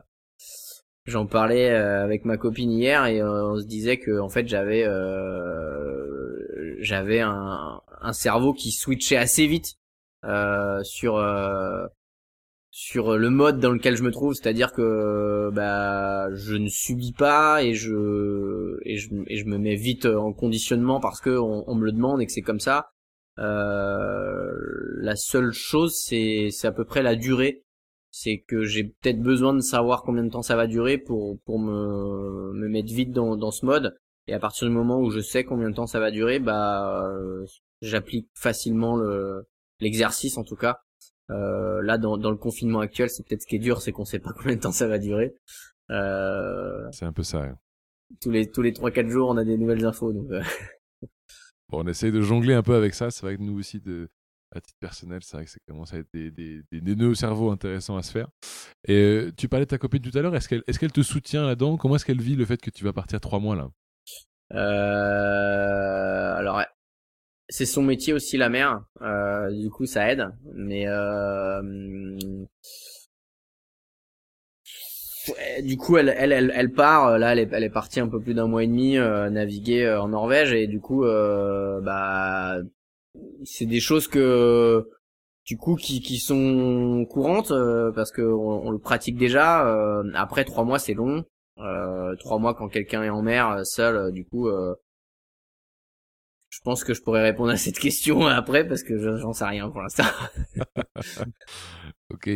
j'en 1.07 1.27
parlais 1.27 1.71
avec 1.71 2.25
ma 2.25 2.37
copine 2.37 2.71
hier 2.71 3.05
et 3.07 3.23
on 3.23 3.59
se 3.59 3.67
disait 3.67 3.99
que 3.99 4.21
en 4.21 4.29
fait 4.29 4.47
j'avais 4.47 4.85
j'avais 6.81 7.21
un, 7.21 7.81
un 8.01 8.13
cerveau 8.13 8.53
qui 8.53 8.71
switchait 8.71 9.17
assez 9.17 9.47
vite 9.47 9.79
euh, 10.25 10.83
sur 10.83 11.17
euh, 11.17 11.87
sur 12.81 13.19
le 13.19 13.29
mode 13.29 13.59
dans 13.59 13.73
lequel 13.73 13.97
je 13.97 14.05
me 14.05 14.13
trouve, 14.13 14.35
c'est-à-dire 14.35 14.71
que 14.71 15.51
bah 15.53 16.33
je 16.33 16.55
ne 16.55 16.69
subis 16.69 17.13
pas 17.13 17.65
et 17.65 17.75
je 17.75 18.79
et 18.85 18.97
je, 18.99 19.45
me 19.47 19.59
mets 19.59 19.75
vite 19.75 20.07
en 20.07 20.33
conditionnement 20.33 21.01
parce 21.01 21.21
que 21.21 21.31
on, 21.31 21.75
me 21.75 21.85
le 21.85 21.91
demande 21.91 22.23
et 22.23 22.27
que 22.27 22.31
c'est 22.31 22.41
comme 22.41 22.61
ça. 22.61 22.91
Euh, 23.41 24.53
la 25.01 25.17
seule 25.17 25.51
chose 25.51 25.97
c'est 25.97 26.51
c'est 26.53 26.69
à 26.69 26.73
peu 26.73 26.85
près 26.85 27.03
la 27.03 27.17
durée, 27.17 27.65
c'est 28.13 28.45
que 28.47 28.63
j'ai 28.63 28.85
peut-être 28.85 29.21
besoin 29.21 29.55
de 29.55 29.61
savoir 29.61 30.05
combien 30.05 30.23
de 30.23 30.31
temps 30.31 30.43
ça 30.43 30.55
va 30.55 30.69
durer 30.69 30.99
pour 30.99 31.41
pour 31.45 31.59
me 31.59 32.53
me 32.53 32.69
mettre 32.69 32.93
vite 32.95 33.11
dans 33.11 33.37
dans 33.37 33.51
ce 33.51 33.67
mode 33.67 33.99
et 34.29 34.35
à 34.35 34.39
partir 34.39 34.69
du 34.69 34.73
moment 34.73 35.01
où 35.01 35.11
je 35.11 35.19
sais 35.19 35.43
combien 35.43 35.69
de 35.69 35.75
temps 35.75 35.89
ça 35.89 35.99
va 35.99 36.13
durer, 36.13 36.39
bah 36.39 37.11
j'applique 37.83 38.29
facilement 38.35 38.97
le 38.97 39.49
l'exercice 39.81 40.39
en 40.39 40.45
tout 40.45 40.57
cas. 40.57 40.79
Euh, 41.31 41.83
là, 41.83 41.99
dans, 41.99 42.17
dans 42.17 42.31
le 42.31 42.37
confinement 42.37 42.81
actuel, 42.81 43.11
c'est 43.11 43.27
peut-être 43.27 43.43
ce 43.43 43.47
qui 43.47 43.57
est 43.57 43.61
dur, 43.61 43.83
c'est 43.83 43.93
qu'on 43.93 44.05
sait 44.05 44.19
pas 44.19 44.33
combien 44.37 44.57
de 44.57 44.61
temps 44.61 44.73
ça 44.73 44.87
va 44.87 44.99
durer. 44.99 45.35
Euh, 45.91 46.89
c'est 46.93 47.05
un 47.05 47.13
peu 47.13 47.23
ça. 47.23 47.47
Tous 48.21 48.31
les 48.31 48.51
tous 48.51 48.63
les 48.63 48.73
trois 48.73 48.91
quatre 48.91 49.09
jours, 49.09 49.29
on 49.29 49.37
a 49.37 49.45
des 49.45 49.59
nouvelles 49.59 49.85
infos. 49.85 50.13
Donc, 50.13 50.31
euh. 50.31 50.43
bon, 51.69 51.85
on 51.85 51.87
essaye 51.87 52.13
de 52.13 52.21
jongler 52.21 52.55
un 52.55 52.63
peu 52.63 52.75
avec 52.75 52.95
ça. 52.95 53.11
C'est 53.11 53.23
vrai 53.23 53.37
que 53.37 53.43
nous 53.43 53.59
aussi, 53.59 53.81
de 53.81 54.09
à 54.55 54.61
titre 54.61 54.79
personnel, 54.81 55.21
c'est 55.23 55.37
vrai 55.37 55.45
que 55.45 55.51
ça 55.51 55.59
commence 55.67 55.93
à 55.93 55.99
être 55.99 56.09
des, 56.13 56.31
des, 56.31 56.63
des, 56.73 56.97
nœuds 56.97 57.09
au 57.11 57.15
cerveau 57.15 57.51
intéressants 57.51 57.99
à 57.99 58.03
se 58.03 58.11
faire. 58.11 58.29
Et 58.87 58.95
euh, 58.95 59.33
tu 59.37 59.47
parlais 59.49 59.67
de 59.67 59.71
ta 59.71 59.79
copine 59.79 60.01
tout 60.01 60.17
à 60.17 60.23
l'heure. 60.23 60.35
Est-ce 60.35 60.49
qu'elle 60.49 60.63
est-ce 60.67 60.79
qu'elle 60.79 60.93
te 60.93 61.03
soutient 61.03 61.45
là-dedans? 61.45 61.77
Comment 61.77 61.97
est-ce 61.97 62.07
qu'elle 62.07 62.21
vit 62.23 62.37
le 62.37 62.47
fait 62.47 62.61
que 62.61 62.71
tu 62.71 62.85
vas 62.85 62.93
partir 62.93 63.21
trois 63.21 63.41
mois 63.41 63.57
là? 63.57 63.69
Euh, 64.55 66.35
alors 66.35 66.63
c'est 67.49 67.67
son 67.67 67.83
métier 67.83 68.13
aussi 68.13 68.37
la 68.37 68.49
mer, 68.49 68.83
euh, 69.03 69.51
du 69.51 69.71
coup 69.71 69.87
ça 69.87 70.11
aide, 70.11 70.29
mais 70.55 70.87
euh, 70.87 71.63
du 75.63 75.77
coup 75.77 75.97
elle, 75.97 76.15
elle 76.17 76.53
elle 76.55 76.73
part 76.73 77.19
là 77.19 77.35
elle 77.37 77.65
est 77.65 77.71
partie 77.71 78.01
un 78.01 78.09
peu 78.09 78.21
plus 78.21 78.35
d'un 78.35 78.47
mois 78.47 78.65
et 78.65 78.67
demi 78.67 78.97
euh, 78.97 79.31
naviguer 79.31 79.85
euh, 79.85 80.01
en 80.01 80.09
Norvège. 80.09 80.53
Et 80.53 80.67
du 80.67 80.81
coup 80.81 81.05
euh, 81.05 81.81
bah 81.81 82.59
c'est 83.45 83.67
des 83.67 83.81
choses 83.81 84.09
que 84.09 84.89
du 85.47 85.57
coup 85.57 85.77
qui 85.77 86.01
qui 86.01 86.19
sont 86.19 87.07
courantes 87.11 87.53
parce 87.95 88.13
que 88.13 88.23
on, 88.23 88.71
le 88.71 88.79
pratique 88.79 89.17
déjà. 89.17 89.67
Après 90.15 90.45
trois 90.45 90.65
mois 90.65 90.79
c'est 90.79 90.95
long. 90.95 91.25
Trois 92.21 92.39
mois 92.39 92.55
quand 92.55 92.69
quelqu'un 92.69 93.03
est 93.03 93.11
en 93.11 93.23
mer 93.23 93.61
seul 93.65 94.13
du 94.13 94.25
coup 94.25 94.49
je 96.51 96.61
pense 96.61 96.83
que 96.83 96.95
je 96.95 97.03
pourrais 97.03 97.23
répondre 97.23 97.51
à 97.51 97.57
cette 97.57 97.79
question 97.79 98.27
après 98.27 98.67
parce 98.67 98.83
que 98.83 99.19
j'en 99.19 99.33
sais 99.33 99.45
rien 99.45 99.69
pour 99.71 99.83
l'instant. 99.83 100.05
ok. 102.13 102.31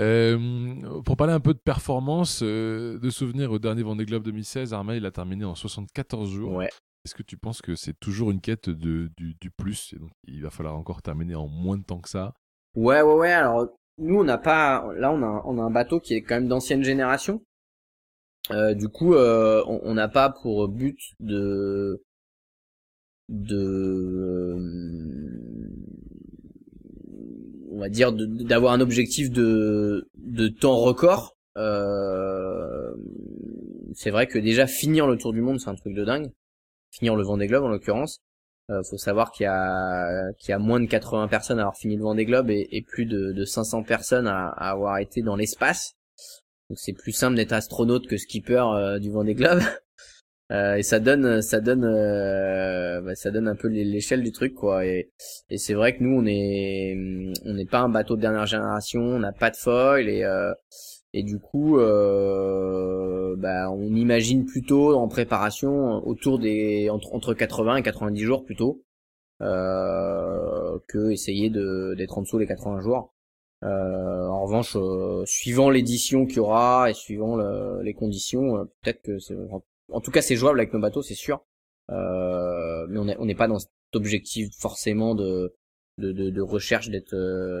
Euh, 0.00 1.02
pour 1.04 1.16
parler 1.16 1.32
un 1.32 1.40
peu 1.40 1.52
de 1.52 1.58
performance, 1.58 2.40
euh, 2.42 2.98
de 2.98 3.10
souvenir 3.10 3.52
au 3.52 3.58
dernier 3.58 3.82
Vendée 3.82 4.06
Globe 4.06 4.22
2016, 4.22 4.72
Arma 4.72 4.96
il 4.96 5.04
a 5.04 5.10
terminé 5.10 5.44
en 5.44 5.54
74 5.54 6.30
jours. 6.30 6.52
Ouais. 6.54 6.70
Est-ce 7.04 7.14
que 7.14 7.22
tu 7.22 7.36
penses 7.36 7.60
que 7.60 7.74
c'est 7.74 7.98
toujours 7.98 8.30
une 8.30 8.40
quête 8.40 8.70
de, 8.70 9.10
du, 9.16 9.34
du 9.40 9.50
plus? 9.50 9.92
Et 9.94 9.98
donc 9.98 10.10
il 10.26 10.42
va 10.42 10.50
falloir 10.50 10.76
encore 10.76 11.02
terminer 11.02 11.34
en 11.34 11.48
moins 11.48 11.76
de 11.76 11.84
temps 11.84 12.00
que 12.00 12.08
ça 12.08 12.34
Ouais, 12.76 13.02
ouais, 13.02 13.14
ouais. 13.14 13.32
Alors 13.32 13.68
nous 13.98 14.18
on 14.18 14.24
n'a 14.24 14.38
pas, 14.38 14.86
là 14.96 15.10
on 15.12 15.22
a, 15.22 15.42
on 15.44 15.58
a 15.58 15.62
un 15.62 15.70
bateau 15.70 16.00
qui 16.00 16.14
est 16.14 16.22
quand 16.22 16.36
même 16.36 16.48
d'ancienne 16.48 16.82
génération. 16.82 17.42
Euh, 18.50 18.72
du 18.72 18.88
coup, 18.88 19.14
on 19.14 19.94
n'a 19.94 20.08
pas 20.08 20.30
pour 20.30 20.68
but 20.68 20.98
de 21.20 22.02
de 23.28 24.56
euh, 24.56 24.98
on 27.70 27.78
va 27.78 27.88
dire 27.88 28.12
d'avoir 28.12 28.72
un 28.72 28.80
objectif 28.80 29.30
de 29.30 30.08
de 30.16 30.48
temps 30.48 30.76
record. 30.76 31.36
Euh, 31.56 32.94
c'est 33.94 34.10
vrai 34.10 34.26
que 34.26 34.38
déjà 34.38 34.66
finir 34.66 35.06
le 35.06 35.16
tour 35.16 35.32
du 35.32 35.40
monde 35.40 35.60
c'est 35.60 35.70
un 35.70 35.74
truc 35.74 35.94
de 35.94 36.04
dingue. 36.04 36.30
Finir 36.90 37.16
le 37.16 37.22
Vendée 37.22 37.46
Globe 37.46 37.64
en 37.64 37.68
l'occurrence. 37.68 38.20
Euh, 38.70 38.82
faut 38.90 38.98
savoir 38.98 39.30
qu'il 39.32 39.44
y 39.44 39.46
a 39.46 40.32
qu'il 40.38 40.50
y 40.50 40.52
a 40.52 40.58
moins 40.58 40.80
de 40.80 40.86
80 40.86 41.28
personnes 41.28 41.58
à 41.58 41.62
avoir 41.62 41.76
fini 41.76 41.96
le 41.96 42.02
Vendée 42.02 42.24
Globe 42.24 42.50
et, 42.50 42.68
et 42.70 42.82
plus 42.82 43.06
de, 43.06 43.32
de 43.32 43.44
500 43.44 43.82
personnes 43.82 44.26
à, 44.26 44.48
à 44.48 44.70
avoir 44.70 44.98
été 44.98 45.22
dans 45.22 45.36
l'espace. 45.36 45.94
Donc 46.68 46.78
c'est 46.78 46.92
plus 46.92 47.12
simple 47.12 47.36
d'être 47.36 47.52
astronaute 47.52 48.06
que 48.06 48.16
skipper 48.16 48.64
euh, 48.74 48.98
du 48.98 49.10
Vendée 49.10 49.34
Globe 49.34 49.60
euh, 50.50 50.76
et 50.76 50.82
ça 50.82 50.98
donne 50.98 51.42
ça 51.42 51.60
donne 51.60 51.84
euh, 51.84 53.02
bah, 53.02 53.14
ça 53.14 53.30
donne 53.30 53.48
un 53.48 53.54
peu 53.54 53.68
l'échelle 53.68 54.22
du 54.22 54.32
truc 54.32 54.54
quoi. 54.54 54.86
Et, 54.86 55.10
et 55.50 55.58
c'est 55.58 55.74
vrai 55.74 55.94
que 55.96 56.02
nous 56.02 56.18
on 56.18 56.26
est 56.26 56.96
on 57.44 57.52
n'est 57.52 57.66
pas 57.66 57.80
un 57.80 57.90
bateau 57.90 58.16
de 58.16 58.22
dernière 58.22 58.46
génération 58.46 59.00
on 59.00 59.18
n'a 59.18 59.32
pas 59.32 59.50
de 59.50 59.56
foil 59.56 60.08
et 60.08 60.24
euh, 60.24 60.54
et 61.12 61.22
du 61.22 61.38
coup 61.38 61.78
euh, 61.78 63.36
bah, 63.36 63.70
on 63.70 63.94
imagine 63.94 64.46
plutôt 64.46 64.94
en 64.96 65.08
préparation 65.08 66.06
autour 66.06 66.38
des 66.38 66.88
entre, 66.90 67.14
entre 67.14 67.34
80 67.34 67.76
et 67.76 67.82
90 67.82 68.20
jours 68.22 68.44
plutôt 68.44 68.82
euh, 69.42 70.78
que 70.88 71.10
essayer 71.10 71.50
de 71.50 71.94
d'être 71.96 72.16
en 72.16 72.22
dessous 72.22 72.38
les 72.38 72.46
80 72.46 72.80
jours. 72.80 73.12
En 73.62 74.44
revanche, 74.44 74.76
suivant 75.26 75.68
l'édition 75.68 76.26
qu'il 76.26 76.36
y 76.36 76.40
aura 76.40 76.90
et 76.90 76.94
suivant 76.94 77.36
les 77.82 77.92
conditions, 77.92 78.66
peut-être 78.82 79.02
que 79.02 79.18
c'est, 79.18 79.34
en 79.90 80.00
tout 80.00 80.10
cas 80.10 80.22
c'est 80.22 80.36
jouable 80.36 80.60
avec 80.60 80.72
nos 80.72 80.80
bateaux, 80.80 81.02
c'est 81.02 81.14
sûr. 81.14 81.44
mais 81.88 82.98
on 83.18 83.24
n'est 83.24 83.34
pas 83.34 83.48
dans 83.48 83.58
cet 83.58 83.70
objectif 83.94 84.48
forcément 84.58 85.14
de 85.14 85.54
de, 85.98 86.12
de, 86.12 86.40
recherche 86.40 86.90
d'être 86.90 87.16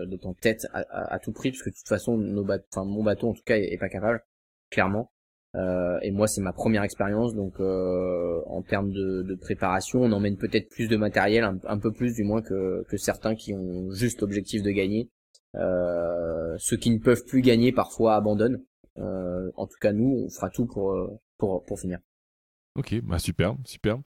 d'être 0.06 0.26
en 0.26 0.34
tête 0.34 0.66
à, 0.72 1.18
tout 1.18 1.32
prix 1.32 1.50
parce 1.50 1.62
que 1.62 1.70
de 1.70 1.74
toute 1.74 1.88
façon 1.88 2.16
nos 2.16 2.46
enfin 2.70 2.84
mon 2.84 3.02
bateau 3.02 3.30
en 3.30 3.34
tout 3.34 3.42
cas 3.44 3.56
est 3.56 3.78
pas 3.78 3.88
capable 3.88 4.22
clairement 4.70 5.10
euh, 5.56 5.98
et 6.02 6.10
moi, 6.10 6.26
c'est 6.26 6.40
ma 6.40 6.52
première 6.52 6.82
expérience, 6.82 7.34
donc 7.34 7.58
euh, 7.60 8.40
en 8.46 8.62
termes 8.62 8.92
de, 8.92 9.22
de, 9.22 9.34
préparation, 9.34 10.02
on 10.02 10.12
emmène 10.12 10.36
peut-être 10.36 10.68
plus 10.68 10.88
de 10.88 10.96
matériel, 10.96 11.44
un, 11.64 11.78
peu 11.78 11.92
plus 11.92 12.14
du 12.14 12.22
moins 12.22 12.42
que, 12.42 12.84
que 12.88 12.96
certains 12.96 13.34
qui 13.34 13.54
ont 13.54 13.90
juste 13.92 14.20
l'objectif 14.20 14.62
de 14.62 14.70
gagner. 14.70 15.10
Euh, 15.54 16.54
ceux 16.58 16.76
qui 16.76 16.90
ne 16.90 16.98
peuvent 16.98 17.24
plus 17.24 17.40
gagner 17.40 17.72
parfois 17.72 18.16
abandonnent. 18.16 18.62
Euh, 18.98 19.50
en 19.56 19.66
tout 19.66 19.78
cas, 19.80 19.92
nous, 19.92 20.24
on 20.26 20.30
fera 20.30 20.50
tout 20.50 20.66
pour 20.66 20.94
pour, 21.38 21.64
pour 21.64 21.80
finir. 21.80 21.98
Ok, 22.78 23.00
bah 23.02 23.18
super, 23.18 23.56
super. 23.64 23.98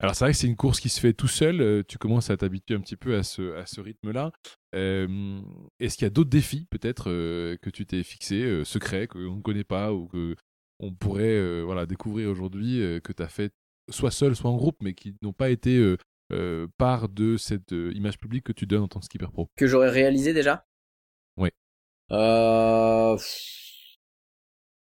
Alors 0.00 0.14
c'est 0.14 0.24
vrai 0.24 0.32
que 0.32 0.38
c'est 0.38 0.46
une 0.46 0.56
course 0.56 0.80
qui 0.80 0.88
se 0.88 1.00
fait 1.00 1.12
tout 1.12 1.28
seul. 1.28 1.84
tu 1.86 1.98
commences 1.98 2.30
à 2.30 2.36
t'habituer 2.36 2.74
un 2.74 2.80
petit 2.80 2.96
peu 2.96 3.16
à 3.16 3.22
ce, 3.22 3.54
à 3.54 3.64
ce 3.64 3.80
rythme-là. 3.80 4.32
Est-ce 4.72 5.96
qu'il 5.96 6.04
y 6.04 6.06
a 6.06 6.10
d'autres 6.10 6.30
défis 6.30 6.66
peut-être 6.70 7.04
que 7.04 7.70
tu 7.70 7.86
t'es 7.86 8.02
fixé, 8.02 8.62
secrets 8.64 9.06
qu'on 9.06 9.36
ne 9.36 9.40
connaît 9.40 9.64
pas 9.64 9.92
ou 9.92 10.06
que 10.08 10.36
on 10.80 10.92
pourrait 10.92 11.36
euh, 11.36 11.62
voilà, 11.62 11.86
découvrir 11.86 12.28
aujourd'hui 12.30 12.80
euh, 12.80 13.00
que 13.00 13.12
tu 13.12 13.22
as 13.22 13.28
fait 13.28 13.52
soit 13.90 14.10
seul, 14.10 14.36
soit 14.36 14.50
en 14.50 14.56
groupe, 14.56 14.76
mais 14.82 14.94
qui 14.94 15.16
n'ont 15.22 15.32
pas 15.32 15.50
été 15.50 15.96
euh, 16.32 16.68
part 16.76 17.08
de 17.08 17.36
cette 17.36 17.72
image 17.72 18.18
publique 18.18 18.44
que 18.44 18.52
tu 18.52 18.66
donnes 18.66 18.82
en 18.82 18.88
tant 18.88 19.00
que 19.00 19.06
skipper 19.06 19.28
pro? 19.32 19.48
Que 19.56 19.66
j'aurais 19.66 19.90
réalisé 19.90 20.32
déjà? 20.32 20.66
Oui. 21.36 21.50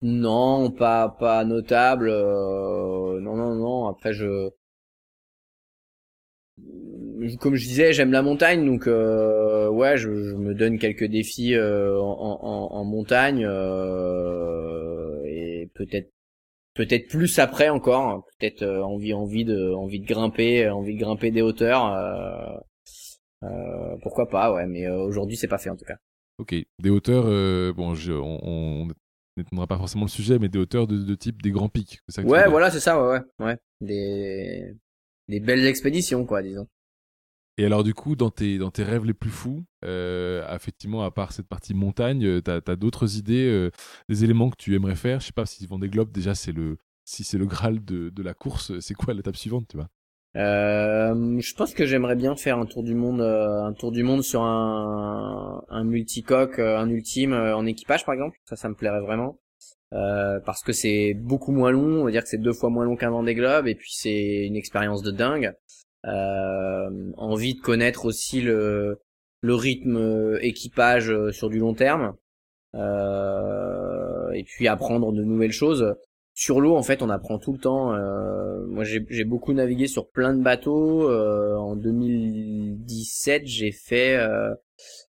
Non, 0.02 0.72
pas 0.72 1.10
pas 1.10 1.44
notable. 1.46 2.10
Non, 2.10 3.36
non, 3.36 3.56
non. 3.56 3.88
Après, 3.88 4.14
je 4.14 4.50
comme 7.40 7.56
je 7.56 7.68
disais, 7.68 7.94
j'aime 7.94 8.12
la 8.12 8.24
montagne, 8.24 8.66
donc 8.66 8.86
ouais, 8.88 9.98
je, 9.98 10.10
me 10.10 10.54
donne 10.54 10.80
quelques 10.80 11.06
défis 11.06 11.56
en, 11.58 12.84
montagne 12.86 13.46
peut-être 15.74 16.12
peut-être 16.74 17.08
plus 17.08 17.40
après 17.40 17.70
encore, 17.70 18.26
peut-être 18.40 18.64
euh, 18.64 18.84
envie 18.84 19.14
envie 19.14 19.46
de 19.46 19.74
envie 19.74 20.00
de 20.00 20.06
grimper, 20.06 20.66
euh, 20.66 20.74
envie 20.74 20.96
de 20.96 21.00
grimper 21.00 21.32
des 21.32 21.42
hauteurs. 21.42 21.86
Euh, 21.86 22.58
euh 23.44 23.98
pourquoi 24.02 24.30
pas, 24.30 24.54
ouais, 24.54 24.68
mais 24.68 24.88
aujourd'hui 24.88 25.36
c'est 25.36 25.48
pas 25.48 25.58
fait 25.58 25.70
en 25.70 25.76
tout 25.76 25.86
cas. 25.86 25.98
Ok, 26.38 26.56
des 26.80 26.90
hauteurs, 26.90 27.26
bon, 27.74 27.94
on, 27.94 28.88
n'étendra 29.38 29.68
pas 29.68 29.78
forcément 29.78 30.06
le 30.06 30.10
sujet, 30.10 30.40
mais 30.40 30.50
des 30.50 30.60
hauteurs 30.60 30.88
de, 30.88 31.16
type 31.16 31.42
des 31.42 31.52
grands 31.52 31.70
pics. 31.70 32.00
ouais, 32.24 32.48
voilà, 32.50 32.72
c'est 32.72 32.80
ça, 32.80 33.02
ouais, 33.02 33.20
ouais, 33.40 33.46
ouais, 33.46 33.58
des 33.82 34.76
des 35.28 35.40
belles 35.40 35.66
expéditions, 35.66 36.26
quoi, 36.26 36.42
disons. 36.42 36.68
Et 37.58 37.66
alors, 37.66 37.84
du 37.84 37.94
coup, 37.94 38.16
dans 38.16 38.30
tes, 38.30 38.58
dans 38.58 38.72
tes 38.72 38.84
rêves 38.84 39.06
les 39.06 39.14
plus 39.14 39.30
fous, 39.30 39.66
euh, 39.86 40.44
effectivement, 40.56 41.04
à 41.04 41.12
part 41.12 41.32
cette 41.32 41.48
partie 41.48 41.74
montagne, 41.74 42.26
euh, 42.26 42.42
t'as 42.42 42.60
as, 42.66 42.76
d'autres 42.76 43.18
idées, 43.18 43.48
euh, 43.48 43.72
des 44.10 44.24
éléments 44.24 44.50
que 44.50 44.56
tu 44.58 44.76
aimerais 44.76 44.96
faire? 44.96 45.20
Je 45.20 45.28
sais 45.28 45.34
pas 45.34 45.46
si 45.46 45.68
des 45.68 45.90
globes 45.90 46.12
déjà, 46.12 46.34
c'est 46.34 46.52
le, 46.52 46.78
si 47.06 47.24
c'est 47.24 47.38
le 47.38 47.46
graal 47.46 47.84
de, 47.84 48.10
de 48.10 48.24
la 48.24 48.34
course, 48.34 48.80
c'est 48.80 48.94
quoi 48.94 49.14
l'étape 49.14 49.36
suivante, 49.36 49.68
tu 49.70 49.78
vois? 49.78 49.90
Je 50.36 51.56
pense 51.56 51.74
que 51.74 51.86
j'aimerais 51.86 52.16
bien 52.16 52.36
faire 52.36 52.58
un 52.58 52.66
tour 52.66 52.84
du 52.84 52.96
monde, 52.96 53.22
un 53.22 53.74
tour 53.74 53.92
du 53.92 54.04
monde 54.04 54.24
sur 54.24 54.44
un, 54.44 55.64
un 55.70 55.84
multicoque, 55.84 56.60
un 56.60 56.90
ultime 56.90 57.34
en 57.34 57.66
équipage 57.66 58.06
par 58.06 58.14
exemple. 58.14 58.38
Ça, 58.46 58.56
ça 58.56 58.70
me 58.70 58.76
plairait 58.76 59.02
vraiment. 59.02 59.40
parce 59.92 60.64
que 60.64 60.72
c'est 60.72 61.14
beaucoup 61.16 61.52
moins 61.52 61.72
long, 61.72 62.02
on 62.02 62.06
va 62.06 62.12
dire 62.12 62.24
que 62.24 62.30
c'est 62.30 62.38
deux 62.38 62.54
fois 62.54 62.70
moins 62.70 62.86
long 62.86 62.96
qu'un 62.96 63.10
Vendée 63.10 63.36
Globe, 63.36 63.68
et 63.68 63.76
puis 63.76 63.92
c'est 63.94 64.46
une 64.46 64.56
expérience 64.56 65.02
de 65.02 65.12
dingue. 65.12 65.54
Euh, 66.08 67.12
envie 67.18 67.54
de 67.54 67.62
connaître 67.62 68.06
aussi 68.06 68.42
le, 68.42 69.00
le 69.42 69.54
rythme 69.56 69.98
euh, 69.98 70.40
équipage 70.42 71.12
euh, 71.12 71.32
sur 71.32 71.50
du 71.50 71.60
long 71.60 71.76
terme. 71.76 72.16
et 74.34 74.44
puis 74.44 74.68
apprendre 74.68 75.12
de 75.12 75.24
nouvelles 75.24 75.52
choses. 75.52 75.96
Sur 76.42 76.60
l'eau, 76.60 76.76
en 76.76 76.82
fait, 76.82 77.04
on 77.04 77.10
apprend 77.12 77.38
tout 77.38 77.54
le 77.54 77.60
temps. 77.60 77.92
moi, 78.68 78.84
j'ai 78.84 79.24
beaucoup 79.26 79.54
navigué 79.54 79.86
sur 79.86 80.10
plein 80.10 80.34
de 80.34 80.42
bateaux. 80.42 81.08
en 81.08 81.76
2017, 81.76 83.44
j'ai 83.46 83.72
fait, 83.72 84.18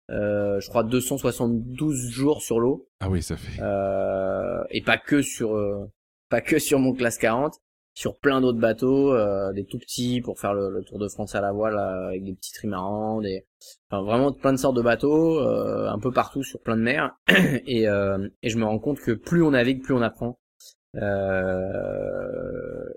je 0.09 0.68
crois, 0.68 0.85
272 0.85 2.11
jours 2.11 2.43
sur 2.43 2.61
l'eau. 2.61 2.89
Ah 3.01 3.11
oui, 3.11 3.22
ça 3.22 3.37
fait. 3.37 3.61
et 4.70 4.83
pas 4.83 4.99
que 4.99 5.20
sur, 5.20 5.59
pas 6.29 6.41
que 6.41 6.61
sur 6.61 6.79
mon 6.79 6.93
classe 6.95 7.18
40 7.18 7.61
sur 7.97 8.18
plein 8.18 8.43
d'autres 8.43 8.61
bateaux, 8.61 9.14
euh, 9.14 9.55
des 9.55 9.64
tout 9.64 9.79
petits 9.79 10.20
pour 10.20 10.39
faire 10.39 10.53
le, 10.53 10.85
Tour 10.85 10.99
de 10.99 11.09
France 11.09 11.35
à 11.35 11.41
la 11.41 11.51
voile 11.51 11.79
euh, 11.79 12.09
avec 12.09 12.24
des 12.24 12.35
petits 12.35 12.53
trimarans, 12.53 13.22
des 13.22 13.47
enfin, 13.91 14.03
vraiment 14.03 14.33
plein 14.33 14.53
de 14.53 14.59
sortes 14.59 14.77
de 14.77 14.83
bateaux, 14.83 15.41
euh, 15.41 15.89
un 15.89 15.99
peu 15.99 16.12
partout 16.12 16.43
sur 16.43 16.61
plein 16.61 16.77
de 16.77 16.83
mers. 16.83 17.16
et, 17.29 17.85
et 17.85 18.49
je 18.51 18.59
me 18.59 18.64
rends 18.64 18.79
compte 18.79 19.01
que 19.01 19.12
plus 19.12 19.43
on 19.43 19.53
navigue, 19.53 19.83
plus 19.83 19.95
on 19.95 20.03
apprend. 20.03 20.39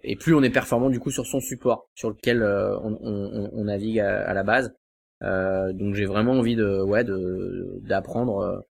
Et 0.03 0.15
plus 0.15 0.33
on 0.33 0.41
est 0.43 0.49
performant 0.49 0.89
du 0.89 0.99
coup 0.99 1.11
sur 1.11 1.25
son 1.25 1.39
support 1.39 1.89
sur 1.95 2.09
lequel 2.09 2.43
on, 2.43 2.97
on, 3.01 3.63
navigue 3.65 3.99
à, 3.99 4.33
la 4.33 4.43
base. 4.43 4.73
donc 5.21 5.95
j'ai 5.95 6.05
vraiment 6.05 6.33
envie 6.33 6.55
de 6.55 6.81
ouais 6.81 7.03
de 7.03 7.79
d'apprendre 7.81 8.65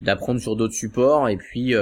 d'apprendre 0.00 0.40
sur 0.40 0.54
d'autres 0.54 0.74
supports 0.74 1.28
et 1.28 1.36
puis 1.36 1.74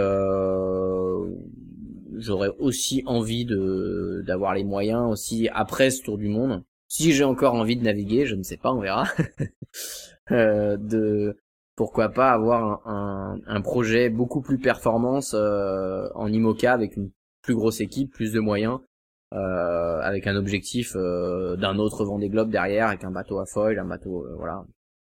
j'aurais 2.19 2.51
aussi 2.59 3.03
envie 3.07 3.45
de 3.45 4.23
d'avoir 4.27 4.55
les 4.55 4.65
moyens 4.65 5.11
aussi 5.11 5.49
après 5.53 5.91
ce 5.91 6.03
tour 6.03 6.19
du 6.19 6.29
monde. 6.29 6.63
Si 6.89 7.13
j'ai 7.13 7.25
encore 7.25 7.55
envie 7.55 7.77
de 7.77 7.85
naviguer, 7.85 8.27
je 8.27 8.35
ne 8.35 8.43
sais 8.43 8.57
pas, 8.57 8.73
on 8.73 8.81
verra. 8.81 9.07
euh, 10.31 10.77
de 10.77 11.37
pourquoi 11.79 12.09
pas 12.09 12.33
avoir 12.33 12.83
un, 12.89 13.61
projet 13.61 14.11
beaucoup 14.11 14.41
plus 14.41 14.59
performance 14.59 15.33
euh, 15.39 16.09
en 16.17 16.27
IMOCA 16.27 16.73
avec 16.73 16.97
une 16.97 17.13
plus 17.41 17.55
grosse 17.55 17.81
équipe, 17.81 18.13
plus 18.13 18.33
de 18.33 18.41
moyens, 18.41 18.81
euh, 19.33 20.01
avec 20.01 20.27
un 20.27 20.35
objectif 20.35 20.97
euh, 20.97 21.55
d'un 21.55 21.79
autre 21.79 22.05
Vendée 22.05 22.31
Globe 22.31 22.51
derrière, 22.51 22.89
avec 22.89 23.05
un 23.05 23.13
bateau 23.13 23.39
à 23.39 23.47
foil, 23.47 23.79
un 23.79 23.85
bateau, 23.85 24.27
voilà, 24.37 24.65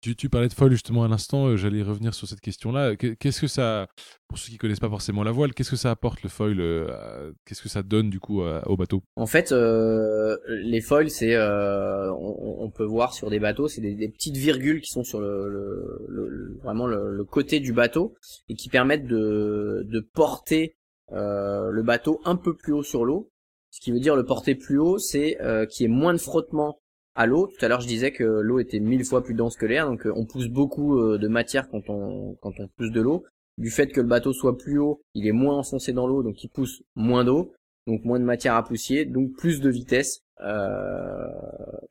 tu, 0.01 0.29
parlais 0.29 0.47
de 0.47 0.53
foil 0.53 0.71
justement 0.71 1.03
à 1.03 1.07
l'instant, 1.07 1.47
euh, 1.47 1.57
j'allais 1.57 1.81
revenir 1.81 2.13
sur 2.13 2.27
cette 2.27 2.39
question-là. 2.39 2.95
Qu'est-ce 2.95 3.41
que 3.41 3.47
ça, 3.47 3.87
pour 4.27 4.37
ceux 4.37 4.51
qui 4.51 4.57
connaissent 4.57 4.79
pas 4.79 4.89
forcément 4.89 5.23
la 5.23 5.31
voile, 5.31 5.53
qu'est-ce 5.53 5.71
que 5.71 5.75
ça 5.75 5.91
apporte 5.91 6.23
le 6.23 6.29
foil 6.29 6.59
euh, 6.59 7.31
Qu'est-ce 7.45 7.61
que 7.61 7.69
ça 7.69 7.83
donne 7.83 8.09
du 8.09 8.19
coup 8.19 8.41
au 8.41 8.77
bateau? 8.77 9.03
En 9.15 9.25
fait, 9.25 9.51
euh, 9.51 10.37
les 10.47 10.81
foils, 10.81 11.09
c'est, 11.09 11.37
on, 11.37 12.71
peut 12.71 12.85
voir 12.85 13.13
sur 13.13 13.29
des 13.29 13.39
bateaux, 13.39 13.67
c'est 13.67 13.81
des, 13.81 14.09
petites 14.09 14.37
virgules 14.37 14.81
qui 14.81 14.91
sont 14.91 15.03
sur 15.03 15.19
le, 15.19 16.57
vraiment 16.63 16.87
le, 16.87 17.23
côté 17.25 17.59
du 17.59 17.73
bateau 17.73 18.15
et 18.47 18.55
qui 18.55 18.69
permettent 18.69 19.07
de, 19.07 19.85
de 19.85 19.99
porter 19.99 20.77
le 21.11 21.81
bateau 21.81 22.21
un 22.25 22.35
peu 22.35 22.55
plus 22.55 22.73
haut 22.73 22.83
sur 22.83 23.03
l'eau. 23.05 23.31
Ce 23.71 23.81
qui 23.81 23.91
veut 23.91 23.99
dire 23.99 24.15
le 24.15 24.25
porter 24.25 24.55
plus 24.55 24.79
haut, 24.79 24.97
c'est 24.97 25.37
qu'il 25.69 25.83
y 25.83 25.89
ait 25.89 25.93
moins 25.93 26.13
de 26.13 26.19
frottement 26.19 26.79
à 27.19 27.25
l'eau. 27.25 27.47
Tout 27.47 27.65
à 27.65 27.67
l'heure, 27.67 27.81
je 27.81 27.87
disais 27.87 28.11
que 28.13 28.23
l'eau 28.23 28.59
était 28.59 28.79
mille 28.79 29.03
fois 29.03 29.21
plus 29.21 29.33
dense 29.33 29.57
que 29.57 29.65
l'air, 29.65 29.85
donc 29.85 30.07
euh, 30.07 30.13
on 30.15 30.25
pousse 30.25 30.47
beaucoup 30.47 30.97
euh, 30.97 31.17
de 31.17 31.27
matière 31.27 31.69
quand 31.69 31.89
on 31.89 32.35
quand 32.41 32.53
on 32.59 32.69
pousse 32.69 32.91
de 32.91 33.01
l'eau. 33.01 33.25
Du 33.57 33.69
fait 33.71 33.87
que 33.87 33.99
le 33.99 34.07
bateau 34.07 34.31
soit 34.31 34.57
plus 34.57 34.79
haut, 34.79 35.01
il 35.13 35.27
est 35.27 35.33
moins 35.33 35.57
enfoncé 35.57 35.91
dans 35.91 36.07
l'eau, 36.07 36.23
donc 36.23 36.41
il 36.45 36.47
pousse 36.47 36.81
moins 36.95 37.25
d'eau, 37.25 37.51
donc 37.87 38.05
moins 38.05 38.21
de 38.21 38.23
matière 38.23 38.55
à 38.55 38.63
poussier, 38.63 39.03
donc 39.03 39.33
plus 39.33 39.59
de 39.59 39.69
vitesse, 39.69 40.21
euh, 40.39 41.27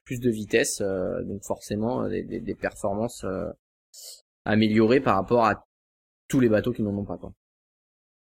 plus 0.04 0.18
de 0.18 0.30
vitesse, 0.30 0.80
donc 0.80 1.44
forcément 1.44 2.08
des, 2.08 2.22
des 2.22 2.54
performances 2.54 3.26
améliorées 4.46 5.00
par 5.00 5.16
rapport 5.16 5.44
à 5.44 5.66
tous 6.26 6.40
les 6.40 6.48
bateaux 6.48 6.72
qui 6.72 6.82
n'en 6.82 6.96
ont 6.96 7.04
pas. 7.04 7.18
Quoi. 7.18 7.34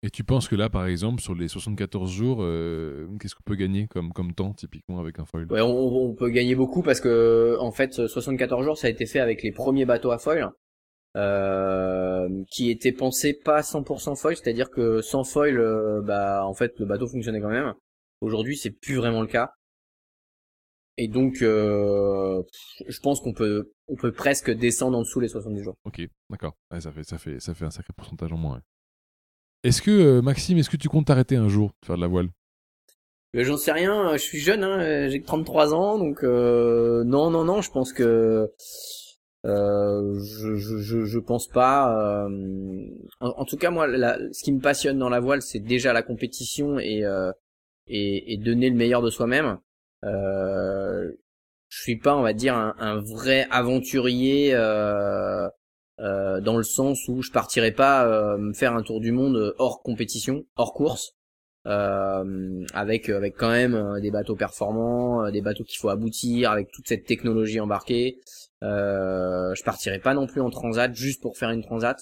Et 0.05 0.11
tu 0.11 0.23
penses 0.23 0.49
que 0.49 0.55
là, 0.55 0.69
par 0.69 0.85
exemple, 0.85 1.23
sur 1.23 1.35
les 1.35 1.49
74 1.49 2.13
jours, 2.13 2.43
euh, 2.43 3.09
qu'est-ce 3.19 3.35
qu'on 3.35 3.43
peut 3.43 3.55
gagner 3.55 3.87
comme, 3.87 4.13
comme 4.13 4.35
temps, 4.35 4.53
typiquement, 4.53 5.01
avec 5.01 5.19
un 5.19 5.25
foil? 5.25 5.47
Ouais, 5.51 5.63
on, 5.63 6.13
peut 6.13 6.29
gagner 6.29 6.55
beaucoup 6.55 6.83
parce 6.83 7.01
que, 7.01 7.57
en 7.59 7.73
fait, 7.73 8.07
74 8.07 8.67
jours, 8.67 8.77
ça 8.77 8.89
a 8.89 8.91
été 8.91 9.07
fait 9.07 9.21
avec 9.21 9.43
les 9.43 9.51
premiers 9.51 9.87
bateaux 9.87 10.11
à 10.11 10.19
foil, 10.19 10.51
euh, 11.17 12.29
qui 12.51 12.71
étaient 12.71 12.93
pensés 12.93 13.33
pas 13.33 13.63
100% 13.63 14.15
foil, 14.15 14.37
c'est-à-dire 14.37 14.69
que 14.69 15.01
sans 15.01 15.25
foil, 15.25 15.59
euh, 15.59 16.03
bah, 16.03 16.45
en 16.45 16.53
fait, 16.53 16.79
le 16.81 16.85
bateau 16.85 17.07
fonctionnait 17.07 17.41
quand 17.41 17.49
même. 17.49 17.73
Aujourd'hui, 18.21 18.59
c'est 18.59 18.73
plus 18.73 18.97
vraiment 18.97 19.23
le 19.23 19.27
cas. 19.27 19.53
Et 20.99 21.09
donc, 21.09 21.37
je 21.41 23.01
pense 23.03 23.23
qu'on 23.23 23.33
peut, 23.33 23.73
on 23.89 23.97
peut 23.97 24.13
presque 24.13 24.51
descendre 24.51 24.99
en 24.99 25.01
dessous 25.01 25.21
les 25.21 25.29
70 25.29 25.63
jours. 25.63 25.77
Ok, 25.85 26.03
d'accord. 26.29 26.53
ça 26.79 26.93
fait, 26.93 27.05
ça 27.05 27.17
fait, 27.17 27.41
ça 27.41 27.55
fait 27.55 27.65
un 27.65 27.71
sacré 27.71 27.95
pourcentage 27.97 28.35
en 28.35 28.37
moins. 28.37 28.61
Est-ce 29.65 29.83
que, 29.83 29.91
euh, 29.91 30.23
Maxime, 30.23 30.59
est-ce 30.59 30.71
que 30.71 30.77
tu 30.77 30.89
comptes 30.89 31.07
t'arrêter 31.07 31.37
un 31.37 31.49
jour 31.49 31.71
de 31.81 31.87
faire 31.87 31.97
de 31.97 32.01
la 32.03 32.07
voile? 32.07 32.29
Euh, 33.35 33.43
J'en 33.43 33.57
sais 33.57 33.73
rien, 33.73 34.13
je 34.13 34.19
suis 34.19 34.39
jeune, 34.39 34.63
hein, 34.63 35.09
j'ai 35.09 35.21
que 35.21 35.27
33 35.27 35.75
ans, 35.75 35.99
donc 35.99 36.23
euh, 36.23 37.03
non, 37.05 37.31
non, 37.31 37.45
non, 37.45 37.63
je 37.63 37.71
pense 37.71 37.93
que 37.93 38.53
Euh, 39.45 40.19
je, 40.23 40.57
je, 40.57 41.05
je, 41.05 41.19
pense 41.19 41.49
pas. 41.49 42.25
Euh, 42.25 42.87
en, 43.21 43.45
tout 43.45 43.59
cas, 43.59 43.71
moi, 43.71 43.87
ce 44.33 44.43
qui 44.43 44.53
me 44.53 44.61
passionne 44.61 44.99
dans 44.99 45.11
la 45.11 45.21
voile, 45.21 45.43
c'est 45.43 45.61
déjà 45.61 45.93
la 45.93 46.03
compétition 46.03 46.79
et, 46.79 47.05
euh, 47.05 47.31
donner 48.39 48.71
le 48.71 48.77
meilleur 48.77 49.03
de 49.03 49.11
soi-même. 49.11 49.59
Euh, 50.05 51.13
je 51.69 51.83
suis 51.83 51.99
pas, 51.99 52.17
on 52.17 52.23
va 52.23 52.33
dire, 52.33 52.55
un, 52.57 53.03
vrai 53.03 53.47
aventurier 53.51 54.55
euh, 54.55 55.49
euh, 56.01 56.41
dans 56.41 56.57
le 56.57 56.65
sens 56.65 57.09
où 57.09 57.23
je 57.23 57.31
partirai 57.31 57.73
pas 57.73 58.37
me 58.39 58.53
faire 58.53 58.75
un 58.75 58.83
tour 58.83 59.01
du 59.01 59.13
monde 59.13 59.55
hors 59.59 59.83
compétition, 59.83 60.45
hors 60.57 60.73
course. 60.75 61.15
avec 61.65 63.09
avec 63.09 63.37
quand 63.37 63.51
même 63.51 64.01
des 64.01 64.11
bateaux 64.11 64.37
performants, 64.37 65.31
des 65.31 65.41
bateaux 65.41 65.65
qu'il 65.65 65.79
faut 65.79 65.89
aboutir, 65.89 66.51
avec 66.51 66.71
toute 66.73 66.89
cette 66.89 67.07
technologie 67.07 67.61
embarquée. 67.61 68.19
Euh, 68.65 69.55
je 69.55 69.63
partirai 69.63 69.99
pas 69.99 70.15
non 70.15 70.27
plus 70.27 70.41
en 70.41 70.51
transat 70.51 70.95
juste 70.95 71.21
pour 71.21 71.37
faire 71.37 71.51
une 71.51 71.63
transat. 71.63 71.99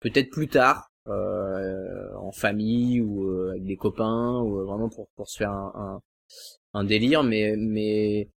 Peut-être 0.00 0.30
plus 0.30 0.48
tard, 0.48 0.90
euh, 1.08 2.14
en 2.16 2.32
famille 2.32 3.00
ou 3.00 3.24
euh, 3.28 3.50
avec 3.50 3.64
des 3.64 3.76
copains 3.76 4.40
ou 4.40 4.64
vraiment 4.64 4.88
pour 4.88 5.08
pour 5.16 5.28
se 5.28 5.36
faire 5.38 5.50
un, 5.50 5.72
un, 5.74 6.80
un 6.80 6.84
délire. 6.84 7.22
Mais 7.22 7.54
mais 7.58 8.30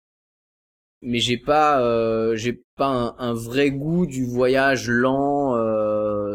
mais 1.01 1.19
j'ai 1.19 1.37
pas 1.37 2.35
j'ai 2.35 2.63
pas 2.75 3.15
un, 3.17 3.33
vrai 3.33 3.71
goût 3.71 4.05
du 4.05 4.25
voyage 4.25 4.89
lent 4.89 5.53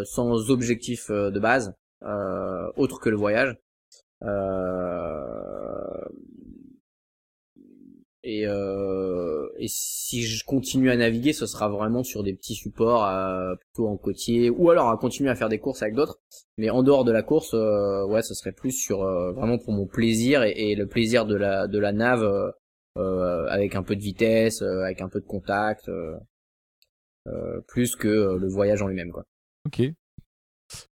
sans 0.05 0.51
objectif 0.51 1.11
de 1.11 1.39
base 1.39 1.75
autre 2.77 3.01
que 3.01 3.11
le 3.11 3.17
voyage. 3.17 3.57
Et, 8.27 8.47
euh, 8.47 9.49
et 9.59 9.67
si 9.69 10.23
je 10.23 10.45
continue 10.47 10.91
à 10.91 10.97
naviguer, 10.97 11.35
ce 11.35 11.45
sera 11.45 11.69
vraiment 11.69 12.03
sur 12.03 12.23
des 12.23 12.33
petits 12.33 12.55
supports, 12.55 13.05
euh, 13.05 13.55
plutôt 13.57 13.87
en 13.87 13.99
côtier, 13.99 14.49
ou 14.49 14.71
alors 14.71 14.89
à 14.89 14.97
continuer 14.97 15.29
à 15.29 15.35
faire 15.35 15.51
des 15.51 15.59
courses 15.59 15.83
avec 15.83 15.95
d'autres. 15.95 16.19
Mais 16.57 16.71
en 16.71 16.83
dehors 16.83 17.05
de 17.05 17.13
la 17.13 17.23
course, 17.23 17.53
euh, 17.53 18.07
ouais, 18.07 18.23
ce 18.23 18.33
serait 18.33 18.53
plus 18.53 18.73
sur 18.73 19.03
euh, 19.03 19.33
vraiment 19.33 19.59
pour 19.59 19.75
mon 19.75 19.87
plaisir 19.87 20.43
et, 20.43 20.75
le 20.75 20.87
plaisir 20.87 21.27
de 21.27 21.35
la 21.37 21.69
de 21.69 21.79
la 21.79 21.93
nave 21.93 22.23
euh, 22.25 22.51
avec 22.97 23.75
un 23.75 23.83
peu 23.83 23.97
de 23.97 24.03
vitesse, 24.03 24.63
avec 24.63 25.01
un 25.01 25.09
peu 25.09 25.21
de 25.21 25.27
contact, 25.27 25.91
plus 27.69 27.97
que 27.97 28.37
le 28.37 28.49
voyage 28.49 28.83
en 28.83 28.89
lui-même, 28.89 29.13
quoi. 29.13 29.25
Ok. 29.67 29.83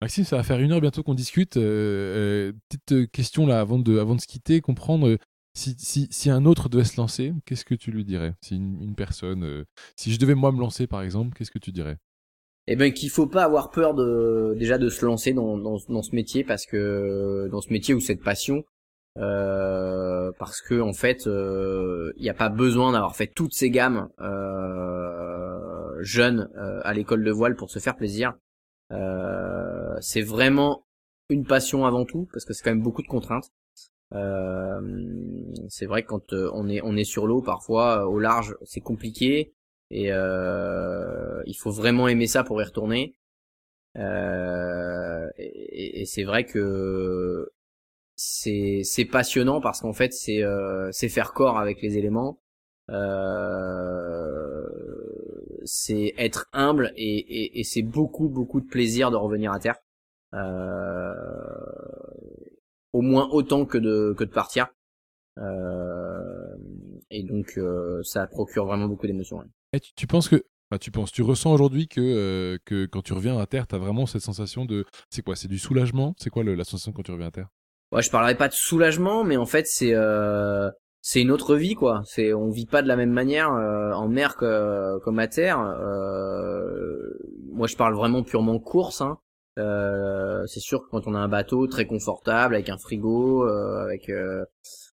Maxime, 0.01 0.25
ça 0.25 0.37
va 0.37 0.43
faire 0.43 0.59
une 0.59 0.73
heure 0.73 0.81
bientôt 0.81 1.03
qu'on 1.03 1.15
discute. 1.15 1.55
petite 1.55 3.11
question 3.11 3.47
là 3.47 3.61
avant 3.61 3.79
de 3.79 3.99
avant 3.99 4.15
de 4.15 4.21
se 4.21 4.27
quitter, 4.27 4.61
comprendre 4.61 5.19
si, 5.55 5.75
si, 5.79 6.09
si, 6.11 6.31
un 6.31 6.47
autre 6.47 6.69
devait 6.69 6.85
se 6.85 6.97
lancer, 6.97 7.33
qu'est-ce 7.45 7.65
que 7.65 7.75
tu 7.75 7.91
lui 7.91 8.05
dirais? 8.05 8.35
Si 8.41 8.57
une, 8.57 8.95
personne, 8.95 9.45
euh, 9.45 9.65
si 9.97 10.11
je 10.11 10.19
devais 10.19 10.35
moi 10.35 10.51
me 10.51 10.59
lancer 10.59 10.87
par 10.87 11.03
exemple, 11.03 11.37
qu'est-ce 11.37 11.51
que 11.51 11.59
tu 11.59 11.73
dirais? 11.73 11.99
Eh 12.69 12.77
ben 12.77 12.93
qu'il 12.93 13.11
faut 13.11 13.27
pas 13.27 13.45
avoir 13.45 13.71
peur 13.71 13.95
de 13.95 14.55
déjà 14.57 14.79
de 14.79 14.89
se 14.89 15.05
lancer 15.05 15.33
dans, 15.33 15.59
dans, 15.59 15.79
dans 15.89 16.03
ce 16.03 16.15
métier 16.15 16.45
parce 16.45 16.65
que 16.65 17.49
dans 17.51 17.61
ce 17.61 17.73
métier 17.73 17.93
ou 17.93 18.01
cette 18.01 18.23
passion, 18.23 18.65
euh, 19.19 20.33
parce 20.39 20.61
que 20.63 20.81
en 20.81 20.93
fait, 20.93 21.27
euh, 21.27 22.13
il 22.17 22.23
n'y 22.23 22.31
a 22.31 22.35
pas 22.35 22.49
besoin 22.49 22.93
d'avoir 22.93 23.17
fait 23.17 23.27
toutes 23.27 23.53
ces 23.53 23.71
gammes 23.71 24.09
euh, 24.21 25.59
jeunes 26.01 26.49
euh, 26.57 26.81
à 26.85 26.95
l'école 26.95 27.25
de 27.25 27.31
voile 27.31 27.57
pour 27.57 27.71
se 27.71 27.79
faire 27.79 27.97
plaisir. 27.97 28.35
c'est 30.01 30.23
vraiment 30.23 30.85
une 31.29 31.45
passion 31.47 31.87
avant 31.87 32.05
tout 32.05 32.29
parce 32.33 32.45
que 32.45 32.53
c'est 32.53 32.63
quand 32.63 32.71
même 32.71 32.83
beaucoup 32.83 33.03
de 33.03 33.09
contraintes. 33.09 33.51
Euh, 34.15 34.81
c'est 35.69 35.87
vrai 35.87 36.03
que 36.03 36.09
quand 36.09 36.33
euh, 36.35 36.51
on 36.53 36.69
est 36.69 36.83
on 36.83 36.97
est 36.97 37.05
sur 37.05 37.27
l'eau 37.27 37.41
parfois 37.41 38.03
euh, 38.03 38.07
au 38.07 38.19
large 38.19 38.55
c'est 38.63 38.83
compliqué 38.83 39.55
et 39.91 40.09
il 40.09 41.55
faut 41.59 41.71
vraiment 41.71 42.09
aimer 42.09 42.27
ça 42.27 42.45
pour 42.45 42.61
y 42.61 42.65
retourner. 42.65 43.15
et, 43.97 44.03
et 46.03 46.05
c'est 46.07 46.25
vrai 46.25 46.45
que 46.45 47.52
c'est 48.17 48.83
c'est 48.85 49.05
passionnant 49.05 49.61
parce 49.61 49.81
qu'en 49.81 49.93
fait 49.93 50.13
c'est 50.13 50.43
c'est 50.91 51.09
faire 51.09 51.33
corps 51.33 51.59
avec 51.59 51.83
les 51.83 51.99
éléments. 51.99 52.41
c'est 55.65 56.15
être 56.19 56.49
humble 56.53 56.93
et, 56.97 57.61
et, 57.61 57.65
c'est 57.65 57.83
beaucoup 57.83 58.29
beaucoup 58.29 58.61
de 58.61 58.67
plaisir 58.67 59.11
de 59.11 59.17
revenir 59.17 59.53
à 59.53 59.59
terre. 59.59 59.77
Euh, 60.35 61.15
au 62.93 63.03
moins 63.03 63.29
autant 63.31 63.65
que 63.65 63.79
de 63.79 64.15
que 64.17 64.25
de 64.25 64.31
partir. 64.31 64.69
Euh, 65.39 66.57
et 67.11 67.23
donc 67.23 67.55
euh, 67.57 68.03
ça 68.03 68.27
procure 68.27 68.67
vraiment 68.67 68.87
beaucoup 68.87 69.07
d'émotions. 69.07 69.43
Tu, 69.97 70.07
penses 70.07 70.29
que 70.29 70.45
tu 70.81 70.91
penses, 70.91 71.11
tu 71.11 71.23
ressens 71.23 71.53
aujourd'hui 71.53 71.89
que, 71.89 72.01
euh, 72.01 72.59
que 72.67 72.85
quand 72.87 73.03
tu 73.03 73.15
reviens 73.15 73.39
à 73.39 73.47
terre, 73.47 73.67
tu 73.67 73.75
as 73.75 73.79
vraiment 73.79 74.07
cette 74.07 74.23
sensation 74.23 74.65
de. 74.65 74.85
C'est 75.11 75.23
quoi 75.23 75.37
C'est 75.37 75.49
du 75.49 75.59
soulagement? 75.59 76.15
C'est 76.19 76.31
quoi 76.31 76.45
la 76.45 76.65
sensation 76.65 76.93
quand 76.93 77.03
tu 77.03 77.13
reviens 77.13 77.29
à 77.29 77.31
terre? 77.31 77.49
Ouais, 77.93 78.03
je 78.03 78.11
parlerai 78.11 78.35
pas 78.35 78.49
de 78.49 78.55
soulagement, 78.55 79.23
mais 79.23 79.37
en 79.37 79.47
fait, 79.47 79.67
c'est 79.67 79.95
euh, 79.95 80.71
c'est 81.01 81.21
une 81.21 81.31
autre 81.31 81.57
vie, 81.57 81.75
quoi. 81.75 82.03
C'est 82.07 82.33
on 82.33 82.51
vit 82.51 82.67
pas 82.67 82.83
de 82.83 82.89
la 82.89 82.97
même 82.97 83.13
manière 83.13 83.51
en 83.51 84.09
mer 84.09 84.37
que 84.37 84.99
comme 85.01 85.19
à 85.19 85.29
terre. 85.29 85.59
moi, 87.53 87.67
je 87.67 87.77
parle 87.77 87.95
vraiment 87.95 88.23
purement 88.23 88.59
course. 88.59 89.01
Hein. 89.03 89.19
Euh, 89.59 90.47
c'est 90.47 90.61
sûr 90.61 90.83
que 90.83 90.89
quand 90.91 91.07
on 91.07 91.15
a 91.15 91.19
un 91.19 91.29
bateau 91.29 91.67
très 91.67 91.87
confortable 91.87 92.55
avec 92.55 92.69
un 92.69 92.79
frigo, 92.79 93.47
euh, 93.47 93.83
avec 93.85 94.09
euh, 94.09 94.45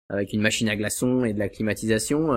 avec 0.08 0.32
une 0.32 0.40
machine 0.40 0.68
à 0.68 0.76
glaçons 0.76 1.24
et 1.24 1.32
de 1.34 1.38
la 1.38 1.48
climatisation, 1.48 2.28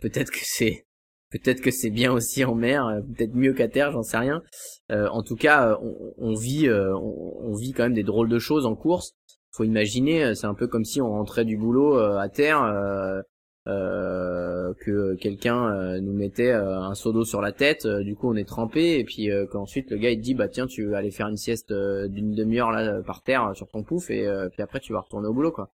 peut-être 0.00 0.30
que 0.30 0.40
c'est 0.42 0.86
peut-être 1.30 1.60
que 1.60 1.70
c'est 1.70 1.90
bien 1.90 2.12
aussi 2.12 2.44
en 2.44 2.54
mer, 2.54 3.00
peut-être 3.16 3.34
mieux 3.34 3.54
qu'à 3.54 3.68
terre, 3.68 3.92
j'en 3.92 4.02
sais 4.02 4.18
rien. 4.18 4.42
en 4.90 5.22
tout 5.22 5.36
cas, 5.36 5.78
on, 5.82 6.14
on 6.18 6.34
vit 6.34 6.68
on, 6.70 7.48
on, 7.48 7.54
vit 7.54 7.72
quand 7.72 7.84
même 7.84 7.94
des 7.94 8.02
drôles 8.02 8.28
de 8.28 8.38
choses 8.38 8.66
en 8.66 8.76
course. 8.76 9.14
Faut 9.52 9.64
imaginer, 9.64 10.34
c'est 10.34 10.46
un 10.46 10.54
peu 10.54 10.66
comme 10.66 10.84
si 10.84 11.00
on 11.00 11.10
rentrait 11.10 11.44
du 11.44 11.56
boulot 11.56 11.98
à 11.98 12.28
terre 12.28 13.24
euh, 13.68 14.72
que 14.80 15.14
quelqu'un 15.16 15.70
euh, 15.70 16.00
nous 16.00 16.14
mettait 16.14 16.50
euh, 16.50 16.80
un 16.80 16.94
seau 16.94 17.12
d'eau 17.12 17.26
sur 17.26 17.42
la 17.42 17.52
tête, 17.52 17.86
du 17.86 18.16
coup 18.16 18.30
on 18.30 18.34
est 18.34 18.48
trempé 18.48 18.98
et 18.98 19.04
puis 19.04 19.28
qu'ensuite 19.50 19.90
le 19.90 19.98
gars 19.98 20.10
il 20.10 20.16
te 20.16 20.22
dit 20.22 20.34
bah 20.34 20.48
tiens 20.48 20.66
tu 20.66 20.86
vas 20.86 20.98
aller 20.98 21.10
faire 21.10 21.28
une 21.28 21.36
sieste 21.36 21.70
d'une 21.70 22.34
demi-heure 22.34 22.70
là 22.70 23.02
par 23.02 23.22
terre 23.22 23.52
sur 23.54 23.68
ton 23.68 23.82
pouf 23.82 24.10
et 24.10 24.26
puis 24.52 24.62
après 24.62 24.80
tu 24.80 24.94
vas 24.94 25.00
retourner 25.00 25.28
au 25.28 25.34
boulot 25.34 25.52
quoi. 25.52 25.70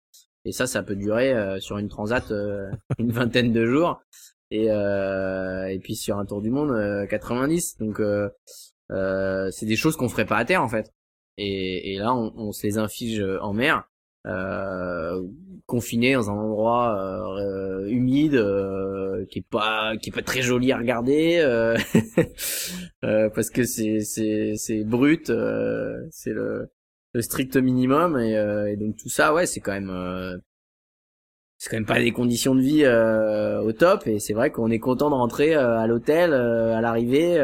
Et 0.45 0.51
ça 0.51 0.67
ça 0.67 0.83
peut 0.83 0.95
durer 0.95 1.59
sur 1.59 1.79
une 1.79 1.89
transat 1.89 2.31
une 2.99 3.11
vingtaine 3.11 3.51
de 3.51 3.65
jours 3.65 3.99
et 4.51 4.65
et 4.67 5.79
puis 5.79 5.95
sur 5.95 6.19
un 6.19 6.25
tour 6.25 6.41
du 6.41 6.51
monde 6.51 7.07
90 7.09 7.77
donc 7.79 7.99
c'est 8.89 9.65
des 9.65 9.75
choses 9.75 9.95
qu'on 9.97 10.09
ferait 10.09 10.25
pas 10.25 10.37
à 10.37 10.45
terre 10.45 10.61
en 10.61 10.69
fait. 10.69 10.93
Et, 11.43 11.93
et 11.93 11.97
là 11.97 12.13
on, 12.13 12.33
on 12.35 12.51
se 12.51 12.67
les 12.67 12.77
inflige 12.77 13.23
en 13.41 13.53
mer 13.53 13.83
euh, 14.27 15.21
confiné 15.65 16.13
dans 16.13 16.29
un 16.29 16.33
endroit 16.33 16.95
euh, 17.39 17.87
humide 17.87 18.35
euh, 18.35 19.25
qui 19.25 19.39
est 19.39 19.45
pas 19.49 19.93
qui 19.97 20.09
est 20.09 20.13
pas 20.13 20.21
très 20.21 20.41
joli 20.41 20.71
à 20.71 20.77
regarder 20.77 21.39
euh, 21.39 21.75
parce 23.33 23.49
que 23.49 23.63
c'est 23.63 24.01
c'est 24.01 24.53
c'est 24.57 24.83
brut 24.83 25.31
c'est 26.11 26.33
le, 26.33 26.69
le 27.13 27.21
strict 27.21 27.57
minimum 27.57 28.19
et, 28.19 28.33
et, 28.69 28.75
donc 28.75 28.97
tout 28.97 29.09
ça 29.09 29.33
ouais 29.33 29.45
c'est 29.45 29.59
quand 29.59 29.73
même 29.73 30.41
c'est 31.61 31.69
quand 31.69 31.77
même 31.77 31.85
pas 31.85 31.99
des 31.99 32.11
conditions 32.11 32.55
de 32.55 32.61
vie 32.61 32.81
euh, 32.85 33.61
au 33.61 33.71
top 33.71 34.07
et 34.07 34.17
c'est 34.17 34.33
vrai 34.33 34.49
qu'on 34.49 34.71
est 34.71 34.79
content 34.79 35.11
de 35.11 35.13
rentrer 35.13 35.53
euh, 35.53 35.77
à 35.77 35.85
l'hôtel 35.85 36.33
euh, 36.33 36.75
à 36.75 36.81
l'arrivée 36.81 37.39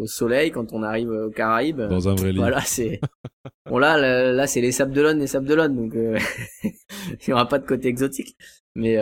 au 0.00 0.08
soleil 0.08 0.50
quand 0.50 0.72
on 0.72 0.82
arrive 0.82 1.08
aux 1.08 1.30
Caraïbes. 1.30 1.82
Dans 1.82 2.08
un 2.08 2.16
vrai 2.16 2.32
lit. 2.32 2.38
Voilà, 2.38 2.62
c'est 2.62 3.00
bon 3.70 3.78
là 3.78 4.32
là, 4.32 4.46
c'est 4.48 4.60
les 4.60 4.72
Sables 4.72 4.92
d'Olonne, 4.92 5.20
les 5.20 5.28
Sables 5.28 5.46
d'Olonne 5.46 5.76
donc 5.76 5.94
il 6.64 7.28
y 7.28 7.32
aura 7.32 7.46
pas 7.46 7.60
de 7.60 7.64
côté 7.64 7.86
exotique 7.86 8.36
mais 8.74 8.96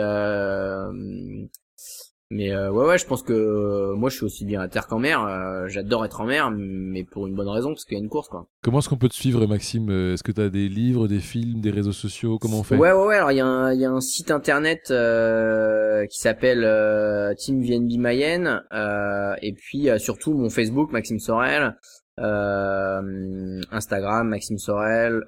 mais 2.31 2.53
euh, 2.53 2.71
ouais 2.71 2.85
ouais, 2.85 2.97
je 2.97 3.05
pense 3.05 3.23
que 3.23 3.33
euh, 3.33 3.93
moi 3.93 4.09
je 4.09 4.15
suis 4.15 4.23
aussi 4.23 4.45
bien 4.45 4.61
à 4.61 4.69
terre 4.69 4.87
qu'en 4.87 4.99
mer. 4.99 5.21
Euh, 5.21 5.67
j'adore 5.67 6.05
être 6.05 6.21
en 6.21 6.25
mer, 6.25 6.49
mais 6.49 7.03
pour 7.03 7.27
une 7.27 7.35
bonne 7.35 7.49
raison 7.49 7.71
parce 7.71 7.83
qu'il 7.83 7.97
y 7.97 7.99
a 7.99 8.03
une 8.03 8.09
course 8.09 8.29
quoi. 8.29 8.47
Comment 8.63 8.79
est-ce 8.79 8.87
qu'on 8.87 8.95
peut 8.97 9.09
te 9.09 9.15
suivre, 9.15 9.45
Maxime? 9.45 9.89
Est-ce 10.13 10.23
que 10.23 10.31
tu 10.31 10.39
as 10.39 10.47
des 10.47 10.69
livres, 10.69 11.09
des 11.09 11.19
films, 11.19 11.59
des 11.59 11.71
réseaux 11.71 11.91
sociaux? 11.91 12.39
Comment 12.39 12.59
on 12.59 12.63
fait? 12.63 12.77
Ouais 12.77 12.93
ouais 12.93 13.05
ouais. 13.05 13.17
Alors 13.17 13.33
il 13.33 13.37
y 13.37 13.41
a 13.41 13.45
un 13.45 13.73
il 13.73 13.81
y 13.81 13.85
a 13.85 13.91
un 13.91 13.99
site 13.99 14.31
internet 14.31 14.83
qui 16.09 16.19
s'appelle 16.19 17.35
Team 17.37 17.61
VNB 17.61 17.97
Mayenne 17.99 18.63
et 19.41 19.51
puis 19.51 19.89
surtout 19.99 20.33
mon 20.33 20.49
Facebook 20.49 20.93
Maxime 20.93 21.19
Sorel. 21.19 21.75
Instagram 23.71 24.29
Maxime 24.29 24.57
Sorel, 24.57 25.21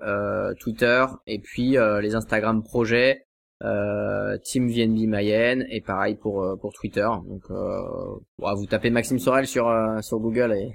Twitter 0.58 1.06
et 1.28 1.40
puis 1.40 1.76
les 2.02 2.16
Instagram 2.16 2.64
projets 2.64 3.26
euh, 3.64 4.38
Team 4.44 4.68
VNB 4.68 5.08
Mayenne 5.08 5.66
et 5.70 5.80
pareil 5.80 6.16
pour 6.16 6.44
euh, 6.44 6.56
pour 6.58 6.74
Twitter. 6.74 7.08
Donc 7.28 7.44
euh, 7.50 7.82
vous 8.38 8.66
tapez 8.66 8.90
Maxime 8.90 9.20
Sorel 9.20 9.48
sur 9.48 9.72
sur 10.02 10.20
Google 10.20 10.54
et 10.54 10.74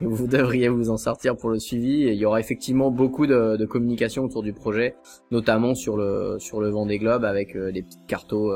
vous 0.00 0.26
devriez 0.26 0.68
vous 0.68 0.90
en 0.90 0.96
sortir 0.96 1.36
pour 1.36 1.50
le 1.50 1.58
suivi. 1.58 2.04
Et 2.04 2.12
il 2.12 2.18
y 2.18 2.24
aura 2.24 2.40
effectivement 2.40 2.90
beaucoup 2.90 3.26
de, 3.26 3.64
communication 3.66 4.24
autour 4.24 4.42
du 4.42 4.52
projet, 4.52 4.96
notamment 5.30 5.74
sur 5.74 5.96
le 5.96 6.36
sur 6.40 6.60
le 6.60 6.70
Vendée 6.70 7.00
avec 7.06 7.56
des 7.56 7.82
petites 7.82 8.06
cartos 8.06 8.52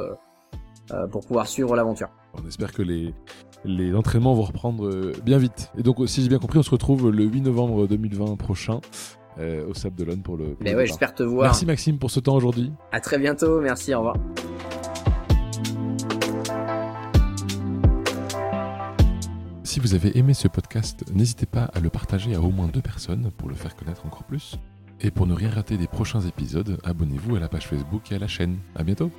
pour 1.13 1.27
pouvoir 1.27 1.47
suivre 1.47 1.77
l'aventure. 1.77 2.09
On 2.43 2.49
espère 2.49 2.73
que 2.73 2.83
les, 2.83 3.15
les 3.65 3.95
entraînements 3.95 4.35
vont 4.35 4.43
reprendre 4.43 5.13
bien 5.23 5.39
vite. 5.39 5.71
Et 5.79 5.83
donc, 5.83 5.99
si 6.09 6.23
j'ai 6.23 6.29
bien 6.29 6.39
compris, 6.39 6.59
on 6.59 6.63
se 6.63 6.71
retrouve 6.71 7.11
le 7.11 7.25
8 7.25 7.43
novembre 7.43 7.87
2020 7.87 8.37
prochain 8.37 8.81
euh, 9.39 9.67
au 9.67 9.75
Sable 9.75 9.97
d'Olonne 9.97 10.23
pour 10.23 10.37
le. 10.37 10.57
Mais 10.61 10.75
ouais, 10.75 10.87
j'espère 10.87 11.15
te 11.15 11.23
voir. 11.23 11.45
Merci 11.47 11.67
Maxime 11.67 11.99
pour 11.99 12.11
ce 12.11 12.21
temps 12.21 12.37
aujourd'hui. 12.37 12.73
À 12.93 13.01
très 13.01 13.19
bientôt, 13.19 13.61
merci, 13.61 13.95
au 13.95 13.99
revoir. 13.99 14.17
Si 19.65 19.81
vous 19.81 19.95
avez 19.95 20.17
aimé 20.17 20.35
ce 20.35 20.47
podcast, 20.47 21.05
n'hésitez 21.13 21.47
pas 21.47 21.65
à 21.75 21.81
le 21.81 21.91
partager 21.91 22.35
à 22.35 22.41
au 22.41 22.51
moins 22.51 22.69
deux 22.69 22.81
personnes 22.81 23.31
pour 23.37 23.49
le 23.49 23.57
faire 23.57 23.75
connaître 23.75 24.07
encore 24.07 24.23
plus. 24.23 24.57
Et 25.01 25.11
pour 25.11 25.27
ne 25.27 25.35
rien 25.35 25.51
rater 25.51 25.77
des 25.77 25.89
prochains 25.89 26.21
épisodes, 26.21 26.79
abonnez-vous 26.85 27.35
à 27.37 27.41
la 27.41 27.49
page 27.49 27.67
Facebook 27.67 28.13
et 28.13 28.15
à 28.15 28.19
la 28.19 28.29
chaîne. 28.29 28.59
À 28.77 28.85
bientôt. 28.85 29.11